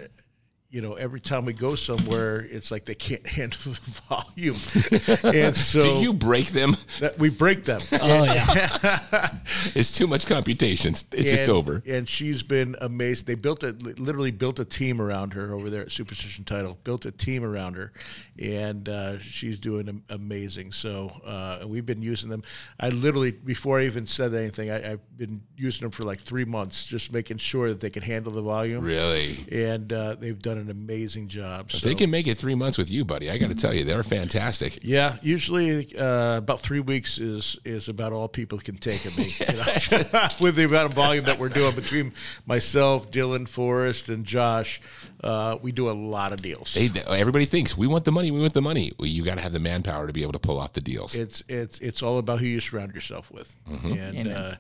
you 0.72 0.80
know, 0.80 0.94
every 0.94 1.20
time 1.20 1.44
we 1.44 1.52
go 1.52 1.74
somewhere, 1.74 2.40
it's 2.40 2.70
like 2.70 2.86
they 2.86 2.94
can't 2.94 3.26
handle 3.38 3.58
the 3.60 4.00
volume, 4.08 5.34
and 5.34 5.54
so 5.70 5.80
Do 5.82 6.00
you 6.00 6.14
break 6.14 6.46
them? 6.48 6.78
that 7.00 7.18
we 7.18 7.28
break 7.28 7.64
them. 7.64 7.82
Oh 7.92 8.24
yeah. 8.24 9.28
It's 9.74 9.92
too 9.92 10.06
much 10.06 10.26
computation. 10.26 10.94
It's 11.12 11.30
just 11.30 11.48
over. 11.48 11.82
And 11.86 12.08
she's 12.08 12.42
been 12.42 12.74
amazing. 12.80 13.26
They 13.26 13.34
built 13.34 13.62
a 13.62 13.70
literally 13.70 14.30
built 14.30 14.58
a 14.58 14.64
team 14.64 15.00
around 15.00 15.34
her 15.34 15.52
over 15.52 15.70
there 15.70 15.82
at 15.82 15.92
Superstition 15.92 16.44
Title. 16.44 16.78
Built 16.84 17.04
a 17.04 17.12
team 17.12 17.44
around 17.44 17.76
her, 17.76 17.92
and 18.40 18.88
uh, 18.88 19.18
she's 19.20 19.60
doing 19.60 20.02
amazing. 20.08 20.72
So 20.72 21.10
uh, 21.24 21.64
we've 21.66 21.86
been 21.86 22.02
using 22.02 22.30
them. 22.30 22.42
I 22.80 22.88
literally 22.88 23.30
before 23.30 23.78
I 23.78 23.84
even 23.84 24.06
said 24.06 24.34
anything, 24.34 24.70
I, 24.70 24.92
I've 24.92 25.18
been 25.18 25.42
using 25.56 25.82
them 25.82 25.90
for 25.90 26.02
like 26.04 26.20
three 26.20 26.44
months, 26.44 26.86
just 26.86 27.12
making 27.12 27.36
sure 27.36 27.68
that 27.68 27.80
they 27.80 27.90
can 27.90 28.02
handle 28.02 28.32
the 28.32 28.42
volume. 28.42 28.84
Really? 28.84 29.44
And 29.52 29.92
uh, 29.92 30.14
they've 30.14 30.38
done 30.38 30.61
an 30.62 30.70
amazing 30.70 31.28
job. 31.28 31.70
So. 31.72 31.86
they 31.86 31.94
can 31.94 32.10
make 32.10 32.26
it 32.26 32.38
three 32.38 32.54
months 32.54 32.78
with 32.78 32.90
you, 32.90 33.04
buddy, 33.04 33.30
I 33.30 33.38
got 33.38 33.50
to 33.50 33.54
tell 33.54 33.74
you, 33.74 33.84
they're 33.84 34.02
fantastic. 34.02 34.78
Yeah, 34.82 35.16
usually 35.22 35.94
uh, 35.96 36.38
about 36.38 36.60
three 36.60 36.80
weeks 36.80 37.18
is 37.18 37.58
is 37.64 37.88
about 37.88 38.12
all 38.12 38.28
people 38.28 38.58
can 38.58 38.76
take 38.76 39.04
of 39.04 39.16
me. 39.18 39.34
you 39.38 39.56
know? 39.56 39.62
With 40.40 40.56
the 40.56 40.64
amount 40.64 40.90
of 40.90 40.94
volume 40.94 41.24
that 41.24 41.38
we're 41.38 41.48
doing 41.48 41.74
between 41.74 42.12
myself, 42.46 43.10
Dylan, 43.10 43.46
Forrest, 43.46 44.08
and 44.08 44.24
Josh, 44.24 44.80
uh, 45.22 45.56
we 45.62 45.70
do 45.72 45.88
a 45.88 45.92
lot 45.92 46.32
of 46.32 46.42
deals. 46.42 46.74
They, 46.74 46.88
they- 46.88 47.02
everybody 47.02 47.44
thinks 47.44 47.76
we 47.76 47.86
want 47.86 48.04
the 48.04 48.12
money, 48.12 48.30
we 48.30 48.40
want 48.40 48.54
the 48.54 48.62
money. 48.62 48.92
Well, 48.98 49.08
you 49.08 49.24
got 49.24 49.36
to 49.36 49.40
have 49.40 49.52
the 49.52 49.60
manpower 49.60 50.06
to 50.06 50.12
be 50.12 50.22
able 50.22 50.32
to 50.32 50.38
pull 50.38 50.58
off 50.58 50.72
the 50.72 50.80
deals. 50.80 51.14
it's 51.14 51.42
it's 51.48 51.78
it's 51.78 52.02
all 52.02 52.18
about 52.18 52.40
who 52.40 52.46
you 52.46 52.60
surround 52.60 52.94
yourself 52.94 53.30
with, 53.30 53.54
and 53.66 54.28
uh, 54.28 54.54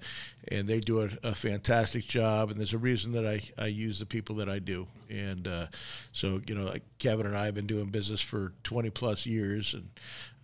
and 0.48 0.66
they 0.68 0.80
do 0.80 1.02
a, 1.02 1.10
a 1.22 1.34
fantastic 1.34 2.04
job. 2.06 2.50
And 2.50 2.58
there's 2.58 2.72
a 2.74 2.78
reason 2.78 3.12
that 3.12 3.26
I, 3.26 3.42
I 3.58 3.66
use 3.66 3.98
the 3.98 4.06
people 4.06 4.36
that 4.36 4.48
I 4.48 4.58
do. 4.58 4.86
And 5.10 5.46
uh, 5.46 5.66
so 6.12 6.40
you 6.46 6.54
know, 6.54 6.64
like 6.64 6.82
Kevin 6.98 7.26
and 7.26 7.36
I 7.36 7.44
have 7.46 7.54
been 7.54 7.66
doing 7.66 7.86
business 7.86 8.20
for 8.20 8.52
20 8.64 8.90
plus 8.90 9.26
years, 9.26 9.74
and 9.74 9.88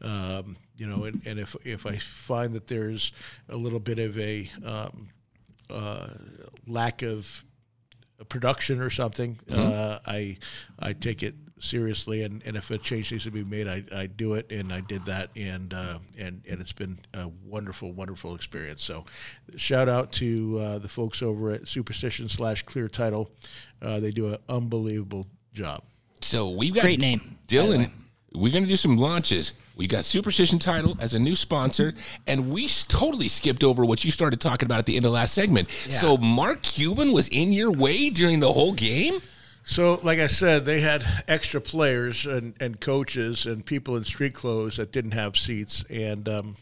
um, 0.02 0.56
you 0.76 0.86
know, 0.86 1.04
and, 1.04 1.22
and 1.26 1.38
if 1.38 1.54
if 1.64 1.86
I 1.86 1.96
find 1.96 2.52
that 2.54 2.66
there's 2.66 3.12
a 3.48 3.56
little 3.56 3.80
bit 3.80 3.98
of 3.98 4.18
a 4.18 4.50
um, 4.64 5.08
uh, 5.70 6.08
lack 6.66 7.02
of 7.02 7.44
production 8.24 8.80
or 8.80 8.90
something, 8.90 9.38
uh, 9.50 9.98
I 10.06 10.38
I 10.78 10.92
take 10.92 11.22
it 11.22 11.34
seriously, 11.60 12.22
and, 12.22 12.42
and 12.44 12.56
if 12.56 12.70
a 12.70 12.78
change 12.78 13.12
needs 13.12 13.24
to 13.24 13.30
be 13.30 13.44
made, 13.44 13.68
I, 13.68 13.84
I 13.94 14.06
do 14.06 14.34
it, 14.34 14.50
and 14.50 14.72
I 14.72 14.80
did 14.80 15.04
that, 15.06 15.30
and 15.36 15.72
uh, 15.74 15.98
and 16.18 16.42
and 16.48 16.60
it's 16.60 16.72
been 16.72 16.98
a 17.14 17.28
wonderful, 17.28 17.92
wonderful 17.92 18.34
experience. 18.34 18.82
So, 18.82 19.04
shout 19.56 19.88
out 19.88 20.12
to 20.12 20.58
uh, 20.60 20.78
the 20.78 20.88
folks 20.88 21.22
over 21.22 21.50
at 21.50 21.68
Superstition 21.68 22.28
slash 22.28 22.62
Clear 22.62 22.88
Title. 22.88 23.30
Uh, 23.80 24.00
they 24.00 24.10
do 24.10 24.28
an 24.28 24.38
unbelievable 24.48 25.26
job. 25.52 25.82
so 26.20 26.50
we've 26.50 26.74
got 26.74 26.82
Great 26.82 27.00
name, 27.00 27.18
by 27.18 27.24
the 27.46 27.56
Dylan. 27.56 27.90
Way. 28.38 28.42
We're 28.42 28.52
going 28.52 28.64
to 28.64 28.68
do 28.68 28.76
some 28.76 28.96
launches. 28.96 29.54
We 29.76 29.86
got 29.86 30.04
Superstition 30.04 30.58
Title 30.58 30.96
as 31.00 31.14
a 31.14 31.18
new 31.18 31.36
sponsor, 31.36 31.94
and 32.26 32.50
we 32.50 32.68
totally 32.88 33.28
skipped 33.28 33.62
over 33.62 33.84
what 33.84 34.04
you 34.04 34.10
started 34.10 34.40
talking 34.40 34.66
about 34.66 34.78
at 34.78 34.86
the 34.86 34.96
end 34.96 35.04
of 35.04 35.12
last 35.12 35.34
segment. 35.34 35.70
So 35.88 36.16
Mark 36.16 36.62
Cuban 36.62 37.12
was 37.12 37.28
in 37.28 37.52
your 37.52 37.70
way 37.70 38.10
during 38.10 38.40
the 38.40 38.52
whole 38.52 38.72
game. 38.72 39.20
So, 39.64 40.00
like 40.02 40.18
I 40.18 40.28
said, 40.28 40.64
they 40.64 40.80
had 40.80 41.04
extra 41.28 41.60
players 41.60 42.24
and, 42.24 42.54
and 42.58 42.80
coaches 42.80 43.44
and 43.44 43.64
people 43.66 43.96
in 43.98 44.04
street 44.04 44.32
clothes 44.32 44.78
that 44.78 44.92
didn't 44.92 45.10
have 45.10 45.36
seats, 45.36 45.84
and 45.90 46.26
um, 46.26 46.56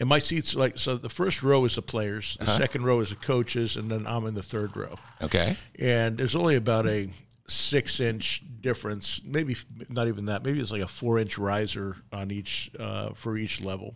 and 0.00 0.08
my 0.08 0.18
seats 0.18 0.54
like 0.54 0.78
so. 0.78 0.96
The 0.96 1.10
first 1.10 1.42
row 1.42 1.64
is 1.66 1.74
the 1.74 1.82
players, 1.82 2.38
the 2.40 2.56
second 2.56 2.84
row 2.84 3.00
is 3.00 3.10
the 3.10 3.16
coaches, 3.16 3.76
and 3.76 3.90
then 3.90 4.06
I'm 4.06 4.24
in 4.26 4.34
the 4.34 4.42
third 4.42 4.76
row. 4.78 4.94
Okay. 5.20 5.58
And 5.78 6.16
there's 6.16 6.34
only 6.34 6.56
about 6.56 6.86
a 6.86 7.10
six 7.48 8.00
inch 8.00 8.42
difference, 8.60 9.22
maybe 9.24 9.56
not 9.88 10.08
even 10.08 10.26
that. 10.26 10.44
Maybe 10.44 10.60
it's 10.60 10.70
like 10.70 10.82
a 10.82 10.88
four 10.88 11.18
inch 11.18 11.38
riser 11.38 11.96
on 12.12 12.30
each 12.30 12.70
uh, 12.78 13.10
for 13.14 13.36
each 13.36 13.60
level. 13.62 13.94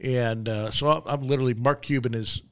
And 0.00 0.48
uh, 0.48 0.70
so 0.70 0.88
I'm, 0.88 1.02
I'm 1.06 1.22
literally 1.22 1.54
Mark 1.54 1.82
Cuban 1.82 2.14
is 2.14 2.42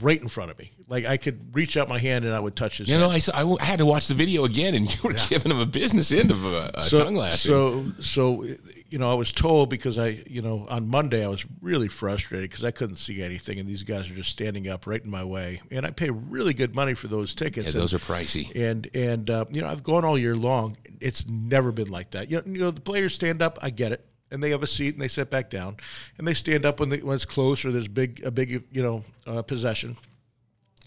right 0.00 0.20
in 0.20 0.28
front 0.28 0.50
of 0.50 0.58
me. 0.58 0.72
Like 0.88 1.04
I 1.04 1.16
could 1.16 1.54
reach 1.54 1.76
out 1.76 1.88
my 1.88 1.98
hand 1.98 2.24
and 2.24 2.34
I 2.34 2.40
would 2.40 2.54
touch 2.54 2.78
his. 2.78 2.88
You 2.88 2.98
know, 2.98 3.10
I, 3.10 3.18
saw, 3.18 3.56
I 3.60 3.64
had 3.64 3.78
to 3.78 3.86
watch 3.86 4.08
the 4.08 4.14
video 4.14 4.44
again, 4.44 4.74
and 4.74 4.92
you 4.94 5.00
were 5.02 5.14
giving 5.28 5.50
him 5.50 5.58
a 5.58 5.66
business 5.66 6.12
end 6.12 6.30
of 6.30 6.44
a, 6.44 6.70
a 6.74 6.84
so, 6.84 7.04
tongue 7.04 7.16
lashing. 7.16 7.50
So, 7.50 7.92
so 8.00 8.44
you 8.88 8.98
know, 8.98 9.10
I 9.10 9.14
was 9.14 9.32
told 9.32 9.68
because 9.68 9.98
I, 9.98 10.22
you 10.26 10.42
know, 10.42 10.66
on 10.68 10.88
Monday 10.88 11.24
I 11.24 11.28
was 11.28 11.44
really 11.60 11.88
frustrated 11.88 12.50
because 12.50 12.64
I 12.64 12.70
couldn't 12.70 12.96
see 12.96 13.22
anything, 13.22 13.58
and 13.58 13.68
these 13.68 13.82
guys 13.82 14.10
are 14.10 14.14
just 14.14 14.30
standing 14.30 14.68
up 14.68 14.86
right 14.86 15.02
in 15.02 15.10
my 15.10 15.24
way, 15.24 15.60
and 15.70 15.84
I 15.84 15.90
pay 15.90 16.10
really 16.10 16.54
good 16.54 16.74
money 16.74 16.94
for 16.94 17.08
those 17.08 17.34
tickets. 17.34 17.74
yeah, 17.74 17.80
those 17.80 17.94
are 17.94 17.98
pricey. 17.98 18.54
and 18.54 18.88
and 18.94 19.28
uh, 19.30 19.44
you 19.50 19.60
know, 19.60 19.68
I've 19.68 19.82
gone 19.82 20.04
all 20.04 20.18
year 20.18 20.36
long. 20.36 20.76
It's 21.00 21.28
never 21.28 21.72
been 21.72 21.90
like 21.90 22.10
that. 22.12 22.30
You 22.30 22.38
know, 22.38 22.42
you 22.46 22.60
know, 22.60 22.70
the 22.70 22.80
players 22.80 23.14
stand 23.14 23.42
up. 23.42 23.58
I 23.62 23.70
get 23.70 23.92
it. 23.92 24.04
And 24.30 24.42
they 24.42 24.50
have 24.50 24.62
a 24.62 24.66
seat 24.66 24.94
and 24.94 25.00
they 25.00 25.08
sit 25.08 25.30
back 25.30 25.50
down, 25.50 25.76
and 26.18 26.26
they 26.26 26.34
stand 26.34 26.66
up 26.66 26.80
when, 26.80 26.88
they, 26.88 26.98
when 26.98 27.14
it's 27.14 27.24
close 27.24 27.64
or 27.64 27.70
there's 27.70 27.86
big 27.86 28.24
a 28.24 28.30
big 28.30 28.64
you 28.72 28.82
know 28.82 29.04
uh, 29.26 29.42
possession. 29.42 29.96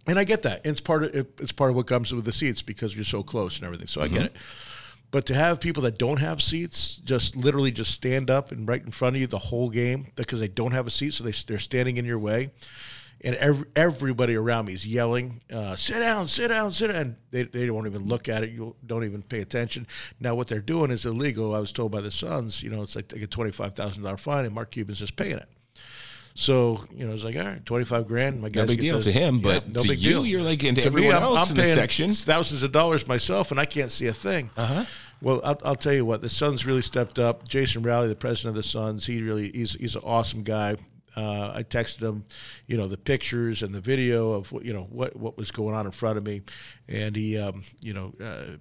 And 0.08 0.18
I 0.18 0.24
get 0.24 0.42
that. 0.42 0.66
It's 0.66 0.82
part 0.82 1.04
of 1.04 1.16
it, 1.16 1.40
it's 1.40 1.52
part 1.52 1.70
of 1.70 1.76
what 1.76 1.88
comes 1.88 2.14
with 2.14 2.26
the 2.26 2.34
seats 2.34 2.62
because 2.62 2.96
you're 2.96 3.06
so 3.06 3.24
close 3.24 3.58
and 3.58 3.66
everything. 3.66 3.88
So 3.88 4.02
I 4.02 4.08
get 4.08 4.26
it. 4.26 4.36
But 5.12 5.26
to 5.28 5.34
have 5.34 5.60
people 5.60 5.84
that 5.84 5.98
don't 5.98 6.20
have 6.20 6.42
seats 6.42 6.98
just 6.98 7.36
literally 7.36 7.72
just 7.72 7.92
stand 7.92 8.30
up 8.30 8.52
and 8.52 8.68
right 8.68 8.84
in 8.84 8.92
front 8.92 9.16
of 9.16 9.22
you 9.22 9.28
the 9.28 9.40
whole 9.40 9.70
game 9.70 10.08
because 10.16 10.40
they 10.40 10.48
don't 10.48 10.72
have 10.72 10.86
a 10.86 10.92
seat, 10.92 11.14
so 11.14 11.24
they 11.24 11.34
they're 11.48 11.60
standing 11.60 11.98
in 11.98 12.06
your 12.06 12.20
way. 12.20 12.52
And 13.22 13.36
every, 13.36 13.66
everybody 13.76 14.36
around 14.36 14.66
me 14.66 14.74
is 14.74 14.86
yelling, 14.88 15.42
uh, 15.52 15.76
"Sit 15.76 16.00
down, 16.00 16.28
sit 16.28 16.48
down, 16.50 16.72
sit 16.74 16.88
down." 16.88 16.96
And 16.96 17.16
they 17.32 17.44
they 17.44 17.70
won't 17.70 17.88
even 17.88 18.06
look 18.06 18.30
at 18.30 18.44
it. 18.44 18.52
You 18.52 18.76
don't 18.86 19.04
even 19.04 19.22
pay 19.24 19.42
attention. 19.42 19.88
Now 20.20 20.36
what 20.36 20.48
they're 20.48 20.60
doing 20.62 20.92
is 20.92 21.06
illegal. 21.06 21.54
I 21.56 21.60
was 21.60 21.72
told 21.72 21.92
by 21.92 22.02
the 22.02 22.12
Suns, 22.12 22.64
you 22.64 22.70
know, 22.70 22.82
it's 22.82 22.96
like 22.96 23.10
get 23.10 23.32
twenty 23.32 23.52
five 23.52 23.76
thousand 23.76 24.04
dollar 24.04 24.18
fine, 24.18 24.46
and 24.46 24.54
Mark 24.54 24.72
Cuban's 24.72 25.00
just 25.00 25.16
paying 25.16 25.38
it. 25.38 25.50
So 26.36 26.86
you 26.96 27.06
know, 27.06 27.14
it's 27.14 27.24
like 27.24 27.36
all 27.36 27.44
right, 27.44 27.66
twenty 27.66 27.86
five 27.86 28.08
grand. 28.08 28.42
My 28.42 28.48
No 28.48 28.52
guys 28.52 28.68
big 28.68 28.80
deal 28.80 29.02
to 29.02 29.12
him, 29.12 29.40
but 29.40 29.74
to 29.74 29.96
you, 29.96 30.24
you're 30.24 30.42
like 30.42 30.64
into 30.64 30.82
To 30.82 30.88
everyone 30.88 31.16
I'm, 31.16 31.24
else 31.24 31.42
I'm 31.42 31.50
in 31.52 31.58
the 31.58 31.64
paying 31.64 31.76
section. 31.76 32.12
thousands 32.12 32.64
of 32.64 32.72
dollars 32.72 33.08
myself, 33.08 33.52
and 33.52 33.60
I 33.60 33.66
can't 33.66 33.92
see 33.92 34.08
a 34.08 34.14
thing. 34.14 34.50
Uh-huh. 34.56 34.86
Well, 35.22 35.42
I'll, 35.44 35.60
I'll 35.66 35.76
tell 35.76 35.92
you 35.92 36.06
what, 36.06 36.22
the 36.22 36.30
Suns 36.30 36.66
really 36.66 36.82
stepped 36.82 37.20
up. 37.20 37.46
Jason 37.46 37.84
Rowley, 37.84 38.08
the 38.08 38.16
president 38.16 38.52
of 38.58 38.64
the 38.64 38.70
Suns, 38.70 39.06
he 39.06 39.22
really 39.22 39.52
he's 39.52 39.74
he's 39.74 39.96
an 39.96 40.02
awesome 40.06 40.44
guy. 40.44 40.78
Uh, 41.20 41.52
I 41.56 41.64
texted 41.64 42.02
him, 42.02 42.26
you 42.68 42.78
know, 42.78 42.88
the 42.88 42.98
pictures 42.98 43.62
and 43.64 43.76
the 43.76 43.82
video 43.82 44.32
of 44.32 44.52
what 44.52 44.64
you 44.64 44.74
know 44.74 44.88
what 44.90 45.16
what 45.16 45.38
was 45.38 45.52
going 45.52 45.76
on 45.76 45.86
in 45.86 45.92
front 45.92 46.18
of 46.18 46.26
me, 46.26 46.42
and 46.88 47.16
he, 47.16 47.38
um, 47.38 47.64
you 47.82 47.94
know. 47.94 48.14
Uh, 48.24 48.58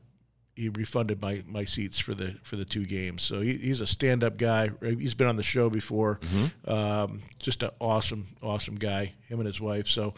he 0.54 0.68
refunded 0.70 1.22
my, 1.22 1.40
my 1.46 1.64
seats 1.64 2.00
for 2.00 2.14
the 2.14 2.34
for 2.42 2.56
the 2.56 2.64
two 2.64 2.84
games. 2.84 3.22
So 3.22 3.40
he, 3.40 3.58
he's 3.58 3.80
a 3.80 3.86
stand 3.86 4.24
up 4.24 4.36
guy. 4.36 4.70
He's 4.82 5.14
been 5.14 5.28
on 5.28 5.36
the 5.36 5.44
show 5.44 5.70
before. 5.70 6.18
Um, 6.66 7.20
just 7.38 7.62
an 7.62 7.70
awesome 7.78 8.26
awesome 8.42 8.74
guy. 8.74 9.12
Him 9.28 9.38
and 9.38 9.46
his 9.46 9.60
wife. 9.60 9.86
So 9.86 10.14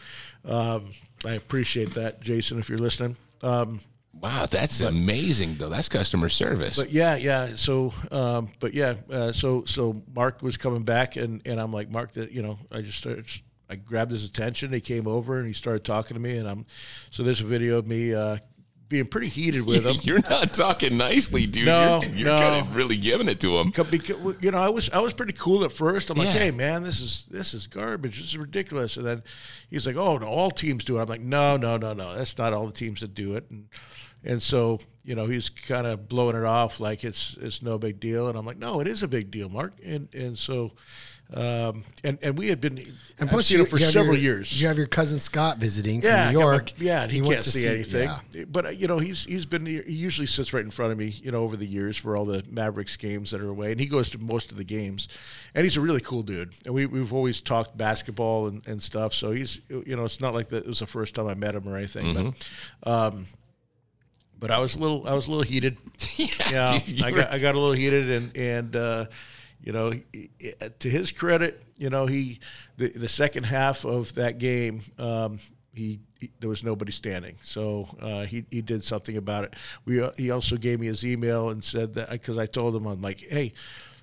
um, 0.46 0.92
I 1.26 1.32
appreciate 1.34 1.92
that, 1.92 2.22
Jason. 2.22 2.58
If 2.58 2.70
you're 2.70 2.78
listening. 2.78 3.16
Um, 3.42 3.80
Wow, 4.12 4.46
that's 4.46 4.80
amazing 4.80 5.54
though. 5.56 5.68
That's 5.68 5.88
customer 5.88 6.28
service. 6.28 6.76
but 6.76 6.90
yeah, 6.90 7.16
yeah. 7.16 7.54
So, 7.56 7.92
um, 8.10 8.48
but 8.58 8.74
yeah. 8.74 8.96
Uh, 9.10 9.32
so, 9.32 9.64
so 9.64 10.02
Mark 10.14 10.42
was 10.42 10.56
coming 10.56 10.82
back, 10.82 11.16
and, 11.16 11.40
and 11.46 11.60
I'm 11.60 11.72
like, 11.72 11.90
Mark, 11.90 12.12
that 12.12 12.32
you 12.32 12.42
know, 12.42 12.58
I 12.70 12.82
just 12.82 12.98
started. 12.98 13.26
I 13.68 13.76
grabbed 13.76 14.10
his 14.10 14.24
attention. 14.24 14.72
He 14.72 14.80
came 14.80 15.06
over 15.06 15.38
and 15.38 15.46
he 15.46 15.52
started 15.52 15.84
talking 15.84 16.16
to 16.16 16.20
me, 16.20 16.36
and 16.36 16.48
I'm. 16.48 16.66
So 17.10 17.22
there's 17.22 17.40
a 17.40 17.44
video 17.44 17.78
of 17.78 17.86
me 17.86 18.12
uh, 18.12 18.38
being 18.90 19.06
pretty 19.06 19.28
heated 19.28 19.64
with 19.64 19.86
him. 19.86 19.96
you're 20.02 20.20
not 20.28 20.52
talking 20.52 20.98
nicely, 20.98 21.46
dude. 21.46 21.66
No, 21.66 22.02
you're 22.02 22.12
you're 22.12 22.26
no. 22.26 22.36
kind 22.36 22.56
of 22.56 22.76
really 22.76 22.96
giving 22.96 23.28
it 23.28 23.40
to 23.40 23.56
him. 23.56 23.70
Because, 23.70 24.36
you 24.42 24.50
know, 24.50 24.58
I 24.58 24.68
was 24.68 24.90
I 24.90 24.98
was 24.98 25.14
pretty 25.14 25.32
cool 25.32 25.64
at 25.64 25.72
first. 25.72 26.10
I'm 26.10 26.18
like, 26.18 26.26
Yeah. 26.26 26.32
hey 26.32 26.50
man, 26.50 26.82
this 26.82 27.00
is 27.00 27.24
this 27.30 27.54
is 27.54 27.66
garbage. 27.66 28.18
This 28.18 28.28
is 28.28 28.36
ridiculous. 28.36 28.98
And 28.98 29.06
then 29.06 29.22
he's 29.70 29.86
like, 29.86 29.96
oh 29.96 30.18
no, 30.18 30.26
all 30.26 30.50
teams 30.50 30.84
do 30.84 30.98
it. 30.98 31.02
I'm 31.02 31.08
like, 31.08 31.22
no, 31.22 31.56
no, 31.56 31.78
no, 31.78 31.94
no. 31.94 32.14
That's 32.14 32.36
not 32.36 32.52
all 32.52 32.66
the 32.66 32.72
teams 32.72 33.00
that 33.00 33.14
do 33.14 33.36
it. 33.36 33.48
And 33.48 33.68
and 34.22 34.42
so 34.42 34.80
you 35.04 35.14
know, 35.14 35.26
he's 35.26 35.48
kind 35.48 35.86
of 35.86 36.08
blowing 36.08 36.36
it 36.36 36.44
off 36.44 36.80
like 36.80 37.04
it's 37.04 37.36
it's 37.40 37.62
no 37.62 37.78
big 37.78 38.00
deal. 38.00 38.28
And 38.28 38.36
I'm 38.36 38.44
like, 38.44 38.58
no, 38.58 38.80
it 38.80 38.88
is 38.88 39.02
a 39.02 39.08
big 39.08 39.30
deal, 39.30 39.48
Mark. 39.48 39.72
And 39.82 40.12
and 40.12 40.36
so. 40.36 40.72
Um, 41.32 41.84
and 42.02 42.18
and 42.22 42.36
we 42.36 42.48
had 42.48 42.60
been 42.60 42.84
And 43.18 43.30
plus, 43.30 43.50
you, 43.50 43.60
him 43.60 43.66
for 43.66 43.78
you 43.78 43.86
several 43.86 44.16
your- 44.16 44.36
years. 44.38 44.60
You 44.60 44.66
have 44.66 44.76
your 44.76 44.88
cousin 44.88 45.20
Scott 45.20 45.58
visiting 45.58 46.02
yeah, 46.02 46.24
from 46.26 46.34
New 46.34 46.40
I 46.40 46.42
got 46.42 46.46
my- 46.48 46.52
York. 46.54 46.72
yeah, 46.80 47.02
and 47.04 47.12
he, 47.12 47.18
can't 47.18 47.28
wants 47.28 47.44
to 47.44 47.50
see, 47.52 47.68
anything. 47.68 48.08
yeah. 48.32 48.44
But 48.50 48.66
uh, 48.66 48.68
you 48.70 48.88
know, 48.88 48.98
he's 48.98 49.24
he's 49.26 49.46
been 49.46 49.64
he 49.64 49.80
usually 49.86 50.26
sits 50.26 50.52
right 50.52 50.64
in 50.64 50.70
front 50.72 50.90
of 50.90 50.98
me. 50.98 51.06
You 51.22 51.30
know, 51.30 51.42
over 51.44 51.56
the 51.56 51.66
years 51.66 51.96
for 51.96 52.16
all 52.16 52.24
the 52.24 52.42
Mavericks 52.50 52.96
games 52.96 53.30
that 53.30 53.40
are 53.40 53.48
away, 53.48 53.70
and 53.70 53.78
he 53.80 53.86
goes 53.86 54.10
to 54.10 54.18
most 54.18 54.50
of 54.50 54.56
the 54.58 54.64
games. 54.64 55.06
And 55.54 55.62
he's 55.64 55.76
a 55.76 55.80
really 55.80 56.00
cool 56.00 56.22
dude. 56.24 56.54
And 56.64 56.74
we 56.74 56.86
we've 56.86 57.12
always 57.12 57.40
talked 57.40 57.76
basketball 57.76 58.48
and, 58.48 58.66
and 58.66 58.82
stuff. 58.82 59.14
So 59.14 59.30
he's 59.30 59.60
you 59.68 59.94
know, 59.96 60.04
it's 60.04 60.20
not 60.20 60.34
like 60.34 60.48
that. 60.48 60.64
It 60.64 60.68
was 60.68 60.80
the 60.80 60.86
first 60.88 61.14
time 61.14 61.28
I 61.28 61.34
met 61.34 61.54
him 61.54 61.68
or 61.68 61.76
anything. 61.76 62.34
But 62.82 62.90
um, 62.92 63.26
but 64.38 64.50
I 64.50 64.58
was 64.58 64.74
a 64.74 64.78
little 64.78 65.06
I 65.06 65.14
was 65.14 65.28
a 65.28 65.30
little 65.30 65.44
heated. 65.44 65.76
yeah, 66.50 66.78
dude, 66.78 66.98
you 66.98 67.04
I 67.06 67.10
were- 67.12 67.18
got 67.18 67.32
I 67.32 67.38
got 67.38 67.54
a 67.54 67.58
little 67.58 67.74
heated, 67.74 68.10
and 68.10 68.36
and 68.36 68.74
uh, 68.76 69.06
you 69.62 69.72
know, 69.72 69.90
he- 69.90 70.30
to 70.78 70.88
his 70.90 71.10
credit, 71.12 71.62
you 71.76 71.90
know, 71.90 72.06
he 72.06 72.40
the 72.76 72.88
the 72.88 73.08
second 73.08 73.44
half 73.44 73.84
of 73.84 74.14
that 74.14 74.38
game, 74.38 74.80
um, 74.98 75.38
he, 75.74 76.00
he- 76.18 76.30
there 76.40 76.48
was 76.50 76.62
nobody 76.64 76.92
standing, 76.92 77.36
so 77.42 77.86
uh, 78.00 78.24
he 78.24 78.44
he 78.50 78.62
did 78.62 78.82
something 78.84 79.16
about 79.16 79.44
it. 79.44 79.54
We 79.84 80.02
uh, 80.02 80.10
he 80.16 80.30
also 80.30 80.56
gave 80.56 80.80
me 80.80 80.86
his 80.86 81.04
email 81.04 81.48
and 81.50 81.62
said 81.62 81.94
that 81.94 82.10
because 82.10 82.38
I 82.38 82.46
told 82.46 82.74
him 82.76 82.86
I'm 82.86 83.00
like, 83.02 83.20
hey. 83.20 83.52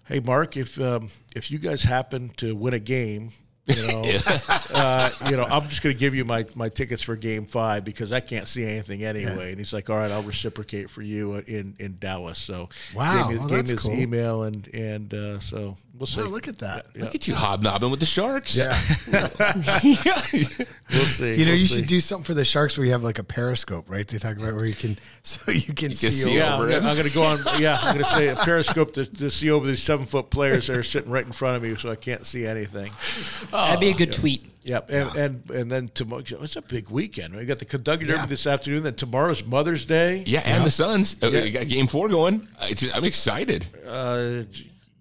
Hey 0.10 0.22
Mark, 0.22 0.56
if 0.56 0.80
um, 0.80 1.10
if 1.36 1.52
you 1.52 1.58
guys 1.60 1.84
happen 1.84 2.30
to 2.38 2.56
win 2.56 2.74
a 2.74 2.80
game, 2.80 3.32
you 3.68 3.88
know, 3.88 4.02
uh, 4.74 5.10
you 5.30 5.36
know, 5.38 5.44
I'm 5.44 5.68
just 5.68 5.82
going 5.84 5.94
to 5.94 6.00
give 6.00 6.16
you 6.16 6.26
my, 6.26 6.46
my 6.56 6.70
tickets 6.70 7.02
for 7.02 7.16
Game 7.16 7.46
Five 7.46 7.84
because 7.84 8.12
I 8.12 8.20
can't 8.20 8.48
see 8.48 8.64
anything 8.66 9.04
anyway. 9.04 9.50
And 9.50 9.58
he's 9.60 9.74
like, 9.74 9.90
"All 9.90 9.98
right, 9.98 10.10
I'll 10.12 10.24
reciprocate 10.24 10.90
for 10.90 11.02
you 11.02 11.36
in, 11.36 11.76
in 11.80 11.98
Dallas." 12.00 12.40
So 12.40 12.70
Wow, 12.96 13.28
gave 13.28 13.32
me, 13.34 13.38
well, 13.40 13.48
gave 13.50 13.66
me 13.66 13.72
his 13.72 13.82
cool. 13.84 13.94
email 13.94 14.44
and 14.44 14.68
and 14.74 15.14
uh, 15.14 15.40
so 15.40 15.76
we'll 15.98 16.08
see. 16.08 16.22
Wow, 16.22 16.28
look 16.28 16.48
at 16.48 16.60
that. 16.60 16.96
Look 16.96 17.14
at 17.16 17.28
you 17.28 17.36
hobnobbing 17.36 17.92
with 17.92 18.00
the 18.00 18.06
sharks. 18.06 18.56
Yeah. 18.56 18.78
We'll 20.90 21.06
see. 21.06 21.36
You 21.36 21.44
know, 21.46 21.52
we'll 21.52 21.60
you 21.60 21.66
see. 21.68 21.76
should 21.80 21.88
do 21.88 22.00
something 22.00 22.24
for 22.24 22.34
the 22.34 22.46
sharks 22.46 22.78
where 22.78 22.86
you 22.86 22.94
have 22.94 23.04
like 23.04 23.20
a 23.20 23.24
periscope, 23.24 23.90
right? 23.90 24.08
They 24.08 24.18
talk 24.18 24.38
about 24.38 24.56
where 24.56 24.66
you 24.66 24.74
can, 24.74 24.98
so 25.24 25.52
you 25.52 25.74
can 25.74 25.94
see. 25.94 26.10
see 26.12 26.30
over- 26.30 26.38
Yeah, 26.40 26.56
I'm, 26.56 26.62
him. 26.62 26.70
gonna- 26.70 26.90
I'm 26.90 26.96
going 26.96 27.08
to 27.10 27.14
go 27.14 27.24
on. 27.24 27.40
Yeah, 27.62 27.78
I'm 27.82 27.94
going 27.96 28.06
to 28.06 28.12
say 28.12 28.28
a 28.30 28.36
periscope 28.38 28.94
to, 28.94 29.06
to 29.06 29.30
see 29.30 29.52
over 29.52 29.68
these 29.68 29.84
seven 29.84 30.06
foot 30.06 30.30
players 30.30 30.68
that 30.68 30.78
are 30.78 30.84
sitting 30.84 31.12
right 31.12 31.26
in 31.26 31.34
front 31.34 31.58
of 31.58 31.64
me, 31.64 31.76
so 31.78 31.90
I 31.92 31.96
can't 31.98 32.26
see 32.26 32.46
anything. 32.46 32.92
That'd 33.66 33.80
be 33.80 33.90
a 33.90 33.94
good 33.94 34.12
tweet. 34.12 34.44
Yep, 34.64 34.90
and 34.90 35.16
and, 35.16 35.50
and 35.52 35.72
then 35.72 35.88
tomorrow 35.88 36.22
it's 36.42 36.56
a 36.58 36.62
big 36.62 36.90
weekend. 36.90 37.34
We 37.36 37.46
got 37.46 37.60
the 37.60 37.66
Kentucky 37.66 38.04
Derby 38.06 38.20
Yeah. 38.20 38.26
this 38.26 38.46
afternoon. 38.46 38.84
Then 38.84 38.96
tomorrow's 38.96 39.44
Mother's 39.46 39.86
Day. 39.86 40.24
Yeah, 40.28 40.42
and 40.46 40.66
the 40.66 40.72
Suns. 40.72 41.16
Yeah. 41.22 41.30
We 41.30 41.52
got 41.52 41.68
game 41.70 41.88
four 41.88 42.10
going. 42.10 42.48
I 42.60 42.74
just, 42.74 42.94
I'm 42.96 43.06
excited. 43.06 43.66
Uh, 43.88 44.44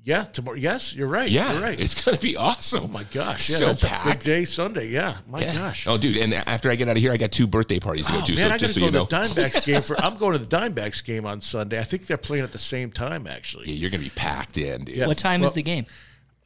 yeah, 0.05 0.23
tomorrow. 0.23 0.57
Yes, 0.57 0.95
you're 0.95 1.09
right. 1.09 1.29
Yeah, 1.29 1.53
you're 1.55 1.63
right. 1.63 1.81
it's 1.81 2.01
gonna 2.01 2.17
be 2.17 2.37
awesome. 2.37 2.85
oh 2.85 2.87
my 2.87 3.03
gosh, 3.11 3.51
yeah, 3.51 3.57
so 3.57 3.67
that's 3.67 3.83
a 3.83 3.87
packed. 3.89 4.05
big 4.07 4.19
day 4.21 4.45
Sunday. 4.45 4.89
Yeah, 4.89 5.17
my 5.27 5.41
Yeah. 5.41 5.55
gosh. 5.55 5.89
Oh, 5.89 5.99
dude, 5.99 6.17
and 6.19 6.33
after 6.33 6.71
I 6.71 6.77
get 6.77 6.87
out 6.89 6.97
of 6.97 7.03
here, 7.03 7.11
I 7.11 7.17
got 7.17 7.33
two 7.33 7.49
birthday 7.49 7.81
parties 7.81 8.07
to 8.07 8.13
go 8.13 8.19
Oh, 8.23 8.25
to. 8.25 8.35
man, 8.37 8.39
so 8.39 8.45
I 8.47 8.49
got 8.51 8.61
just 8.61 8.75
to 8.75 8.75
so 8.75 8.81
go 8.83 8.87
you 8.87 8.93
to 8.93 8.99
know, 8.99 9.05
the 9.25 9.35
D-backs 9.35 9.67
game 9.67 9.83
for. 9.83 10.01
I'm 10.01 10.17
going 10.17 10.35
to 10.35 10.39
the 10.39 10.47
D-backs 10.69 11.01
game 11.03 11.27
on 11.27 11.41
Sunday. 11.41 11.81
I 11.81 11.83
think 11.83 12.07
they're 12.07 12.17
playing 12.17 12.45
at 12.45 12.53
the 12.53 12.59
same 12.59 12.93
time, 12.93 13.27
actually. 13.27 13.67
yeah, 13.67 13.75
you're 13.75 13.91
gonna 13.91 14.05
be 14.05 14.11
packed 14.11 14.59
in, 14.59 14.85
dude. 14.85 14.95
Yeah. 14.97 15.09
What 15.09 15.19
time 15.19 15.41
Well, 15.41 15.49
is 15.51 15.55
the 15.55 15.63
game? 15.65 15.87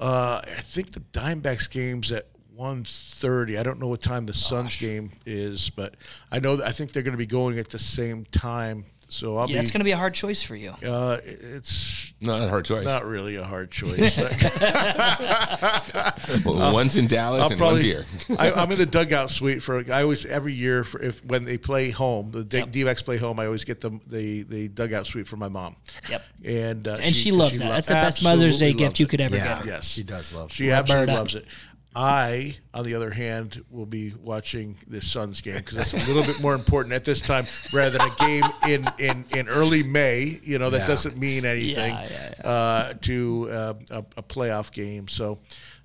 Uh, 0.00 0.40
I 0.42 0.62
think 0.62 0.92
the 0.92 1.00
D-backs 1.00 1.66
game's 1.66 2.10
at 2.10 2.26
1.30. 2.58 3.58
I 3.58 3.62
don't 3.62 3.78
know 3.78 3.86
what 3.86 4.00
time 4.00 4.24
the 4.24 4.32
Suns 4.32 4.76
game 4.76 5.12
is, 5.26 5.68
but 5.68 5.94
I 6.32 6.38
know 6.38 6.56
that 6.56 6.66
I 6.66 6.72
think 6.72 6.92
they're 6.92 7.02
going 7.02 7.12
to 7.12 7.18
be 7.18 7.26
going 7.26 7.58
at 7.58 7.68
the 7.68 7.78
same 7.78 8.24
time. 8.32 8.84
So 9.12 9.36
I'll 9.38 9.48
Yeah, 9.50 9.56
be. 9.56 9.60
it's 9.62 9.70
going 9.72 9.80
to 9.80 9.84
be 9.84 9.90
a 9.90 9.96
hard 9.96 10.14
choice 10.14 10.40
for 10.42 10.54
you. 10.56 10.70
uh, 10.86 11.18
it's 11.24 12.12
Not 12.20 12.42
a 12.42 12.48
hard 12.48 12.64
choice. 12.64 12.84
not 12.84 13.04
really 13.04 13.36
a 13.36 13.44
hard 13.44 13.70
choice. 13.70 14.16
Well, 16.44 16.72
one's 16.72 16.96
in 16.96 17.06
Dallas 17.08 17.42
I'll 17.42 17.50
and 17.50 17.60
one's 17.60 17.82
probably. 17.82 17.84
here. 17.84 18.04
I, 18.38 18.52
I'm 18.52 18.70
in 18.70 18.78
the 18.78 18.86
dugout 18.86 19.30
suite 19.30 19.62
for. 19.62 19.78
I 19.92 20.02
always 20.02 20.24
every 20.24 20.54
year 20.54 20.84
for 20.84 21.02
if 21.02 21.24
when 21.24 21.44
they 21.44 21.58
play 21.58 21.90
home, 21.90 22.30
the 22.30 22.46
Yep. 22.50 22.70
D-backs 22.70 23.02
play 23.02 23.16
home. 23.16 23.40
I 23.40 23.46
always 23.46 23.64
get 23.64 23.80
them 23.80 24.00
the 24.06 24.42
the 24.44 24.68
dugout 24.68 25.06
suite 25.06 25.26
for 25.26 25.36
my 25.36 25.48
mom. 25.48 25.76
Yep. 26.08 26.22
And 26.44 26.88
uh, 26.88 26.98
And 27.02 27.14
she 27.16 27.32
loves 27.32 27.58
that. 27.58 27.68
That's 27.68 27.88
the 27.88 27.94
best 27.94 28.22
Mother's 28.22 28.58
Day 28.58 28.66
absolutely 28.68 28.84
gift 28.86 29.00
you 29.00 29.06
could 29.06 29.20
ever 29.20 29.36
Yeah. 29.36 29.56
get. 29.58 29.66
Yes, 29.66 29.84
She 29.86 30.02
does 30.02 30.32
love 30.32 30.52
She 30.52 30.70
absolutely 30.70 31.14
loves 31.14 31.34
it. 31.34 31.46
I, 31.94 32.56
on 32.72 32.84
the 32.84 32.94
other 32.94 33.10
hand, 33.10 33.64
will 33.68 33.86
be 33.86 34.14
watching 34.22 34.76
the 34.86 35.00
Suns 35.00 35.40
game 35.40 35.56
because 35.56 35.76
that's 35.76 35.92
a 35.94 36.06
little 36.06 36.22
bit 36.22 36.40
more 36.40 36.54
important 36.54 36.94
at 36.94 37.04
this 37.04 37.20
time 37.20 37.46
rather 37.72 37.98
than 37.98 38.08
a 38.08 38.14
game 38.16 38.44
in, 38.68 38.86
in, 38.98 39.24
in 39.36 39.48
early 39.48 39.82
May. 39.82 40.38
You 40.44 40.58
know, 40.58 40.70
that 40.70 40.80
Yeah. 40.82 40.86
doesn't 40.86 41.18
mean 41.18 41.44
anything 41.44 41.92
Yeah, 41.92 42.34
yeah, 42.38 42.48
Uh, 42.48 42.94
to 43.02 43.48
uh, 43.50 43.74
a, 43.90 43.98
a 44.18 44.22
playoff 44.22 44.70
game. 44.72 45.08
So, 45.08 45.38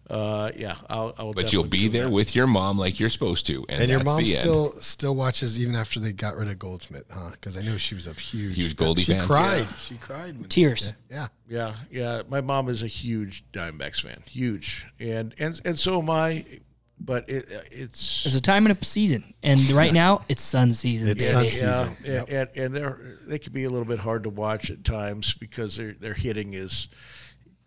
uh, 0.09 0.51
yeah, 0.55 0.75
I'll, 0.89 1.13
I'll 1.17 1.33
But 1.33 1.51
you'll 1.51 1.63
be 1.63 1.87
there 1.87 2.03
that. 2.05 2.09
with 2.11 2.35
your 2.35 2.45
mom 2.47 2.77
like 2.77 2.99
you're 2.99 3.09
supposed 3.09 3.45
to, 3.47 3.65
and, 3.69 3.81
And 3.81 3.89
your 3.91 4.03
mom 4.03 4.17
the 4.17 4.33
end. 4.33 4.41
still 4.41 4.71
still 4.79 5.15
watches 5.15 5.59
even 5.59 5.75
after 5.75 5.99
they 5.99 6.11
got 6.11 6.35
rid 6.37 6.47
of 6.47 6.59
Goldschmidt, 6.59 7.05
huh? 7.09 7.29
Because 7.31 7.57
I 7.57 7.61
know 7.61 7.77
she 7.77 7.95
was 7.95 8.05
a 8.07 8.13
huge 8.13 8.55
Huge 8.55 8.75
Goldie 8.75 9.01
she 9.01 9.13
fan. 9.13 9.25
cried. 9.25 9.67
She 9.79 9.95
cried. 9.95 10.37
when- 10.39 10.49
Tears. 10.49 10.93
Yeah. 11.09 11.27
Yeah, 11.47 11.75
yeah. 11.91 12.21
My 12.29 12.41
mom 12.41 12.69
is 12.69 12.81
a 12.83 12.87
huge 12.87 13.43
D-backs 13.51 13.99
fan, 14.01 14.19
huge, 14.29 14.85
and 14.99 15.33
and 15.39 15.59
and 15.65 15.77
so 15.79 15.99
am 16.01 16.09
I. 16.09 16.45
But 16.97 17.27
it 17.29 17.45
it's 17.71 18.23
There's 18.23 18.35
a 18.35 18.41
time 18.41 18.65
and 18.65 18.75
a 18.81 18.85
season, 18.85 19.33
and 19.43 19.59
right 19.71 19.91
now 19.91 20.21
it's 20.29 20.41
sun 20.41 20.73
season. 20.73 21.09
It's 21.09 21.29
baby. 21.31 21.49
sun 21.49 21.65
yeah, 21.67 21.85
season. 21.89 21.97
and, 22.05 22.29
and 22.29 22.49
and 22.55 22.73
they're 22.73 22.99
they 23.27 23.37
can 23.37 23.51
be 23.51 23.65
a 23.65 23.69
little 23.69 23.85
bit 23.85 23.99
hard 23.99 24.23
to 24.23 24.29
watch 24.29 24.71
at 24.71 24.83
times 24.85 25.33
because 25.33 25.75
their 25.75 25.91
their 25.91 26.13
hitting 26.13 26.53
is 26.53 26.87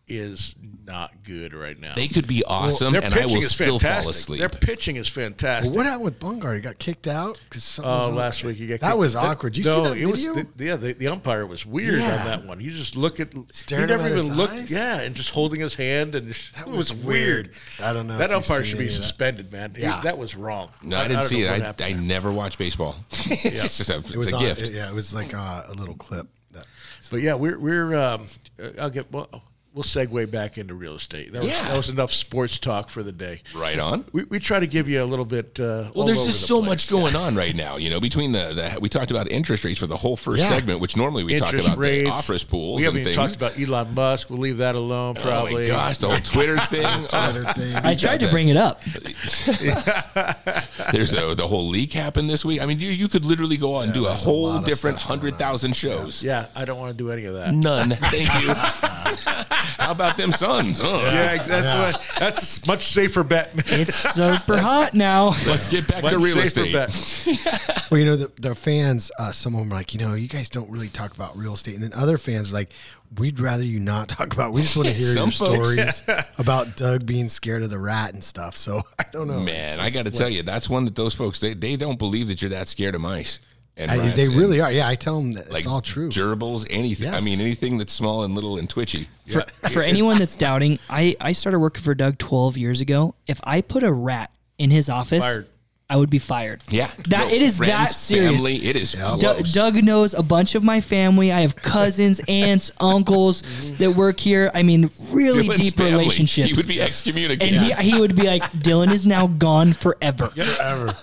is 0.08 0.54
not 0.86 1.22
good 1.22 1.52
right 1.52 1.78
now. 1.78 1.94
They 1.94 2.08
could 2.08 2.26
be 2.26 2.42
awesome, 2.44 2.92
Their 2.94 3.02
and 3.04 3.12
I 3.12 3.18
pitching 3.18 3.36
will 3.36 3.44
is 3.44 3.54
still 3.54 3.78
fantastic. 3.78 4.02
fall 4.04 4.10
asleep. 4.10 4.38
Their 4.40 4.48
pitching 4.48 4.96
is 4.96 5.06
fantastic. 5.06 5.70
Well, 5.70 5.76
what 5.78 5.86
happened 5.86 6.04
with 6.04 6.18
Bumgarner? 6.18 6.54
He 6.56 6.60
got 6.62 6.78
kicked 6.78 7.06
out 7.06 7.38
because 7.48 7.78
Uh, 7.78 8.08
last 8.08 8.42
week 8.42 8.58
you 8.58 8.66
got 8.68 8.80
that 8.80 8.88
kicked- 8.88 8.98
was 8.98 9.14
awkward. 9.14 9.52
Did 9.52 9.66
you 9.66 9.70
no, 9.72 9.84
see 9.84 9.90
that 9.90 9.98
it 9.98 10.06
was 10.06 10.24
video? 10.24 10.46
the, 10.56 10.64
yeah. 10.64 10.76
The, 10.76 10.92
the 10.94 11.08
umpire 11.08 11.46
was 11.46 11.66
weird 11.66 12.00
Yeah. 12.00 12.18
on 12.20 12.24
that 12.26 12.46
one. 12.46 12.58
He 12.58 12.70
just 12.70 12.96
look 12.96 13.20
at 13.20 13.32
Staring 13.52 13.88
he 13.88 13.94
never 13.94 14.04
at 14.04 14.12
even 14.12 14.18
his 14.28 14.28
looked. 14.36 14.52
eyes? 14.54 14.70
Yeah, 14.70 15.00
and 15.00 15.14
just 15.14 15.30
holding 15.30 15.60
his 15.60 15.74
hand 15.74 16.14
and 16.14 16.28
just, 16.28 16.54
That 16.54 16.68
was, 16.68 16.76
was 16.76 16.94
weird. 16.94 17.48
weird. 17.48 17.50
I 17.82 17.92
don't 17.92 18.06
know 18.06 18.16
That 18.18 18.30
umpire 18.32 18.64
should 18.64 18.78
be 18.78 18.84
any 18.84 18.92
of 18.94 18.96
that. 18.98 19.02
suspended, 19.02 19.52
man. 19.52 19.74
He- 19.74 19.82
Yeah. 19.82 20.00
that 20.04 20.16
was 20.16 20.34
wrong. 20.34 20.70
no, 20.82 20.96
I 20.96 21.02
didn't 21.02 21.20
don't 21.20 21.28
see 21.28 21.42
it. 21.42 21.80
I, 21.80 21.86
I 21.86 21.92
never 21.92 22.32
watch 22.32 22.56
baseball. 22.56 22.96
it's 23.10 23.76
just 23.76 23.90
a, 23.90 23.98
it 23.98 24.16
was 24.16 24.32
a 24.32 24.38
gift. 24.38 24.70
Yeah, 24.70 24.88
it 24.88 24.94
was 24.94 25.12
like 25.14 25.34
uh, 25.34 25.64
a 25.68 25.74
little 25.74 25.94
clip. 25.96 26.28
But 27.10 27.22
yeah, 27.22 27.34
we're 27.34 27.58
we're. 27.58 27.94
Um, 27.96 28.26
uh, 28.62 28.68
I'll 28.78 28.90
get 28.90 29.10
well. 29.10 29.42
We'll 29.78 29.84
segue 29.84 30.28
back 30.28 30.58
into 30.58 30.74
real 30.74 30.96
estate. 30.96 31.32
That 31.32 31.42
was, 31.42 31.52
Yeah. 31.52 31.68
that 31.68 31.76
was 31.76 31.88
enough 31.88 32.12
sports 32.12 32.58
talk 32.58 32.88
for 32.90 33.04
the 33.04 33.12
day. 33.12 33.42
Right 33.54 33.78
on. 33.78 34.04
We, 34.10 34.24
we 34.24 34.40
try 34.40 34.58
to 34.58 34.66
give 34.66 34.88
you 34.88 35.00
a 35.00 35.04
little 35.06 35.24
bit. 35.24 35.60
Uh, 35.60 35.92
Well, 35.94 36.04
there's 36.04 36.24
just 36.24 36.48
so 36.48 36.60
much 36.60 36.90
going 36.90 37.14
on 37.14 37.36
right 37.36 37.54
now. 37.54 37.76
You 37.76 37.88
know, 37.90 38.00
between 38.00 38.32
the, 38.32 38.52
the 38.54 38.78
we 38.80 38.88
talked 38.88 39.12
about 39.12 39.30
interest 39.30 39.64
rates 39.64 39.78
for 39.78 39.86
the 39.86 39.96
whole 39.96 40.16
first 40.16 40.42
Yeah. 40.42 40.48
segment, 40.48 40.80
which 40.80 40.96
normally 40.96 41.22
we 41.22 41.38
talk 41.38 41.50
Interest 41.54 41.68
about 41.68 41.78
rates. 41.78 42.08
the 42.10 42.12
office 42.12 42.42
pools 42.42 42.78
We 42.78 42.84
haven't 42.86 43.02
and 43.02 43.06
even 43.08 43.18
things. 43.20 43.36
talked 43.36 43.54
about 43.54 43.60
Elon 43.60 43.94
Musk. 43.94 44.30
We'll 44.30 44.40
leave 44.40 44.56
that 44.56 44.74
alone. 44.74 45.14
oh 45.16 45.22
Probably. 45.22 45.62
my 45.62 45.68
gosh, 45.68 45.98
the 45.98 46.08
whole 46.10 46.18
Twitter 46.18 46.58
thing. 46.66 47.06
Other 47.12 47.44
thing. 47.52 47.76
I 47.76 47.94
tried 47.94 48.18
to 48.20 48.28
bring 48.30 48.48
it 48.48 48.56
up. 48.56 48.82
There's 50.92 51.12
a, 51.12 51.34
the 51.36 51.46
whole 51.46 51.68
leak 51.68 51.92
happened 51.92 52.28
this 52.28 52.44
week. 52.44 52.60
I 52.60 52.66
mean, 52.66 52.80
you, 52.80 52.90
you 52.90 53.06
could 53.06 53.24
literally 53.24 53.56
go 53.56 53.76
on 53.76 53.84
and 53.84 53.94
do 53.94 54.06
a 54.06 54.08
there's 54.08 54.22
a 54.22 54.24
whole 54.24 54.60
different 54.62 54.98
hundred 54.98 55.38
thousand 55.38 55.76
shows. 55.76 56.20
Yeah, 56.22 56.46
I 56.56 56.64
don't 56.64 56.80
want 56.80 56.90
to 56.90 56.96
do 56.96 57.12
any 57.12 57.26
of 57.26 57.34
that. 57.34 57.54
None. 57.54 57.90
Thank 57.90 58.42
you. 58.42 58.48
How 59.78 59.92
about 59.92 60.16
them 60.16 60.32
Suns? 60.32 60.80
Oh. 60.82 61.00
Yeah, 61.02 61.32
ex- 61.32 61.46
that's 61.46 61.74
what, 61.74 62.18
that's 62.18 62.62
a 62.62 62.66
much 62.66 62.86
safer 62.86 63.22
bet. 63.24 63.52
It's 63.66 63.94
super 63.94 64.58
hot 64.58 64.92
now. 64.94 65.28
Let's 65.46 65.68
get 65.68 65.86
back 65.86 66.02
Much 66.02 66.12
to 66.12 66.18
real 66.18 66.36
safer 66.44 66.62
estate. 66.62 66.72
bet. 66.72 67.74
Well, 67.90 67.98
you 67.98 68.04
know, 68.04 68.16
the, 68.16 68.30
the 68.38 68.54
fans, 68.54 69.10
uh, 69.18 69.32
some 69.32 69.54
of 69.54 69.60
them 69.60 69.72
are 69.72 69.76
like, 69.76 69.94
you 69.94 69.98
know, 70.00 70.12
you 70.12 70.28
guys 70.28 70.50
don't 70.50 70.70
really 70.70 70.90
talk 70.90 71.14
about 71.14 71.38
real 71.38 71.54
estate. 71.54 71.72
And 71.72 71.82
then 71.82 71.94
other 71.94 72.18
fans 72.18 72.50
are 72.50 72.54
like, 72.54 72.70
we'd 73.16 73.40
rather 73.40 73.64
you 73.64 73.80
not 73.80 74.08
talk 74.10 74.34
about 74.34 74.52
We 74.52 74.60
just 74.60 74.76
want 74.76 74.88
to 74.88 74.94
hear 74.94 75.06
Some 75.14 75.30
your 75.30 75.46
folks- 75.64 75.96
stories 76.04 76.20
about 76.36 76.76
Doug 76.76 77.06
being 77.06 77.30
scared 77.30 77.62
of 77.62 77.70
the 77.70 77.78
rat 77.78 78.12
and 78.12 78.22
stuff. 78.22 78.58
So 78.58 78.82
I 78.98 79.04
don't 79.10 79.26
know. 79.26 79.40
Man, 79.40 79.64
It's- 79.64 79.78
I 79.78 79.86
it's 79.86 79.96
got 79.96 80.02
to 80.02 80.10
what- 80.10 80.18
tell 80.18 80.28
you, 80.28 80.42
that's 80.42 80.68
one 80.68 80.84
that 80.84 80.96
those 80.96 81.14
folks 81.14 81.38
they, 81.38 81.54
they 81.54 81.76
don't 81.76 81.98
believe 81.98 82.28
that 82.28 82.42
you're 82.42 82.50
that 82.50 82.68
scared 82.68 82.94
of 82.94 83.00
mice. 83.00 83.38
And 83.78 83.90
I, 83.92 84.10
they 84.10 84.24
and, 84.24 84.34
really 84.34 84.60
are. 84.60 84.72
Yeah, 84.72 84.88
I 84.88 84.96
tell 84.96 85.18
them 85.20 85.34
that 85.34 85.50
like 85.50 85.60
it's 85.60 85.66
all 85.66 85.80
true. 85.80 86.08
Gerbils, 86.08 86.66
anything. 86.68 87.10
I 87.10 87.20
mean, 87.20 87.40
anything 87.40 87.78
that's 87.78 87.92
small 87.92 88.24
and 88.24 88.34
little 88.34 88.58
and 88.58 88.68
twitchy. 88.68 89.08
For, 89.28 89.44
for 89.70 89.82
anyone 89.82 90.18
that's 90.18 90.36
doubting, 90.36 90.80
I, 90.90 91.16
I 91.20 91.32
started 91.32 91.60
working 91.60 91.82
for 91.82 91.94
Doug 91.94 92.18
12 92.18 92.56
years 92.56 92.80
ago. 92.80 93.14
If 93.28 93.40
I 93.44 93.60
put 93.60 93.84
a 93.84 93.92
rat 93.92 94.32
in 94.58 94.70
his 94.70 94.88
office, 94.88 95.20
Fired. 95.20 95.46
I 95.90 95.96
would 95.96 96.10
be 96.10 96.18
fired. 96.18 96.62
Yeah, 96.68 96.90
That 97.08 97.28
No, 97.28 97.34
it 97.34 97.40
is 97.40 97.56
friends, 97.56 97.72
that 97.72 97.94
serious. 97.94 98.36
Family, 98.36 98.66
it 98.66 98.76
is 98.76 98.92
D- 98.92 98.98
close. 98.98 99.52
Doug 99.52 99.82
knows 99.82 100.12
a 100.12 100.22
bunch 100.22 100.54
of 100.54 100.62
my 100.62 100.82
family. 100.82 101.32
I 101.32 101.40
have 101.40 101.56
cousins, 101.56 102.20
aunts, 102.28 102.72
uncles 102.78 103.42
that 103.78 103.92
work 103.92 104.20
here. 104.20 104.50
I 104.52 104.62
mean, 104.62 104.90
really 105.10 105.48
Dylan's 105.48 105.60
deep 105.60 105.74
family, 105.74 105.92
relationships. 105.92 106.50
He 106.50 106.54
would 106.54 106.68
be 106.68 106.82
excommunicated, 106.82 107.56
and 107.56 107.80
he, 107.80 107.92
he 107.92 107.98
would 107.98 108.14
be 108.14 108.24
like, 108.24 108.42
Dylan 108.52 108.92
is 108.92 109.06
now 109.06 109.28
gone 109.28 109.72
forever." 109.72 110.28
forever. 110.28 110.94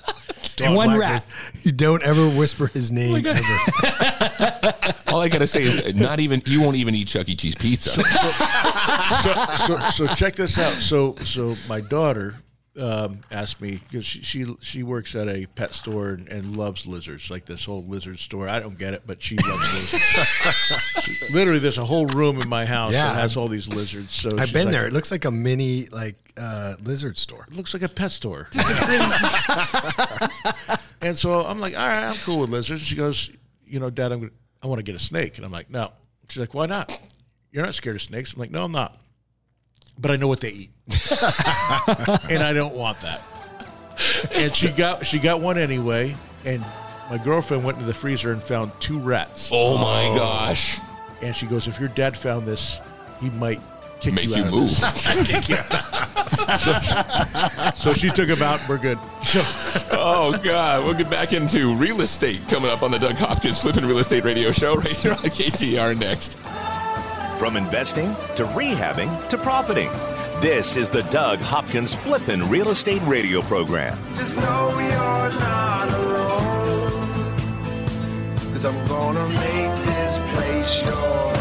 Ever. 0.62 0.76
One 0.76 0.88
Black 0.88 1.00
rat. 1.00 1.26
You 1.64 1.72
don't 1.72 2.04
ever 2.04 2.28
whisper 2.30 2.68
his 2.68 2.92
name 2.92 3.26
ever. 3.26 3.40
All 5.08 5.22
I 5.22 5.30
gotta 5.30 5.48
say 5.48 5.64
is, 5.64 5.80
uh, 5.80 5.92
not 5.96 6.20
even 6.20 6.42
you 6.46 6.62
won't 6.62 6.76
even 6.76 6.96
eat 6.96 7.08
Chuck 7.08 7.30
E. 7.30 7.36
Cheese 7.36 7.56
pizza. 7.56 7.90
so, 7.92 8.02
so, 9.66 9.90
so 9.90 10.08
check 10.16 10.36
this 10.36 10.58
out. 10.58 10.74
So, 10.74 11.16
so 11.26 11.56
my 11.68 11.82
daughter 11.82 12.36
um, 12.78 13.22
asked 13.32 13.62
me 13.62 13.80
because 13.90 14.06
she, 14.06 14.22
she 14.22 14.46
she 14.62 14.84
works 14.84 15.16
at 15.16 15.28
a 15.28 15.46
pet 15.56 15.74
store 15.74 16.10
and, 16.10 16.28
and 16.28 16.58
loves 16.58 16.86
lizards, 16.86 17.30
like 17.30 17.46
this 17.46 17.66
whole 17.66 17.84
lizard 17.86 18.20
store. 18.20 18.50
I 18.50 18.60
don't 18.60 18.78
get 18.78 18.94
it, 18.94 19.04
but 19.06 19.22
she 19.22 19.38
loves 19.38 19.74
lizards. 19.74 20.04
She- 21.02 21.28
literally, 21.30 21.60
there's 21.60 21.78
a 21.78 21.86
whole 21.86 22.08
room 22.08 22.42
in 22.42 22.50
my 22.50 22.66
house 22.66 22.94
Yeah. 22.94 23.14
that 23.14 23.22
has 23.22 23.38
all 23.38 23.48
these 23.48 23.68
lizards. 23.68 24.14
So 24.14 24.38
I've 24.38 24.52
been 24.52 24.66
like, 24.66 24.72
there. 24.72 24.88
It 24.88 24.94
looks 24.94 25.12
like 25.12 25.26
a 25.26 25.32
mini 25.32 25.88
like 25.88 26.16
uh, 26.38 26.76
lizard 26.84 27.18
store. 27.18 27.46
It 27.50 27.56
looks 27.56 27.74
like 27.74 27.84
a 27.84 27.90
pet 27.90 28.12
store. 28.12 28.48
and 31.02 31.18
so 31.18 31.42
I'm 31.42 31.60
like, 31.60 31.74
all 31.78 31.88
right, 31.88 32.10
I'm 32.10 32.16
cool 32.18 32.40
with 32.40 32.50
lizards. 32.50 32.82
She 32.82 32.96
goes, 32.96 33.30
you 33.66 33.80
know, 33.80 33.90
Dad, 33.90 34.12
I'm 34.12 34.20
gonna, 34.20 34.32
I 34.64 34.68
want 34.68 34.80
to 34.80 34.84
get 34.84 34.96
a 34.96 35.00
snake, 35.00 35.38
and 35.38 35.46
I'm 35.46 35.52
like, 35.52 35.70
no. 35.70 35.92
She's 36.30 36.40
like, 36.40 36.54
why 36.54 36.66
not? 36.66 36.98
You're 37.52 37.64
not 37.64 37.76
scared 37.76 37.96
of 37.96 38.02
snakes. 38.02 38.34
I'm 38.34 38.40
like, 38.40 38.52
no, 38.52 38.64
I'm 38.64 38.72
not. 38.72 38.98
But 39.98 40.12
I 40.12 40.18
know 40.18 40.28
what 40.28 40.42
they 40.42 40.50
eat, 40.50 40.70
and 42.30 42.44
I 42.44 42.52
don't 42.54 42.76
want 42.76 43.00
that. 43.02 43.22
And 44.32 44.54
she 44.54 44.70
got 44.72 45.08
she 45.08 45.20
got 45.20 45.40
one 45.40 45.58
anyway, 45.58 46.16
and 46.46 46.64
my 47.10 47.18
girlfriend 47.18 47.64
went 47.64 47.80
to 47.80 47.86
the 47.86 47.94
freezer 47.94 48.32
and 48.32 48.44
found 48.44 48.72
two 48.82 49.00
rats. 49.00 49.50
oh 49.54 49.78
my 49.78 50.08
oh. 50.08 50.16
gosh, 50.16 50.80
And 51.22 51.36
she 51.36 51.46
goes, 51.46 51.68
if 51.68 51.80
your 51.80 51.90
dad 51.90 52.18
found 52.18 52.46
this, 52.46 52.82
he 53.22 53.30
might 53.30 53.60
kick 54.02 54.14
make 54.16 54.26
you, 54.26 54.36
you 54.36 54.42
out 54.42 54.48
of 54.48 54.54
move. 54.54 54.70
this. 54.70 54.92
So 57.76 57.94
she 57.94 58.10
took 58.10 58.28
him 58.28 58.42
out. 58.42 58.60
We're 58.68 58.78
good. 58.78 58.98
So, 59.26 59.42
Oh 59.92 60.40
God, 60.44 60.84
we'll 60.86 60.94
get 60.94 61.10
back 61.10 61.34
into 61.34 61.74
real 61.76 62.02
estate 62.02 62.42
coming 62.48 62.70
up 62.70 62.84
on 62.84 62.92
the 62.92 62.98
Doug 63.00 63.16
Hopkins 63.16 63.60
Flipping 63.62 63.86
Real 63.86 64.00
Estate 64.00 64.24
Radio 64.24 64.52
Show 64.52 64.76
right 64.76 64.88
here 64.96 65.12
on 65.12 65.18
KTAR 65.24 65.98
next. 65.98 66.38
From 67.38 67.58
investing 67.58 68.08
to 68.36 68.46
rehabbing 68.56 69.28
to 69.28 69.38
profiting. 69.38 69.90
This 70.42 70.78
is 70.78 70.90
the 70.90 71.04
Doug 71.04 71.40
Hopkins 71.40 71.94
Flippin' 71.94 72.50
Real 72.50 72.70
Estate 72.70 73.02
Radio 73.04 73.42
Program. 73.42 73.98
Just 74.16 74.38
know 74.38 74.70
you're 74.80 75.40
not 75.40 75.90
alone. 75.90 76.92
Cause 78.54 78.64
I'm 78.64 78.88
gonna 78.88 79.28
make 79.28 79.86
this 79.86 80.18
place 80.34 80.82
your 80.84 80.96
home. 80.96 81.36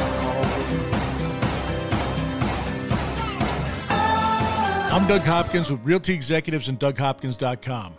I'm 4.93 5.07
Doug 5.07 5.23
Hopkins 5.23 5.71
with 5.71 5.81
Realty 5.85 6.13
Executives 6.13 6.69
and 6.69 6.79
DougHopkins.com. 6.79 7.99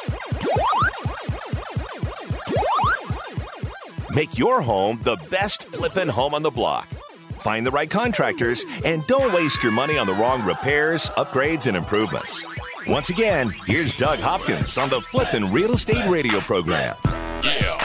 Make 4.13 4.37
your 4.37 4.61
home 4.61 4.99
the 5.03 5.15
best 5.29 5.63
flippin' 5.63 6.09
home 6.09 6.33
on 6.33 6.43
the 6.43 6.51
block. 6.51 6.87
Find 7.39 7.65
the 7.65 7.71
right 7.71 7.89
contractors 7.89 8.65
and 8.83 9.05
don't 9.07 9.33
waste 9.33 9.63
your 9.63 9.71
money 9.71 9.97
on 9.97 10.05
the 10.05 10.13
wrong 10.13 10.43
repairs, 10.43 11.09
upgrades, 11.11 11.67
and 11.67 11.77
improvements. 11.77 12.43
Once 12.87 13.09
again, 13.09 13.49
here's 13.65 13.93
Doug 13.93 14.19
Hopkins 14.19 14.77
on 14.77 14.89
the 14.89 14.99
Flippin' 14.99 15.51
Real 15.51 15.71
Estate 15.71 16.05
Radio 16.09 16.39
Program. 16.41 16.95
Yeah. 17.43 17.77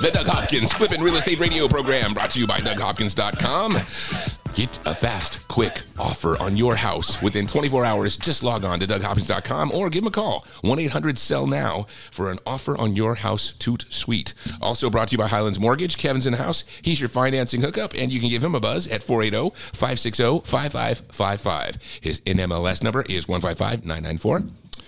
The 0.00 0.10
Doug 0.12 0.26
Hopkins 0.26 0.72
Flipping 0.72 1.02
Real 1.02 1.16
Estate 1.16 1.38
Radio 1.38 1.68
Program 1.68 2.14
brought 2.14 2.30
to 2.30 2.40
you 2.40 2.46
by 2.46 2.60
DougHopkins.com. 2.60 4.41
Get 4.54 4.86
a 4.86 4.94
fast, 4.94 5.48
quick 5.48 5.82
offer 5.98 6.38
on 6.38 6.58
your 6.58 6.76
house 6.76 7.22
within 7.22 7.46
24 7.46 7.86
hours. 7.86 8.18
Just 8.18 8.42
log 8.42 8.66
on 8.66 8.80
to 8.80 8.86
DougHopkins.com 8.86 9.72
or 9.72 9.88
give 9.88 10.02
him 10.02 10.08
a 10.08 10.10
call 10.10 10.44
1 10.60 10.78
800 10.78 11.18
Sell 11.18 11.46
Now 11.46 11.86
for 12.10 12.30
an 12.30 12.38
offer 12.44 12.76
on 12.76 12.94
your 12.94 13.14
house 13.14 13.52
toot 13.52 13.86
suite. 13.88 14.34
Also 14.60 14.90
brought 14.90 15.08
to 15.08 15.12
you 15.12 15.18
by 15.18 15.28
Highlands 15.28 15.58
Mortgage. 15.58 15.96
Kevin's 15.96 16.26
in 16.26 16.32
the 16.32 16.38
house. 16.38 16.64
He's 16.82 17.00
your 17.00 17.08
financing 17.08 17.62
hookup, 17.62 17.94
and 17.96 18.12
you 18.12 18.20
can 18.20 18.28
give 18.28 18.44
him 18.44 18.54
a 18.54 18.60
buzz 18.60 18.86
at 18.88 19.02
480 19.02 19.56
560 19.72 20.40
5555. 20.44 21.78
His 22.02 22.20
NMLS 22.20 22.82
number 22.82 23.02
is 23.02 23.26
155 23.26 23.86
994. 23.86 24.40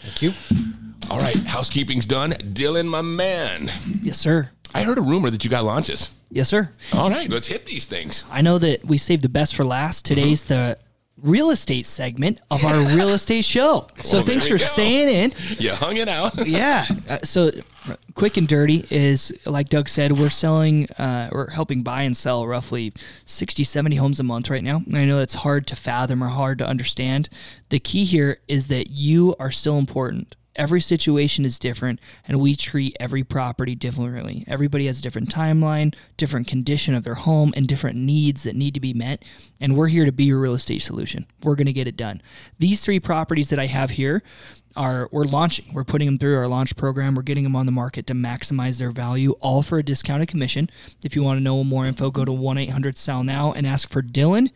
Thank 0.02 0.22
you. 0.22 0.32
All 1.10 1.20
right, 1.20 1.36
housekeeping's 1.36 2.04
done. 2.04 2.32
Dylan, 2.32 2.86
my 2.86 3.00
man. 3.00 3.70
Yes, 4.02 4.18
sir. 4.18 4.50
I 4.74 4.82
heard 4.82 4.98
a 4.98 5.02
rumor 5.02 5.30
that 5.30 5.42
you 5.42 5.48
got 5.48 5.64
launches. 5.64 6.18
Yes, 6.34 6.48
sir. 6.48 6.68
All 6.92 7.10
right, 7.10 7.30
let's 7.30 7.46
hit 7.46 7.64
these 7.64 7.86
things. 7.86 8.24
I 8.28 8.42
know 8.42 8.58
that 8.58 8.84
we 8.84 8.98
saved 8.98 9.22
the 9.22 9.28
best 9.28 9.54
for 9.54 9.64
last. 9.64 10.04
Today's 10.04 10.42
the 10.42 10.76
real 11.16 11.50
estate 11.50 11.86
segment 11.86 12.40
of 12.50 12.64
our 12.64 12.80
real 12.96 13.10
estate 13.10 13.44
show. 13.44 13.86
So 14.02 14.16
Well, 14.16 14.26
thanks 14.26 14.48
for 14.48 14.58
go. 14.58 14.64
staying 14.64 15.08
in. 15.08 15.32
You 15.58 15.70
hung 15.70 15.96
it 15.96 16.08
out. 16.08 16.44
Yeah. 16.46 16.86
Uh, 17.08 17.18
so 17.22 17.52
quick 18.14 18.36
and 18.36 18.48
dirty 18.48 18.84
is 18.90 19.32
like 19.46 19.68
Doug 19.68 19.88
said, 19.88 20.10
we're 20.18 20.28
selling, 20.28 20.90
uh, 20.92 21.28
we're 21.30 21.50
helping 21.50 21.84
buy 21.84 22.02
and 22.02 22.16
sell 22.16 22.48
roughly 22.48 22.92
60, 23.26 23.62
70 23.62 23.94
homes 23.94 24.18
a 24.18 24.24
month 24.24 24.50
right 24.50 24.64
now. 24.64 24.80
And 24.86 24.96
I 24.96 25.04
know 25.04 25.20
it's 25.20 25.34
hard 25.34 25.68
to 25.68 25.76
fathom 25.76 26.22
or 26.22 26.28
hard 26.28 26.58
to 26.58 26.66
understand. 26.66 27.28
The 27.68 27.78
key 27.78 28.02
here 28.04 28.38
is 28.48 28.66
that 28.68 28.90
you 28.90 29.36
are 29.38 29.52
still 29.52 29.78
important. 29.78 30.34
Every 30.56 30.80
situation 30.80 31.44
is 31.44 31.58
different, 31.58 32.00
and 32.28 32.40
we 32.40 32.54
treat 32.54 32.96
every 33.00 33.24
property 33.24 33.74
differently. 33.74 34.44
Everybody 34.46 34.86
has 34.86 35.00
a 35.00 35.02
different 35.02 35.34
timeline, 35.34 35.94
different 36.16 36.46
condition 36.46 36.94
of 36.94 37.02
their 37.02 37.14
home, 37.14 37.52
and 37.56 37.66
different 37.66 37.96
needs 37.96 38.44
that 38.44 38.54
need 38.54 38.74
to 38.74 38.80
be 38.80 38.94
met. 38.94 39.24
And 39.60 39.76
we're 39.76 39.88
here 39.88 40.04
to 40.04 40.12
be 40.12 40.24
your 40.24 40.38
real 40.38 40.54
estate 40.54 40.82
solution. 40.82 41.26
We're 41.42 41.56
going 41.56 41.66
to 41.66 41.72
get 41.72 41.88
it 41.88 41.96
done. 41.96 42.22
These 42.58 42.84
three 42.84 43.00
properties 43.00 43.50
that 43.50 43.58
I 43.58 43.66
have 43.66 43.90
here 43.90 44.22
are 44.76 45.08
we're 45.12 45.24
launching. 45.24 45.66
We're 45.72 45.84
putting 45.84 46.06
them 46.06 46.18
through 46.18 46.36
our 46.36 46.48
launch 46.48 46.76
program. 46.76 47.14
We're 47.14 47.22
getting 47.22 47.44
them 47.44 47.56
on 47.56 47.66
the 47.66 47.72
market 47.72 48.06
to 48.08 48.14
maximize 48.14 48.78
their 48.78 48.90
value, 48.90 49.32
all 49.40 49.62
for 49.62 49.78
a 49.78 49.82
discounted 49.82 50.28
commission. 50.28 50.70
If 51.04 51.16
you 51.16 51.22
want 51.22 51.38
to 51.38 51.42
know 51.42 51.62
more 51.64 51.84
info, 51.84 52.10
go 52.10 52.24
to 52.24 52.32
1 52.32 52.58
800 52.58 52.96
Sell 52.96 53.24
Now 53.24 53.52
and 53.52 53.66
ask 53.66 53.88
for 53.88 54.02
Dylan, 54.02 54.50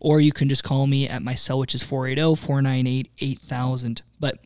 or 0.00 0.20
you 0.20 0.32
can 0.32 0.48
just 0.48 0.64
call 0.64 0.86
me 0.86 1.08
at 1.08 1.22
my 1.22 1.34
cell, 1.34 1.58
which 1.58 1.74
is 1.74 1.82
480 1.82 2.40
498 2.40 3.10
8000. 3.18 4.02
But 4.20 4.38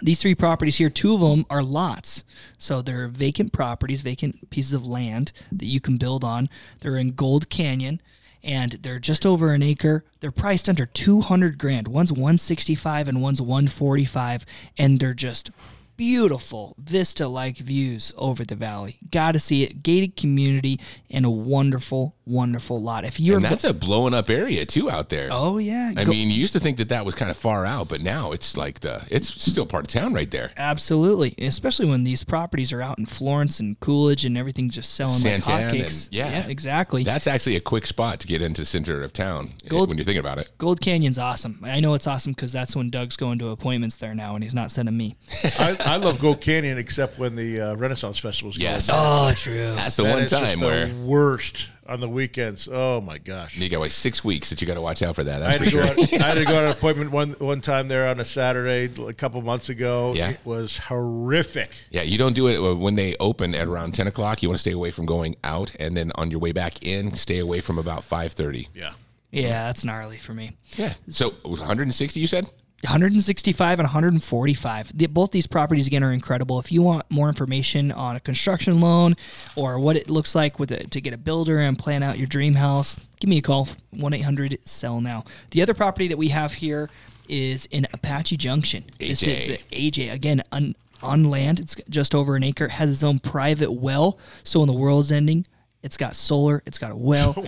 these 0.00 0.20
three 0.20 0.34
properties 0.34 0.76
here, 0.76 0.90
two 0.90 1.14
of 1.14 1.20
them 1.20 1.44
are 1.50 1.62
lots. 1.62 2.24
So 2.58 2.82
they're 2.82 3.08
vacant 3.08 3.52
properties, 3.52 4.00
vacant 4.00 4.50
pieces 4.50 4.72
of 4.72 4.86
land 4.86 5.32
that 5.52 5.66
you 5.66 5.80
can 5.80 5.98
build 5.98 6.24
on. 6.24 6.48
They're 6.80 6.96
in 6.96 7.12
Gold 7.12 7.48
Canyon 7.48 8.00
and 8.42 8.72
they're 8.72 9.00
just 9.00 9.26
over 9.26 9.52
an 9.52 9.62
acre. 9.62 10.04
They're 10.20 10.30
priced 10.30 10.68
under 10.68 10.86
200 10.86 11.58
grand. 11.58 11.88
One's 11.88 12.12
165 12.12 13.08
and 13.08 13.22
one's 13.22 13.40
145 13.40 14.46
and 14.76 15.00
they're 15.00 15.14
just 15.14 15.50
beautiful 15.98 16.74
vista 16.78 17.26
like 17.28 17.58
views 17.58 18.12
over 18.16 18.44
the 18.44 18.54
valley. 18.54 18.98
Got 19.10 19.32
to 19.32 19.40
see 19.40 19.64
it. 19.64 19.82
Gated 19.82 20.16
community 20.16 20.80
and 21.10 21.26
a 21.26 21.30
wonderful 21.30 22.14
wonderful 22.24 22.80
lot. 22.80 23.04
If 23.04 23.18
you're 23.18 23.36
And 23.36 23.44
that's 23.44 23.64
a 23.64 23.72
blowing 23.74 24.12
up 24.14 24.28
area 24.30 24.64
too 24.66 24.90
out 24.90 25.08
there. 25.08 25.28
Oh 25.32 25.58
yeah. 25.58 25.92
I 25.96 26.04
Go- 26.04 26.10
mean, 26.10 26.28
you 26.30 26.36
used 26.36 26.52
to 26.52 26.60
think 26.60 26.76
that 26.78 26.88
that 26.90 27.04
was 27.04 27.14
kind 27.14 27.30
of 27.30 27.36
far 27.36 27.66
out, 27.66 27.88
but 27.88 28.00
now 28.00 28.32
it's 28.32 28.56
like 28.56 28.80
the 28.80 29.02
it's 29.10 29.28
still 29.42 29.66
part 29.66 29.84
of 29.84 29.88
town 29.88 30.14
right 30.14 30.30
there. 30.30 30.52
Absolutely, 30.56 31.34
especially 31.38 31.88
when 31.88 32.04
these 32.04 32.22
properties 32.24 32.72
are 32.72 32.80
out 32.82 32.98
in 32.98 33.06
Florence 33.06 33.58
and 33.60 33.78
Coolidge 33.80 34.24
and 34.24 34.36
everything's 34.38 34.74
just 34.74 34.94
selling 34.94 35.14
Santan 35.20 35.46
like 35.48 35.64
and- 35.74 35.76
hotcakes. 35.82 36.08
yeah. 36.12 36.46
exactly. 36.46 37.02
That's 37.02 37.26
actually 37.26 37.56
a 37.56 37.60
quick 37.60 37.86
spot 37.86 38.20
to 38.20 38.26
get 38.26 38.40
into 38.40 38.64
center 38.64 39.02
of 39.02 39.12
town 39.12 39.48
eh, 39.64 39.68
Gold- 39.68 39.88
when 39.88 39.98
you're 39.98 40.04
thinking 40.04 40.20
about 40.20 40.38
it. 40.38 40.48
Gold 40.58 40.80
Canyon's 40.80 41.18
awesome. 41.18 41.58
I 41.64 41.80
know 41.80 41.94
it's 41.94 42.06
awesome 42.06 42.32
because 42.32 42.52
that's 42.52 42.76
when 42.76 42.90
Doug's 42.90 43.16
going 43.16 43.38
to 43.40 43.48
appointments 43.48 43.96
there 43.96 44.14
now, 44.14 44.34
and 44.36 44.44
he's 44.44 44.54
not 44.54 44.70
sending 44.70 44.96
me. 44.96 45.16
I, 45.58 45.76
I 45.88 45.96
love 45.96 46.18
Gold 46.18 46.40
Canyon 46.40 46.78
except 46.78 47.18
when 47.18 47.36
the 47.36 47.60
uh, 47.60 47.74
Renaissance 47.76 48.18
Festival's 48.18 48.58
going. 48.58 48.70
Yes. 48.70 48.90
Oh, 48.92 49.32
true. 49.34 49.74
That's 49.74 49.96
the 49.96 50.04
That 50.04 50.14
one 50.14 50.22
is 50.24 50.30
just 50.30 50.44
time 50.44 50.60
the 50.60 50.66
where 50.66 50.88
worst 51.04 51.66
on 51.86 52.00
the 52.00 52.08
weekends. 52.08 52.68
Oh 52.70 53.00
my 53.00 53.18
gosh. 53.18 53.56
you 53.56 53.68
got 53.68 53.80
like 53.80 53.90
six 53.90 54.22
weeks 54.22 54.50
that 54.50 54.60
you 54.60 54.66
got 54.66 54.74
to 54.74 54.82
watch 54.82 55.02
out 55.02 55.14
for 55.14 55.24
that. 55.24 55.42
I 55.42 55.52
had, 55.52 55.58
for 55.60 55.64
to 55.64 55.70
go 55.70 55.86
sure. 55.86 56.04
on, 56.04 56.22
I 56.22 56.26
had 56.26 56.34
to 56.34 56.44
go 56.44 56.58
on 56.58 56.64
an 56.64 56.70
appointment 56.70 57.10
one 57.10 57.30
one 57.38 57.60
time 57.60 57.88
there 57.88 58.06
on 58.06 58.20
a 58.20 58.24
Saturday 58.24 58.92
a 59.02 59.12
couple 59.14 59.40
months 59.42 59.68
ago. 59.70 60.12
Yeah. 60.14 60.30
It 60.30 60.40
was 60.44 60.76
horrific. 60.76 61.70
Yeah, 61.90 62.02
you 62.02 62.18
don't 62.18 62.34
do 62.34 62.46
it 62.48 62.58
uh, 62.58 62.76
when 62.76 62.94
they 62.94 63.16
open 63.18 63.54
at 63.54 63.66
around 63.66 63.94
ten 63.94 64.06
o'clock. 64.06 64.42
You 64.42 64.48
want 64.50 64.58
to 64.58 64.60
stay 64.60 64.72
away 64.72 64.90
from 64.90 65.06
going 65.06 65.36
out, 65.42 65.74
and 65.80 65.96
then 65.96 66.12
on 66.16 66.30
your 66.30 66.40
way 66.40 66.52
back 66.52 66.84
in, 66.84 67.14
stay 67.14 67.38
away 67.38 67.60
from 67.60 67.78
about 67.78 68.04
five 68.04 68.32
thirty. 68.32 68.68
Yeah. 68.74 68.92
Yeah, 69.30 69.66
that's 69.66 69.84
gnarly 69.84 70.16
for 70.16 70.32
me. 70.32 70.56
Yeah. 70.76 70.94
So 71.10 71.30
160, 71.42 72.18
you 72.18 72.26
said? 72.26 72.50
165 72.82 73.78
and 73.80 73.86
145. 73.86 74.96
The, 74.96 75.06
both 75.06 75.32
these 75.32 75.48
properties 75.48 75.88
again 75.88 76.04
are 76.04 76.12
incredible. 76.12 76.60
If 76.60 76.70
you 76.70 76.80
want 76.82 77.10
more 77.10 77.28
information 77.28 77.90
on 77.90 78.14
a 78.14 78.20
construction 78.20 78.80
loan 78.80 79.16
or 79.56 79.80
what 79.80 79.96
it 79.96 80.08
looks 80.08 80.34
like 80.34 80.60
with 80.60 80.70
it 80.70 80.92
to 80.92 81.00
get 81.00 81.12
a 81.12 81.18
builder 81.18 81.58
and 81.58 81.76
plan 81.76 82.04
out 82.04 82.18
your 82.18 82.28
dream 82.28 82.54
house, 82.54 82.94
give 83.18 83.28
me 83.28 83.38
a 83.38 83.42
call 83.42 83.68
1-800 83.96 84.58
sell 84.66 85.00
now. 85.00 85.24
The 85.50 85.60
other 85.60 85.74
property 85.74 86.06
that 86.08 86.18
we 86.18 86.28
have 86.28 86.54
here 86.54 86.88
is 87.28 87.66
in 87.66 87.86
Apache 87.92 88.36
Junction. 88.36 88.84
This 88.98 89.22
is 89.24 89.48
AJ. 89.48 89.92
AJ 89.92 90.12
again 90.12 90.42
on 90.52 90.74
on 91.00 91.24
land. 91.24 91.60
It's 91.60 91.76
just 91.88 92.14
over 92.14 92.34
an 92.34 92.42
acre. 92.42 92.64
It 92.64 92.72
has 92.72 92.90
its 92.90 93.04
own 93.04 93.20
private 93.20 93.70
well. 93.70 94.18
So 94.42 94.60
when 94.60 94.68
the 94.68 94.74
world's 94.74 95.12
ending, 95.12 95.46
it's 95.82 95.96
got 95.96 96.16
solar. 96.16 96.62
It's 96.66 96.78
got 96.78 96.90
a 96.90 96.96
well. 96.96 97.34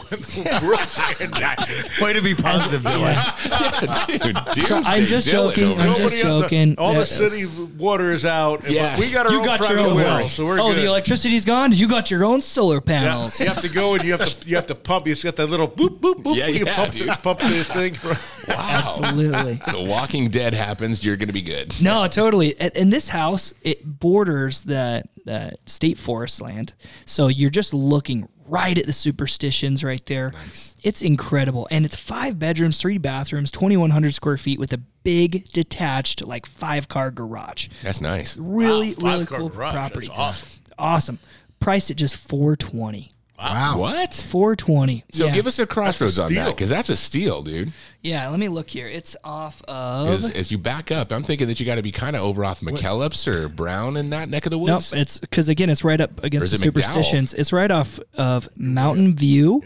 Way 2.00 2.12
to 2.12 2.20
be 2.22 2.34
positive, 2.34 2.82
Dylan. 2.82 4.06
Dude, 4.06 4.38
dude, 4.54 4.66
So 4.66 4.80
I'm 4.84 5.04
just 5.04 5.28
joking. 5.28 5.78
I'm 5.78 5.88
just 5.96 5.98
Nobody 6.00 6.22
on 6.22 6.28
the- 6.40 6.42
joking. 6.42 6.74
all 6.78 6.92
Yeah. 6.92 7.00
the 7.00 7.06
city 7.06 7.46
water 7.76 8.12
is 8.12 8.24
out. 8.24 8.64
and 8.64 8.72
Yeah. 8.74 8.98
We 8.98 9.10
got 9.10 9.26
our 9.26 9.32
You 9.32 9.38
own 9.40 9.44
got 9.44 9.60
your 9.60 9.68
private 9.68 9.84
own 9.90 9.94
well, 9.96 10.18
well. 10.20 10.28
so 10.28 10.46
we're 10.46 10.60
oh, 10.60 10.68
good. 10.72 10.78
the 10.78 10.86
electricity's 10.86 11.44
gone. 11.44 11.72
You 11.72 11.88
got 11.88 12.10
your 12.10 12.24
own 12.24 12.40
solar 12.42 12.76
Yeah, 12.76 12.80
panels. 13.00 13.40
you 13.40 13.46
have 13.46 13.60
to 13.62 13.68
go 13.68 13.94
and 13.94 14.04
you 14.04 14.12
have 14.12 14.24
to 14.40 14.48
you 14.48 14.56
have 14.56 14.66
to 14.68 14.74
pump. 14.74 15.06
You 15.06 15.16
got 15.16 15.36
that 15.36 15.46
little 15.48 15.68
boop 15.68 15.98
boop 16.00 16.22
boop. 16.22 16.36
Yeah, 16.36 16.46
you 16.46 16.64
yeah, 16.66 16.76
pump, 16.76 16.92
dude. 16.92 17.08
the, 17.08 17.16
pump 17.16 17.40
the 17.40 17.64
thing. 17.64 17.96
Wow. 18.48 18.56
Absolutely. 18.84 19.60
The 19.70 19.84
Walking 19.84 20.28
Dead 20.28 20.54
happens. 20.54 21.04
You're 21.04 21.16
going 21.16 21.28
to 21.28 21.32
be 21.32 21.42
good. 21.42 21.72
No, 21.80 22.08
totally. 22.08 22.58
And, 22.58 22.74
and 22.76 22.92
this 22.92 23.10
house, 23.10 23.54
it 23.62 24.00
borders 24.00 24.62
the, 24.62 25.04
the 25.24 25.52
state 25.66 25.98
forest 25.98 26.40
land. 26.40 26.72
So 27.04 27.28
you're 27.28 27.50
just 27.50 27.72
looking 27.72 28.19
right 28.50 28.76
at 28.76 28.86
the 28.86 28.92
superstitions 28.92 29.84
right 29.84 30.04
there. 30.06 30.32
Nice. 30.32 30.74
It's 30.82 31.02
incredible. 31.02 31.68
And 31.70 31.84
it's 31.84 31.96
five 31.96 32.38
bedrooms, 32.38 32.78
three 32.80 32.98
bathrooms, 32.98 33.50
2,100 33.52 34.12
square 34.14 34.36
feet 34.36 34.58
with 34.58 34.72
a 34.72 34.78
big 34.78 35.50
detached, 35.52 36.24
like 36.24 36.46
five 36.46 36.88
car 36.88 37.10
garage. 37.10 37.68
That's 37.82 38.00
nice. 38.00 38.36
Really, 38.36 38.94
Wow, 38.94 39.12
really 39.12 39.26
cool 39.26 39.48
garage. 39.48 39.72
property. 39.72 40.06
That's 40.08 40.18
awesome. 40.18 40.48
Awesome. 40.78 41.18
Price 41.60 41.90
at 41.90 41.96
just 41.96 42.16
420 42.16 43.12
Wow. 43.40 43.78
What? 43.78 44.12
420 44.14 45.04
So 45.12 45.26
yeah. 45.26 45.32
give 45.32 45.46
us 45.46 45.58
a 45.58 45.66
crossroads 45.66 46.18
on 46.18 46.32
that 46.34 46.48
because 46.54 46.68
that's 46.68 46.90
a 46.90 46.96
steal, 46.96 47.40
dude. 47.42 47.72
Yeah, 48.02 48.28
let 48.28 48.38
me 48.38 48.48
look 48.48 48.68
here. 48.68 48.86
It's 48.86 49.16
off 49.24 49.62
of. 49.66 50.08
As, 50.08 50.30
as 50.30 50.52
you 50.52 50.58
back 50.58 50.90
up, 50.90 51.10
I'm 51.10 51.22
thinking 51.22 51.46
that 51.48 51.58
you 51.58 51.64
got 51.66 51.76
to 51.76 51.82
be 51.82 51.90
kind 51.92 52.16
of 52.16 52.22
over 52.22 52.44
off 52.44 52.60
McKellips 52.60 53.26
or 53.26 53.48
Brown 53.48 53.96
in 53.96 54.10
that 54.10 54.28
neck 54.28 54.44
of 54.46 54.50
the 54.50 54.58
Nope, 54.58 54.68
woods. 54.68 54.92
it's 54.92 55.18
because 55.18 55.48
again, 55.48 55.70
it's 55.70 55.84
right 55.84 56.00
up 56.00 56.22
against 56.22 56.50
the 56.50 56.56
it 56.56 56.58
McDowell? 56.58 56.62
superstitions. 56.82 57.34
It's 57.34 57.52
right 57.52 57.70
off 57.70 57.98
of 58.14 58.48
Mountain 58.56 59.16
View, 59.16 59.62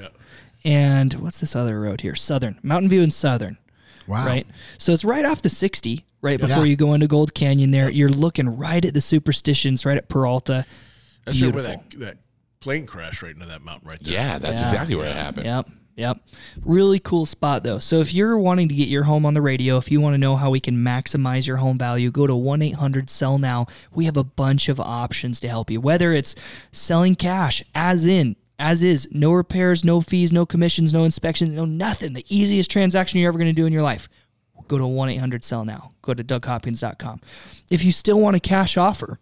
and 0.65 1.13
what's 1.15 1.41
this 1.41 1.55
other 1.57 1.81
road 1.81 2.01
here? 2.01 2.15
Southern 2.15 2.59
Mountain 2.63 2.91
View 2.91 3.03
and 3.03 3.13
Southern. 3.13 3.59
Wow. 4.07 4.27
Right, 4.27 4.47
so 4.79 4.93
it's 4.93 5.05
right 5.05 5.25
off 5.25 5.41
the 5.43 5.49
sixty, 5.49 6.05
right 6.21 6.39
before 6.39 6.67
you 6.67 6.77
go 6.77 6.93
into 6.95 7.07
Gold 7.07 7.33
Canyon. 7.35 7.71
There, 7.71 7.89
you're 7.91 8.11
looking 8.11 8.57
right 8.57 8.85
at 8.85 8.93
the 8.95 9.01
superstitions, 9.01 9.87
right 9.87 9.97
at 9.97 10.09
Peralta. 10.09 10.67
That's 11.25 11.41
right 11.41 11.53
Beautiful. 11.53 11.63
where 11.63 11.79
that 11.79 11.99
that 12.01 12.17
plane 12.65 12.87
crashed 12.87 13.23
right 13.23 13.33
into 13.35 13.47
that 13.47 13.63
mountain 13.63 13.89
right 13.89 14.01
there. 14.03 14.13
yeah, 14.15 14.39
that's 14.39 14.61
Yeah. 14.61 14.67
exactly 14.69 14.97
where 14.97 15.07
it 15.07 15.15
happened. 15.15 15.47
Yep. 15.47 15.69
Yep. 15.97 16.19
Really 16.65 16.99
cool 16.99 17.25
spot 17.25 17.63
though. 17.63 17.79
So 17.79 18.01
if 18.01 18.13
you're 18.13 18.37
wanting 18.37 18.69
to 18.69 18.75
get 18.75 18.89
your 18.89 19.05
home 19.05 19.25
on 19.25 19.35
the 19.35 19.41
radio, 19.43 19.77
if 19.77 19.93
you 19.93 20.01
want 20.01 20.15
to 20.15 20.19
know 20.19 20.35
how 20.35 20.51
we 20.51 20.59
can 20.59 20.77
maximize 20.77 21.47
your 21.47 21.59
home 21.59 21.79
value, 21.79 22.11
go 22.11 22.27
to 22.27 22.33
1-800-SELL 22.35 23.39
now. 23.39 23.67
We 23.93 24.07
have 24.07 24.17
a 24.17 24.25
bunch 24.25 24.69
of 24.69 24.81
options 24.81 25.39
to 25.41 25.49
help 25.49 25.71
you. 25.71 25.81
Whether 25.81 26.13
it's 26.13 26.35
selling 26.73 27.15
cash 27.15 27.63
as 27.77 28.07
in 28.07 28.35
as 28.59 28.83
is, 28.83 29.07
no 29.13 29.31
repairs, 29.33 29.85
no 29.85 30.01
fees, 30.01 30.33
no 30.33 30.45
commissions, 30.47 30.93
no 30.93 31.05
inspections, 31.05 31.53
no 31.55 31.65
nothing. 31.65 32.13
The 32.13 32.25
easiest 32.29 32.71
transaction 32.73 33.21
you're 33.21 33.29
ever 33.29 33.39
going 33.39 33.47
to 33.55 33.61
do 33.61 33.67
in 33.67 33.73
your 33.73 33.83
life. 33.83 34.09
Go 34.67 34.79
to 34.79 34.85
1-800-SELL 34.85 35.65
now. 35.65 35.93
Go 36.03 36.13
to 36.15 36.25
DougHopkins.com. 36.25 37.21
If 37.71 37.85
you 37.85 37.93
still 37.93 38.19
want 38.19 38.35
a 38.35 38.41
cash 38.41 38.77
offer, 38.77 39.21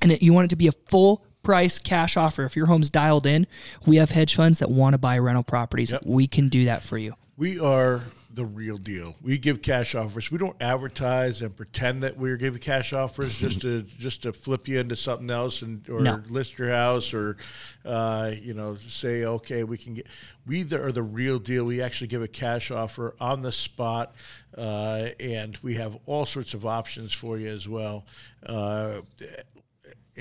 and 0.00 0.10
it- 0.12 0.22
you 0.22 0.32
want 0.32 0.46
it 0.46 0.50
to 0.50 0.56
be 0.56 0.68
a 0.68 0.72
full 0.86 1.24
price 1.42 1.78
cash 1.78 2.16
offer. 2.16 2.44
If 2.44 2.56
your 2.56 2.66
home's 2.66 2.90
dialed 2.90 3.26
in, 3.26 3.46
we 3.86 3.96
have 3.96 4.10
hedge 4.10 4.34
funds 4.34 4.58
that 4.60 4.70
want 4.70 4.94
to 4.94 4.98
buy 4.98 5.18
rental 5.18 5.42
properties. 5.44 5.92
We 6.04 6.26
can 6.26 6.48
do 6.48 6.64
that 6.66 6.82
for 6.82 6.98
you. 6.98 7.14
We 7.36 7.58
are 7.58 8.02
the 8.34 8.44
real 8.46 8.78
deal. 8.78 9.14
We 9.22 9.36
give 9.36 9.60
cash 9.60 9.94
offers. 9.94 10.30
We 10.30 10.38
don't 10.38 10.56
advertise 10.60 11.42
and 11.42 11.54
pretend 11.54 12.02
that 12.02 12.16
we're 12.16 12.38
giving 12.38 12.60
cash 12.60 12.94
offers 12.94 13.38
just 13.38 13.60
to 13.60 13.82
just 13.98 14.22
to 14.22 14.32
flip 14.32 14.68
you 14.68 14.78
into 14.80 14.96
something 14.96 15.30
else 15.30 15.60
and 15.60 15.86
or 15.90 16.00
No. 16.00 16.22
list 16.30 16.58
your 16.58 16.70
house 16.70 17.12
or 17.12 17.36
uh, 17.84 18.32
you 18.40 18.54
know 18.54 18.76
say 18.88 19.24
okay 19.24 19.64
we 19.64 19.76
can 19.76 19.94
get. 19.94 20.06
We 20.46 20.62
the- 20.62 20.82
are 20.82 20.92
the 20.92 21.02
real 21.02 21.38
deal. 21.38 21.64
We 21.64 21.82
actually 21.82 22.06
give 22.06 22.22
a 22.22 22.28
cash 22.28 22.70
offer 22.70 23.14
on 23.20 23.42
the 23.42 23.52
spot, 23.52 24.14
uh, 24.56 25.08
and 25.20 25.58
we 25.62 25.74
have 25.74 25.98
all 26.06 26.24
sorts 26.24 26.54
of 26.54 26.64
options 26.64 27.12
for 27.12 27.36
you 27.38 27.48
as 27.48 27.68
well. 27.68 28.06
Uh, 28.46 29.02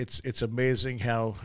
it's 0.01 0.19
it's 0.23 0.41
amazing 0.41 0.97
how 0.99 1.35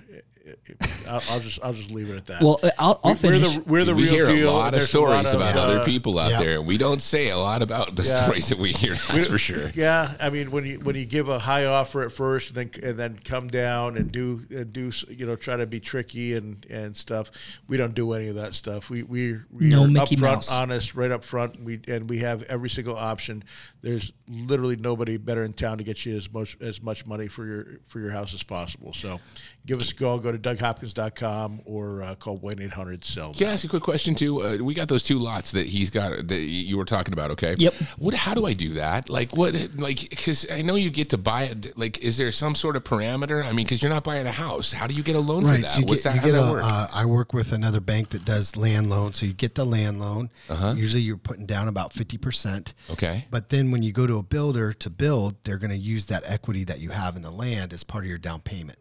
I'll, 1.08 1.22
I'll 1.30 1.40
just 1.40 1.58
I'll 1.62 1.72
just 1.72 1.90
leave 1.90 2.10
it 2.10 2.16
at 2.16 2.26
that. 2.26 2.42
Well, 2.42 2.60
uh, 2.62 2.70
I'll, 2.78 3.00
I'll 3.02 3.10
we're 3.12 3.16
finish. 3.16 3.54
the 3.56 3.62
we're 3.62 3.84
the 3.84 3.94
we 3.94 4.02
real 4.04 4.12
hear 4.12 4.26
deal. 4.26 4.50
a 4.50 4.52
lot 4.52 4.68
of 4.74 4.80
There's 4.80 4.88
stories 4.88 5.14
lot 5.14 5.26
of, 5.26 5.34
about 5.34 5.56
uh, 5.56 5.60
other 5.60 5.84
people 5.84 6.18
out 6.18 6.30
yeah. 6.32 6.40
there. 6.40 6.62
We 6.62 6.78
don't 6.78 7.02
say 7.02 7.30
a 7.30 7.36
lot 7.38 7.62
about 7.62 7.96
the 7.96 8.02
Yeah. 8.04 8.22
stories 8.24 8.48
that 8.48 8.58
we 8.58 8.72
hear. 8.72 8.94
That's 8.94 9.26
for 9.26 9.38
sure. 9.38 9.70
Yeah, 9.74 10.14
I 10.20 10.30
mean 10.30 10.50
when 10.50 10.64
you 10.66 10.78
when 10.80 10.96
you 10.96 11.04
give 11.04 11.28
a 11.28 11.38
high 11.38 11.64
offer 11.64 12.02
at 12.02 12.12
first, 12.12 12.56
and 12.56 12.70
then 12.72 12.82
and 12.84 12.98
then 12.98 13.18
come 13.24 13.48
down 13.48 13.96
and 13.96 14.10
do 14.12 14.46
and 14.50 14.72
do 14.72 14.92
you 15.08 15.26
know 15.26 15.36
try 15.36 15.56
to 15.56 15.66
be 15.66 15.80
tricky 15.80 16.34
and 16.34 16.64
and 16.70 16.96
stuff. 16.96 17.30
We 17.68 17.76
don't 17.76 17.94
do 17.94 18.12
any 18.12 18.28
of 18.28 18.36
that 18.36 18.54
stuff. 18.54 18.88
We 18.90 19.02
we 19.02 19.38
we 19.50 19.66
No 19.68 19.84
are 19.84 19.88
Mickey 19.88 20.16
upfront, 20.16 20.20
Mouse. 20.20 20.52
honest, 20.52 20.94
right 20.94 21.10
up 21.10 21.24
front. 21.24 21.62
We 21.62 21.80
and 21.88 22.08
we 22.08 22.18
have 22.18 22.42
every 22.44 22.70
single 22.70 22.96
option. 22.96 23.42
There's 23.82 24.12
literally 24.28 24.76
nobody 24.76 25.16
better 25.16 25.44
in 25.44 25.52
town 25.52 25.78
to 25.78 25.84
get 25.84 26.04
you 26.04 26.16
as 26.16 26.32
much 26.32 26.56
as 26.60 26.82
much 26.82 27.06
money 27.06 27.28
for 27.28 27.46
your 27.46 27.66
for 27.86 28.00
your 28.00 28.10
house 28.10 28.34
as 28.34 28.42
possible. 28.42 28.92
So, 28.92 29.20
give 29.64 29.80
us 29.80 29.92
a 29.92 29.94
call. 29.94 30.18
Go 30.18 30.32
to 30.32 30.35
DougHopkins.com 30.38 31.62
or 31.64 32.02
uh, 32.02 32.14
call 32.14 32.36
one 32.36 32.60
eight 32.60 32.72
hundred 32.72 33.04
sell. 33.04 33.34
Can 33.34 33.48
I 33.48 33.52
ask 33.52 33.64
you 33.64 33.68
a 33.68 33.70
quick 33.70 33.82
question 33.82 34.14
too? 34.14 34.42
Uh, 34.42 34.56
we 34.60 34.74
got 34.74 34.88
those 34.88 35.02
two 35.02 35.18
lots 35.18 35.52
that 35.52 35.66
he's 35.66 35.90
got 35.90 36.28
that 36.28 36.40
you 36.40 36.76
were 36.76 36.84
talking 36.84 37.12
about. 37.12 37.30
Okay. 37.32 37.54
Yep. 37.58 37.74
What? 37.98 38.14
How 38.14 38.34
do 38.34 38.46
I 38.46 38.52
do 38.52 38.74
that? 38.74 39.08
Like 39.10 39.36
what? 39.36 39.54
Like 39.76 40.08
because 40.10 40.46
I 40.50 40.62
know 40.62 40.74
you 40.74 40.90
get 40.90 41.10
to 41.10 41.18
buy 41.18 41.44
it. 41.44 41.76
Like, 41.78 41.98
is 41.98 42.16
there 42.18 42.32
some 42.32 42.54
sort 42.54 42.76
of 42.76 42.84
parameter? 42.84 43.42
I 43.44 43.52
mean, 43.52 43.64
because 43.66 43.82
you're 43.82 43.92
not 43.92 44.04
buying 44.04 44.26
a 44.26 44.32
house. 44.32 44.72
How 44.72 44.86
do 44.86 44.94
you 44.94 45.02
get 45.02 45.16
a 45.16 45.20
loan 45.20 45.42
for 45.44 45.56
that? 45.56 45.68
So 45.68 45.82
What's 45.82 46.02
get, 46.02 46.10
that? 46.10 46.14
you 46.16 46.20
How's 46.20 46.32
get 46.32 46.38
that 46.38 46.48
a, 46.48 46.52
work? 46.52 46.64
uh, 46.64 46.88
I 46.92 47.04
work 47.04 47.32
with 47.32 47.52
another 47.52 47.80
bank 47.80 48.10
that 48.10 48.24
does 48.24 48.56
land 48.56 48.90
loan. 48.90 49.12
So 49.14 49.26
you 49.26 49.32
get 49.32 49.54
the 49.54 49.64
land 49.64 50.00
loan. 50.00 50.30
Uh-huh. 50.48 50.74
Usually 50.76 51.02
you're 51.02 51.16
putting 51.16 51.46
down 51.46 51.68
about 51.68 51.92
50%. 51.92 52.72
okay. 52.90 53.26
But 53.30 53.48
then 53.50 53.70
when 53.70 53.82
you 53.82 53.92
go 53.92 54.06
to 54.06 54.16
a 54.18 54.22
builder 54.22 54.72
to 54.72 54.90
build, 54.90 55.36
they're 55.44 55.58
going 55.58 55.70
to 55.70 55.76
use 55.76 56.06
that 56.06 56.22
equity 56.26 56.64
that 56.64 56.80
you 56.80 56.90
have 56.90 57.16
in 57.16 57.22
the 57.22 57.30
land 57.30 57.72
as 57.72 57.84
part 57.84 58.04
of 58.04 58.08
your 58.08 58.18
down 58.18 58.40
payment. 58.40 58.78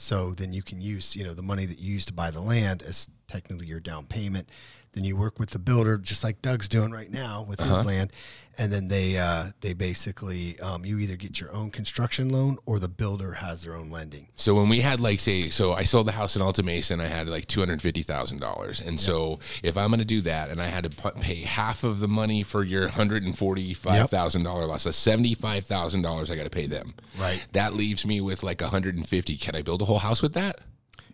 So 0.00 0.30
then 0.30 0.52
you 0.52 0.62
can 0.62 0.80
use, 0.80 1.16
you 1.16 1.24
know, 1.24 1.34
the 1.34 1.42
money 1.42 1.66
that 1.66 1.80
you 1.80 1.94
use 1.94 2.06
to 2.06 2.12
buy 2.12 2.30
the 2.30 2.40
land 2.40 2.84
as 2.84 3.08
technically 3.26 3.66
your 3.66 3.80
down 3.80 4.06
payment. 4.06 4.48
Then 4.92 5.04
you 5.04 5.16
work 5.16 5.38
with 5.38 5.50
the 5.50 5.58
builder, 5.58 5.98
just 5.98 6.24
like 6.24 6.40
Doug's 6.42 6.68
doing 6.68 6.90
right 6.90 7.10
now 7.10 7.42
with 7.42 7.60
Uh-huh. 7.60 7.76
his 7.76 7.84
land, 7.84 8.10
and 8.56 8.72
then 8.72 8.88
they 8.88 9.18
uh, 9.18 9.46
they 9.60 9.74
basically 9.74 10.58
um, 10.60 10.84
you 10.84 10.98
either 10.98 11.14
get 11.16 11.38
your 11.40 11.52
own 11.52 11.70
construction 11.70 12.30
loan 12.30 12.56
or 12.66 12.78
the 12.78 12.88
builder 12.88 13.32
has 13.34 13.62
their 13.62 13.74
own 13.76 13.90
lending. 13.90 14.28
So 14.34 14.54
when 14.54 14.68
we 14.68 14.80
had 14.80 14.98
like 14.98 15.20
say, 15.20 15.50
so 15.50 15.72
I 15.74 15.84
sold 15.84 16.06
the 16.08 16.12
house 16.12 16.36
in 16.36 16.42
Alta 16.42 16.62
and 16.90 17.02
I 17.02 17.06
had 17.06 17.28
like 17.28 17.46
two 17.46 17.60
hundred 17.60 17.82
fifty 17.82 18.02
thousand 18.02 18.40
dollars, 18.40 18.80
and 18.80 18.98
so 18.98 19.38
if 19.62 19.76
I'm 19.76 19.88
going 19.90 20.00
to 20.00 20.04
do 20.06 20.22
that 20.22 20.48
and 20.48 20.60
I 20.60 20.66
had 20.68 20.84
to 20.90 21.12
pay 21.12 21.36
half 21.42 21.84
of 21.84 22.00
the 22.00 22.08
money 22.08 22.42
for 22.42 22.64
your 22.64 22.88
hundred 22.88 23.22
and 23.24 23.36
forty 23.36 23.74
five 23.74 24.10
thousand 24.10 24.42
dollar 24.44 24.64
loss, 24.66 24.82
so 24.82 24.90
seventy 24.90 25.34
five 25.34 25.64
thousand 25.66 26.02
dollars 26.02 26.30
I 26.30 26.36
got 26.36 26.44
to 26.44 26.50
pay 26.50 26.66
them. 26.66 26.94
Right. 27.18 27.46
That 27.52 27.74
leaves 27.74 28.06
me 28.06 28.20
with 28.20 28.42
like 28.42 28.60
hundred 28.62 28.96
and 28.96 29.06
fifty. 29.08 29.36
Can 29.36 29.54
I 29.54 29.62
build 29.62 29.82
a 29.82 29.84
whole 29.84 29.98
house 30.00 30.22
with 30.22 30.32
that? 30.34 30.60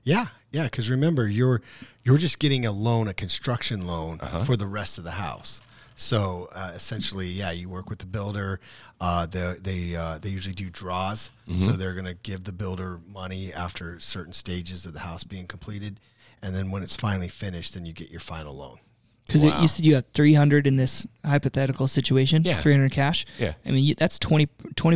Yeah, 0.04 0.26
yeah. 0.52 0.64
Because 0.64 0.88
remember, 0.90 1.26
you're 1.26 1.60
you're 2.04 2.18
just 2.18 2.38
getting 2.38 2.64
a 2.66 2.72
loan, 2.72 3.08
a 3.08 3.14
construction 3.14 3.86
loan 3.86 4.20
Uh-huh. 4.20 4.40
for 4.44 4.56
the 4.56 4.66
rest 4.66 4.98
of 4.98 5.04
the 5.04 5.12
house. 5.12 5.60
So 5.96 6.48
uh, 6.54 6.72
essentially, 6.74 7.28
yeah, 7.28 7.52
you 7.52 7.68
work 7.68 7.88
with 7.88 8.00
the 8.00 8.06
builder. 8.06 8.60
Uh, 9.00 9.26
they 9.26 9.54
they 9.60 9.96
uh, 9.96 10.18
they 10.18 10.28
usually 10.28 10.54
do 10.54 10.68
draws, 10.70 11.30
Mm-hmm. 11.48 11.64
so 11.64 11.72
they're 11.72 11.92
going 11.94 12.04
to 12.06 12.14
give 12.14 12.44
the 12.44 12.52
builder 12.52 12.98
money 13.12 13.52
after 13.52 13.98
certain 14.00 14.32
stages 14.32 14.86
of 14.86 14.92
the 14.92 15.00
house 15.00 15.24
being 15.24 15.46
completed, 15.46 16.00
and 16.42 16.54
then 16.54 16.70
when 16.70 16.82
it's 16.82 16.96
finally 16.96 17.28
finished, 17.28 17.74
then 17.74 17.86
you 17.86 17.92
get 17.92 18.10
your 18.10 18.20
final 18.20 18.54
loan. 18.56 18.78
Because 19.26 19.42
you 19.44 19.68
said 19.68 19.86
you 19.86 19.94
have 19.94 20.04
300 20.12 20.66
in 20.66 20.76
this 20.76 21.06
hypothetical 21.24 21.88
situation. 21.88 22.42
Yeah. 22.44 22.60
300 22.60 22.92
cash. 22.92 23.24
Yeah. 23.38 23.54
I 23.64 23.70
mean, 23.70 23.82
you, 23.84 23.94
that's 23.94 24.18
20 24.18 24.46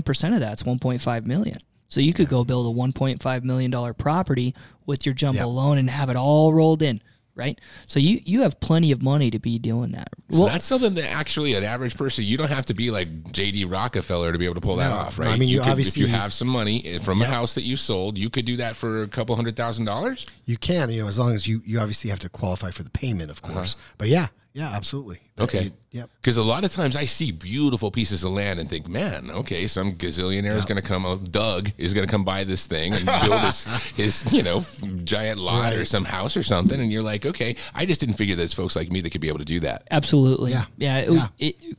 percent 0.02 0.34
of 0.34 0.40
that's 0.40 0.64
1.5 0.64 1.24
million. 1.24 1.59
So 1.89 2.01
you 2.01 2.12
could 2.12 2.28
go 2.28 2.45
build 2.45 2.66
a 2.66 2.78
1.5 2.78 3.45
million 3.45 3.70
dollar 3.70 3.95
property 3.95 4.55
with 4.86 5.07
your 5.07 5.14
jumbo 5.14 5.41
Yeah. 5.41 5.45
loan 5.47 5.78
and 5.78 5.89
have 5.89 6.11
it 6.11 6.16
all 6.16 6.53
rolled 6.53 6.82
in, 6.82 7.03
right? 7.34 7.59
So 7.86 7.99
you 7.99 8.20
you 8.24 8.43
have 8.43 8.61
plenty 8.61 8.93
of 8.93 9.03
money 9.03 9.30
to 9.30 9.39
be 9.39 9.59
doing 9.59 9.93
that. 9.93 10.09
So 10.30 10.45
that's 10.45 10.66
something 10.66 10.95
that 10.95 11.11
actually 11.11 11.55
an 11.55 11.64
average 11.64 11.97
person 11.97 12.24
you 12.24 12.36
don't 12.36 12.51
have 12.51 12.66
to 12.66 12.74
be 12.74 12.91
like 12.91 13.09
JD 13.32 13.70
Rockefeller 13.70 14.32
to 14.32 14.39
be 14.39 14.45
able 14.45 14.57
to 14.57 14.61
pull 14.61 14.76
that 14.76 14.93
off, 14.93 15.18
right? 15.18 15.28
I 15.30 15.36
mean, 15.36 15.49
you 15.49 15.62
could, 15.62 15.78
if 15.78 15.97
you 15.97 16.07
have 16.09 16.32
some 16.32 16.49
money 16.49 16.84
eh, 16.84 16.99
from 16.99 17.22
a 17.22 17.26
house 17.26 17.55
that 17.55 17.64
you 17.64 17.76
sold, 17.76 18.18
you 18.18 18.28
could 18.28 18.45
do 18.45 18.57
that 18.59 18.76
for 18.76 19.03
a 19.03 19.09
couple 19.09 19.34
hundred 19.36 19.57
thousand 19.57 19.86
dollars. 19.86 20.26
You 20.45 20.59
can, 20.59 20.91
you 20.91 21.03
know, 21.03 21.09
as 21.09 21.18
long 21.18 21.34
as 21.34 21.49
you 21.49 21.62
you 21.64 21.78
obviously 21.78 22.11
have 22.11 22.20
to 22.20 22.28
qualify 22.28 22.70
for 22.70 22.82
the 22.82 22.91
payment, 22.91 23.30
of 23.30 23.41
uh-huh. 23.43 23.55
course. 23.55 23.76
But 23.97 24.09
yeah, 24.09 24.28
yeah, 24.59 24.70
absolutely. 24.74 25.20
That- 25.36 25.44
Okay. 25.44 25.62
you- 25.64 25.72
yep. 25.92 26.11
Because 26.20 26.36
a 26.36 26.42
lot 26.42 26.64
of 26.64 26.72
times 26.72 26.96
I 26.96 27.04
see 27.04 27.30
beautiful 27.30 27.90
pieces 27.90 28.24
of 28.24 28.32
land 28.32 28.59
and 28.59 28.68
think, 28.68 28.88
man, 28.88 29.30
okay, 29.30 29.66
some 29.68 29.94
gazillionaire 29.94 30.56
is 30.56 30.64
going 30.64 30.80
to 30.80 30.86
come, 30.86 31.06
uh, 31.06 31.14
Doug 31.16 31.70
is 31.78 31.94
going 31.94 32.06
to 32.06 32.11
come 32.11 32.24
buy 32.24 32.44
this 32.44 32.66
thing 32.66 32.92
and 32.92 33.06
build 33.06 33.40
his, 33.42 33.64
his, 34.24 34.32
you 34.32 34.42
know, 34.42 34.61
giant 35.04 35.38
lot 35.38 35.72
or 35.74 35.84
some 35.84 36.04
house 36.04 36.36
or 36.36 36.42
something. 36.42 36.80
And 36.80 36.90
you're 36.92 37.02
like, 37.04 37.24
okay, 37.24 37.54
I 37.74 37.86
just 37.86 38.00
didn't 38.00 38.16
figure 38.16 38.34
there's 38.36 38.52
folks 38.54 38.74
like 38.74 38.90
me 38.90 39.00
that 39.02 39.11
could 39.11 39.20
be 39.20 39.28
able 39.28 39.38
to 39.38 39.44
do 39.44 39.61
that. 39.61 39.86
Absolutely. 39.90 40.50
Yeah. 40.50 40.64
Yeah. 40.76 40.98
It, 40.98 41.11
Yeah. 41.12 41.28
It, 41.38 41.56
it 41.62 41.76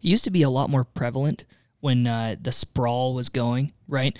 used 0.00 0.24
to 0.24 0.30
be 0.30 0.42
a 0.42 0.50
lot 0.50 0.70
more 0.70 0.84
prevalent 0.84 1.44
when 1.82 2.06
uh, 2.06 2.36
the 2.40 2.52
sprawl 2.52 3.12
was 3.12 3.28
going, 3.28 3.72
right? 3.88 4.16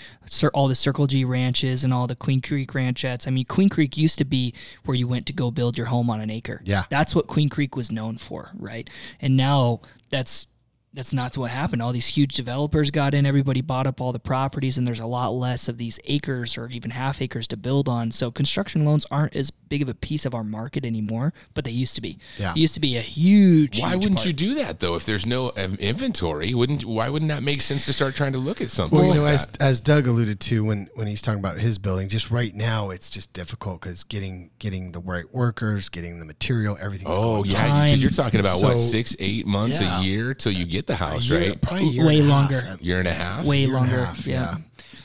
All 0.53 0.67
the 0.67 0.75
Circle 0.75 1.07
G 1.07 1.23
ranches 1.23 1.85
and 1.85 1.93
all 1.93 2.07
the 2.07 2.15
Queen 2.15 2.41
Creek 2.41 2.71
ranchettes. 2.73 3.25
I 3.25 3.31
mean, 3.31 3.45
Queen 3.45 3.69
Creek 3.69 3.95
used 3.95 4.17
to 4.17 4.25
be 4.25 4.53
where 4.83 4.95
you 4.95 5.07
went 5.07 5.25
to 5.27 5.33
go 5.33 5.49
build 5.49 5.77
your 5.77 5.87
home 5.87 6.09
on 6.09 6.19
an 6.19 6.29
acre. 6.29 6.61
Yeah. 6.65 6.83
That's 6.89 7.15
what 7.15 7.27
Queen 7.27 7.47
Creek 7.47 7.77
was 7.77 7.89
known 7.89 8.17
for, 8.17 8.51
right? 8.59 8.89
And 9.21 9.37
now 9.37 9.79
that's 10.09 10.47
that's 10.93 11.11
not 11.13 11.35
what 11.37 11.49
happened. 11.49 11.81
All 11.81 11.91
these 11.91 12.05
huge 12.07 12.35
developers 12.35 12.91
got 12.91 13.13
in, 13.13 13.25
everybody 13.25 13.61
bought 13.61 13.87
up 13.87 13.99
all 13.99 14.11
the 14.11 14.19
properties, 14.19 14.77
and 14.77 14.87
there's 14.87 14.99
a 14.99 15.05
lot 15.07 15.33
less 15.33 15.67
of 15.67 15.77
these 15.77 15.99
acres 16.05 16.57
or 16.57 16.67
even 16.69 16.91
half 16.91 17.21
acres 17.21 17.47
to 17.47 17.57
build 17.57 17.89
on. 17.89 18.11
So 18.11 18.29
construction 18.29 18.85
loans 18.85 19.05
aren't 19.09 19.35
as 19.35 19.49
big 19.49 19.81
of 19.81 19.89
a 19.89 19.95
piece 19.95 20.25
of 20.25 20.35
our 20.35 20.43
market 20.43 20.85
anymore, 20.85 21.33
but 21.55 21.65
they 21.65 21.71
used 21.71 21.95
to 21.95 22.01
be. 22.01 22.19
Yeah. 22.37 22.51
It 22.51 22.57
used 22.57 22.75
to 22.75 22.79
be 22.79 22.95
a 22.97 23.01
huge. 23.01 23.81
Why 23.81 23.89
huge 23.89 24.03
wouldn't 24.03 24.17
part. 24.17 24.27
you 24.27 24.33
do 24.33 24.55
that 24.55 24.79
though? 24.79 24.95
If 24.95 25.05
there's 25.05 25.25
no 25.25 25.51
um, 25.57 25.75
inventory, 25.79 26.53
wouldn't 26.53 26.85
why 26.85 27.09
wouldn't 27.09 27.29
that 27.29 27.41
make 27.41 27.61
sense 27.61 27.85
to 27.85 27.93
start 27.93 28.13
trying 28.15 28.33
to 28.33 28.37
look 28.37 28.61
at 28.61 28.69
something? 28.69 28.97
Well, 28.97 29.07
you 29.07 29.13
like 29.13 29.19
know, 29.19 29.25
as 29.25 29.47
that? 29.47 29.61
as 29.61 29.81
Doug 29.81 30.05
alluded 30.05 30.39
to 30.41 30.63
when 30.63 30.89
when 30.93 31.07
he's 31.07 31.21
talking 31.23 31.39
about 31.39 31.57
his 31.59 31.79
building, 31.79 32.07
just 32.07 32.29
right 32.29 32.53
now 32.53 32.91
it's 32.91 33.09
just 33.09 33.33
difficult 33.33 33.81
because 33.81 34.03
getting 34.03 34.51
getting 34.59 34.91
the 34.91 34.99
right 34.99 35.31
workers, 35.33 35.89
getting 35.89 36.19
the 36.19 36.25
material, 36.25 36.77
everything. 36.79 37.07
Oh 37.09 37.37
going 37.37 37.45
yeah, 37.51 37.85
because 37.85 38.01
you're 38.01 38.11
talking 38.11 38.39
about 38.39 38.61
what 38.61 38.77
six, 38.77 39.15
eight 39.19 39.47
months 39.47 39.81
Yeah. 39.81 39.99
a 39.99 40.03
year 40.03 40.33
till 40.35 40.51
you 40.51 40.65
get 40.65 40.82
the 40.87 40.95
house, 40.95 41.27
year- 41.29 41.39
right? 41.49 41.61
Probably 41.61 41.87
a 41.87 41.91
year 41.91 42.05
Way 42.05 42.19
and 42.19 42.29
a 42.29 42.33
half 42.33 42.51
longer. 42.51 42.77
Year 42.81 42.99
and 42.99 43.07
a 43.07 43.13
half. 43.13 43.45
Way 43.45 43.59
year 43.59 43.67
and 43.67 43.75
a 43.75 43.79
longer. 43.79 44.05
half, 44.05 44.27
yeah. 44.27 44.57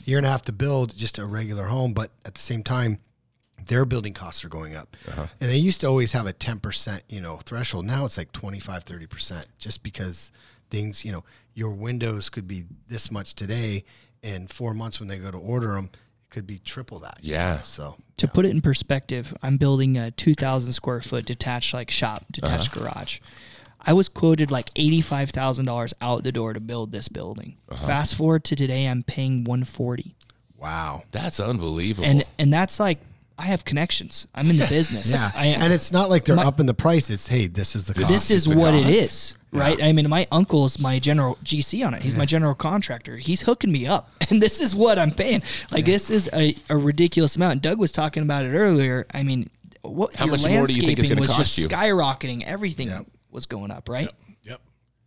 year 0.05 0.17
and 0.17 0.25
a 0.25 0.29
half 0.29 0.43
to 0.43 0.51
build 0.51 0.95
just 0.97 1.17
a 1.19 1.25
regular 1.25 1.65
home, 1.65 1.93
but 1.93 2.11
at 2.25 2.33
the 2.35 2.41
same 2.41 2.63
time, 2.63 2.99
their 3.65 3.85
building 3.85 4.13
costs 4.13 4.43
are 4.43 4.49
going 4.49 4.75
up. 4.75 4.97
Uh-huh. 5.07 5.27
And 5.39 5.49
they 5.51 5.57
used 5.57 5.81
to 5.81 5.87
always 5.87 6.13
have 6.13 6.25
a 6.25 6.33
10%, 6.33 7.01
you 7.09 7.21
know, 7.21 7.37
threshold. 7.37 7.85
Now 7.85 8.05
it's 8.05 8.17
like 8.17 8.31
25, 8.31 8.83
30% 8.85 9.45
just 9.59 9.83
because 9.83 10.31
things, 10.71 11.05
you 11.05 11.11
know, 11.11 11.23
your 11.53 11.71
windows 11.71 12.29
could 12.29 12.47
be 12.47 12.63
this 12.87 13.11
much 13.11 13.35
today 13.35 13.83
and 14.23 14.49
4 14.49 14.73
months 14.73 14.99
when 14.99 15.07
they 15.09 15.17
go 15.19 15.29
to 15.29 15.37
order 15.37 15.73
them, 15.75 15.89
it 15.93 16.29
could 16.31 16.47
be 16.47 16.57
triple 16.59 16.99
that. 16.99 17.19
you 17.21 17.33
Yeah. 17.33 17.55
know? 17.55 17.61
So, 17.63 17.95
To 18.17 18.27
put 18.27 18.45
it 18.45 18.49
in 18.49 18.61
perspective, 18.61 19.35
I'm 19.43 19.57
building 19.57 19.97
a 19.97 20.09
2,000 20.11 20.73
square 20.73 21.01
foot 21.01 21.25
detached 21.25 21.73
like 21.73 21.91
shop, 21.91 22.25
detached 22.31 22.75
Uh-huh. 22.75 22.89
garage. 22.89 23.19
I 23.81 23.93
was 23.93 24.09
quoted 24.09 24.51
like 24.51 24.69
eighty-five 24.75 25.29
thousand 25.31 25.65
dollars 25.65 25.93
out 26.01 26.23
the 26.23 26.31
door 26.31 26.53
to 26.53 26.59
build 26.59 26.91
this 26.91 27.07
building. 27.07 27.55
Uh-huh. 27.69 27.85
Fast 27.87 28.15
forward 28.15 28.43
to 28.45 28.55
today, 28.55 28.85
I'm 28.85 29.03
paying 29.03 29.43
one 29.45 29.63
forty, 29.63 30.15
wow. 30.57 31.03
That's 31.11 31.39
unbelievable. 31.39 32.07
and 32.07 32.25
and 32.37 32.51
that's 32.53 32.79
like 32.79 32.99
I 33.37 33.43
have 33.43 33.63
connections. 33.63 34.27
I'm 34.35 34.49
in 34.49 34.57
the 34.57 34.67
business. 34.67 35.09
Yeah. 35.11 35.31
I, 35.33 35.45
and 35.47 35.71
it's 35.71 35.93
not 35.93 36.09
like 36.09 36.25
they're 36.25 36.35
my- 36.35 36.43
up 36.45 36.59
in 36.59 36.65
the 36.65 36.73
price. 36.73 37.09
It's, 37.09 37.25
hey, 37.29 37.47
this 37.47 37.73
is 37.73 37.85
the 37.85 37.93
cost. 37.93 38.09
this 38.11 38.29
is 38.31 38.43
the 38.43 38.57
what 38.57 38.73
it 38.73 38.83
cost. 38.83 38.95
is, 38.97 39.35
right? 39.53 39.81
I 39.81 39.93
mean, 39.93 40.09
my 40.09 40.27
uncle's 40.29 40.77
my 40.77 40.99
general 40.99 41.37
GC 41.45 41.87
on 41.87 41.93
it. 41.93 42.01
He's 42.01 42.17
my 42.17 42.25
general 42.25 42.53
contractor. 42.53 43.15
He's 43.15 43.41
hooking 43.43 43.71
me 43.71 43.87
up, 43.87 44.11
and 44.29 44.41
this 44.43 44.59
is 44.59 44.75
what 44.75 44.99
I'm 44.99 45.11
paying. 45.11 45.41
Like 45.71 45.85
this 45.85 46.09
is 46.09 46.29
a, 46.33 46.53
a 46.69 46.75
ridiculous 46.75 47.37
amount. 47.37 47.61
Doug 47.61 47.77
was 47.79 47.93
talking 47.93 48.23
about 48.23 48.43
it 48.43 48.49
earlier. 48.53 49.05
I 49.13 49.23
mean, 49.23 49.49
what 49.83 50.13
How 50.15 50.25
your 50.25 50.33
much 50.33 50.45
more 50.45 50.67
do 50.67 50.73
you 50.73 50.81
think 50.81 50.99
it's 50.99 51.07
landscaping 51.07 51.09
gonna 51.09 51.21
was 51.21 51.29
cost 51.29 51.55
just 51.55 51.57
you? 51.59 51.69
skyrocketing. 51.69 52.43
Everything 52.43 52.89
Yep. 52.89 53.05
Was 53.31 53.45
going 53.45 53.71
up, 53.71 53.87
right? 53.89 54.11
Yep. 54.43 54.61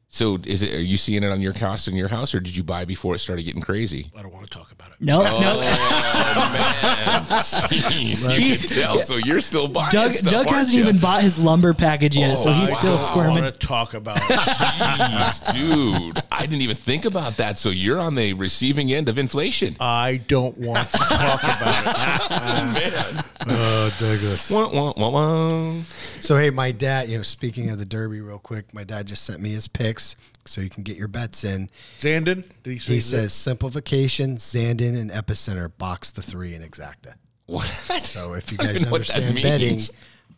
so 0.09 0.39
is 0.45 0.63
it? 0.63 0.75
Are 0.75 0.81
you 0.83 0.97
seeing 0.97 1.23
it 1.23 1.31
on 1.31 1.41
your 1.41 1.53
cost 1.55 1.89
in 1.89 1.97
your 1.97 2.09
house, 2.09 2.35
or 2.35 2.41
did 2.41 2.55
you 2.57 2.63
buy 2.63 2.85
before 2.85 3.15
it 3.15 3.19
started 3.21 3.43
getting 3.45 3.63
crazy? 3.63 4.11
I 4.17 4.23
don't 4.23 4.33
want 4.33 4.45
to 4.45 4.51
talk 4.59 4.71
about 4.73 4.91
it. 4.91 4.97
No, 5.01 5.23
Oh, 5.27 5.41
no. 5.41 5.59
man. 5.61 7.25
Jeez, 7.43 8.39
you 8.39 8.57
can 8.57 8.69
tell. 8.69 8.99
So 9.01 9.17
you're 9.17 9.41
still 9.41 9.69
buying 9.69 9.91
Doug 9.91 10.13
stuff, 10.13 10.33
Doug 10.33 10.47
hasn't 10.49 10.77
you? 10.77 10.83
even 10.83 10.99
bought 10.99 11.23
his 11.23 11.39
lumber 11.39 11.73
package 11.75 12.17
yet, 12.17 12.37
so 12.37 12.51
oh, 12.51 12.53
he's 12.53 12.71
wow. 12.71 12.79
still 12.79 12.95
I 12.99 13.05
squirming. 13.05 13.43
want 13.45 13.55
to 13.59 13.67
talk 13.67 13.95
about. 13.95 14.19
Jeez, 14.19 15.53
dude. 16.15 16.23
I 16.31 16.43
didn't 16.43 16.63
even 16.63 16.77
think 16.77 17.05
about 17.05 17.37
that. 17.39 17.59
So 17.59 17.71
you're 17.71 17.99
on 17.99 18.15
the 18.15 18.33
receiving 18.35 18.93
end 18.93 19.09
of 19.09 19.19
inflation. 19.19 19.77
I 19.81 20.19
don't 20.29 20.57
want 20.59 20.91
to 20.91 20.99
talk 20.99 21.43
about 21.43 21.87
it. 21.87 21.93
Oh, 22.43 22.73
man. 22.73 23.25
Oh, 23.49 23.95
Douglas. 23.99 24.51
Wah, 24.51 24.69
wah, 24.73 24.93
wah, 24.97 25.09
wah. 25.09 25.83
So 26.21 26.37
hey, 26.37 26.51
my 26.51 26.71
dad. 26.71 27.09
You 27.09 27.19
know, 27.19 27.23
speaking 27.23 27.71
of 27.71 27.79
the 27.79 27.85
Derby, 27.85 28.21
real 28.21 28.39
quick, 28.39 28.73
my 28.73 28.85
dad 28.85 29.07
just 29.07 29.25
sent 29.25 29.41
me 29.41 29.51
his 29.51 29.67
picks, 29.69 30.17
so 30.45 30.61
you 30.61 30.71
can 30.71 30.83
get 30.83 30.97
your 30.97 31.09
bets 31.09 31.45
in. 31.45 31.69
Zandon? 32.01 32.45
Did 32.63 32.73
he 32.73 32.79
say 32.79 32.93
He 32.93 32.99
that? 32.99 33.03
says 33.03 33.33
simplification, 33.33 34.37
Zandon, 34.37 34.99
and 35.01 35.11
Epicenter 35.11 35.71
box 35.79 36.11
the 36.13 36.23
three 36.23 36.55
in 36.55 36.63
exacta. 36.63 37.15
What? 37.47 37.65
So 38.05 38.35
if 38.35 38.53
you 38.53 38.59
guys 38.59 38.77
even 38.77 38.85
that 38.89 38.93
understand 38.95 39.35
betting, 39.43 39.69
means. 39.71 39.91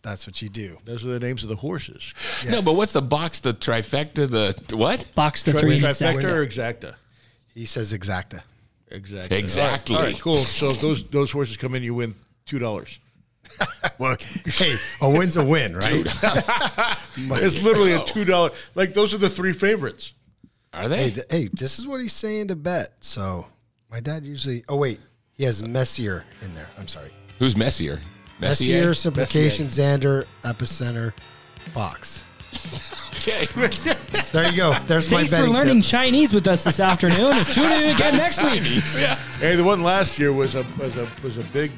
that's 0.03 0.27
what 0.27 0.41
you 0.41 0.49
do. 0.49 0.79
Those 0.85 1.05
are 1.05 1.11
the 1.11 1.21
names 1.21 1.43
of 1.43 1.49
the 1.51 1.57
horses. 1.57 2.15
No, 2.49 2.63
but 2.63 2.75
what's 2.75 2.95
the 2.95 3.03
box? 3.03 3.41
The 3.41 3.53
trifecta? 3.55 4.31
The 4.31 4.77
what? 4.77 5.07
Box 5.15 5.45
the 5.45 5.53
Tri- 5.53 5.61
three 5.61 5.81
trifecta 5.81 6.15
exact. 6.15 6.25
or 6.25 6.47
exacta? 6.47 6.95
He 7.55 7.67
says 7.67 7.93
exacta. 7.93 8.43
Exactly. 8.91 9.39
Exactly. 9.39 9.97
All 9.97 10.03
right, 10.03 10.07
all 10.07 10.13
right, 10.13 10.21
cool. 10.23 10.37
So 10.37 10.71
if 10.71 10.81
those 10.81 11.03
those 11.09 11.31
horses 11.31 11.57
come 11.57 11.75
in, 11.75 11.83
you 11.83 11.95
win 11.95 12.15
two 12.47 12.59
dollars. 12.59 12.99
Well, 13.99 14.17
hey, 14.47 14.77
a 15.01 15.09
win's 15.09 15.37
a 15.37 15.45
win, 15.45 15.75
right? 15.75 16.05
It's 17.17 17.63
literally 17.63 17.93
a 17.93 18.03
two 18.05 18.25
dollar. 18.25 18.51
Like 18.75 18.95
those 18.95 19.15
are 19.15 19.19
the 19.19 19.29
three 19.29 19.53
favorites. 19.53 20.13
Are 20.73 20.83
Hey, 20.83 20.89
they? 20.89 21.11
th- 21.11 21.27
hey, 21.31 21.49
this 21.53 21.79
is 21.79 21.87
what 21.87 22.01
he's 22.01 22.13
saying 22.13 22.49
to 22.49 22.57
bet. 22.57 22.93
So 23.01 23.47
my 23.91 24.01
dad 24.01 24.25
usually. 24.25 24.65
Oh 24.69 24.77
wait, 24.77 24.99
he 25.35 25.45
has 25.45 25.63
Messier 25.63 26.25
in 26.43 26.55
there. 26.55 26.67
I'm 26.79 26.89
sorry. 26.89 27.11
Who's 27.39 27.57
messier? 27.57 28.01
Messier, 28.41 28.95
simplification, 28.95 29.67
Zandon, 29.69 30.25
epicenter, 30.43 31.13
box. 31.73 32.25
Okay. 33.19 33.47
There 34.33 34.51
you 34.51 34.57
go. 34.57 34.77
There's 34.89 35.09
my 35.11 35.19
Thanks 35.19 35.31
for 35.31 35.37
betting 35.39 35.53
learning 35.55 35.81
tip. 35.83 35.91
Chinese 35.91 36.33
with 36.35 36.49
us 36.49 36.65
this 36.65 36.81
afternoon. 36.81 37.45
Tune 37.47 37.71
in 37.71 37.91
again 37.95 38.17
next 38.17 38.43
week. 38.43 38.63
yeah. 38.97 39.15
Hey, 39.39 39.55
the 39.55 39.63
one 39.63 39.83
last 39.85 40.19
year 40.19 40.33
was 40.33 40.57
a 40.57 40.65
was 40.79 40.97
a 40.97 41.09
was 41.23 41.39
a 41.39 41.53
big, 41.53 41.71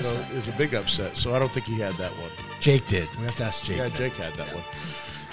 know, 0.00 0.24
it 0.30 0.34
was 0.34 0.48
a 0.48 0.56
big 0.58 0.74
upset. 0.74 1.16
So 1.16 1.34
I 1.34 1.38
don't 1.38 1.50
think 1.52 1.66
he 1.66 1.78
had 1.78 1.92
that 1.94 2.10
one. 2.12 2.30
Jake 2.60 2.86
did. 2.88 3.08
We 3.18 3.24
have 3.24 3.34
to 3.36 3.44
ask 3.44 3.64
Jake. 3.64 3.78
Yeah, 3.78 3.88
Jake 3.88 4.12
had 4.14 4.32
that 4.34 4.54
one. 4.54 4.64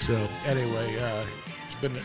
So 0.00 0.28
anyway, 0.46 0.98
uh, 0.98 1.24
it's 1.66 1.80
been 1.80 1.96
a 1.96 2.02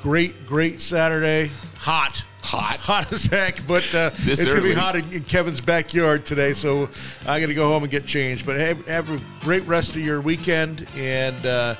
great, 0.00 0.46
great 0.46 0.80
Saturday. 0.80 1.50
Hot. 1.78 2.22
Hot. 2.42 2.76
Hot 2.76 3.10
as 3.12 3.24
heck, 3.24 3.66
but 3.66 3.82
uh, 3.94 4.10
it's 4.18 4.44
going 4.44 4.56
to 4.56 4.62
be 4.62 4.74
hot 4.74 4.96
in, 4.96 5.10
in 5.12 5.24
Kevin's 5.24 5.60
backyard 5.60 6.26
today, 6.26 6.52
so 6.52 6.90
I 7.26 7.40
got 7.40 7.46
to 7.46 7.54
go 7.54 7.68
home 7.68 7.82
and 7.84 7.90
get 7.90 8.04
changed. 8.06 8.44
But 8.44 8.56
have, 8.60 8.86
have 8.86 9.10
a 9.10 9.20
great 9.40 9.66
rest 9.66 9.90
of 9.90 9.98
your 10.02 10.20
weekend 10.20 10.86
and 10.94 11.44
uh, 11.46 11.74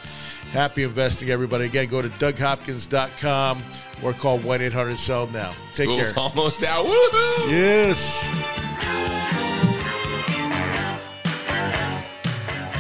happy 0.52 0.82
investing, 0.82 1.30
everybody. 1.30 1.66
Again, 1.66 1.86
go 1.86 2.00
to 2.00 2.08
DougHopkins.com 2.08 3.62
or 4.02 4.12
call 4.14 4.38
1 4.38 4.60
800 4.62 4.98
Sell 4.98 5.26
Now. 5.28 5.52
Take 5.74 5.88
School's 5.88 6.12
care. 6.12 6.22
almost 6.22 6.62
out. 6.64 6.86
Woohoo! 6.86 7.50
Yes. 7.50 9.13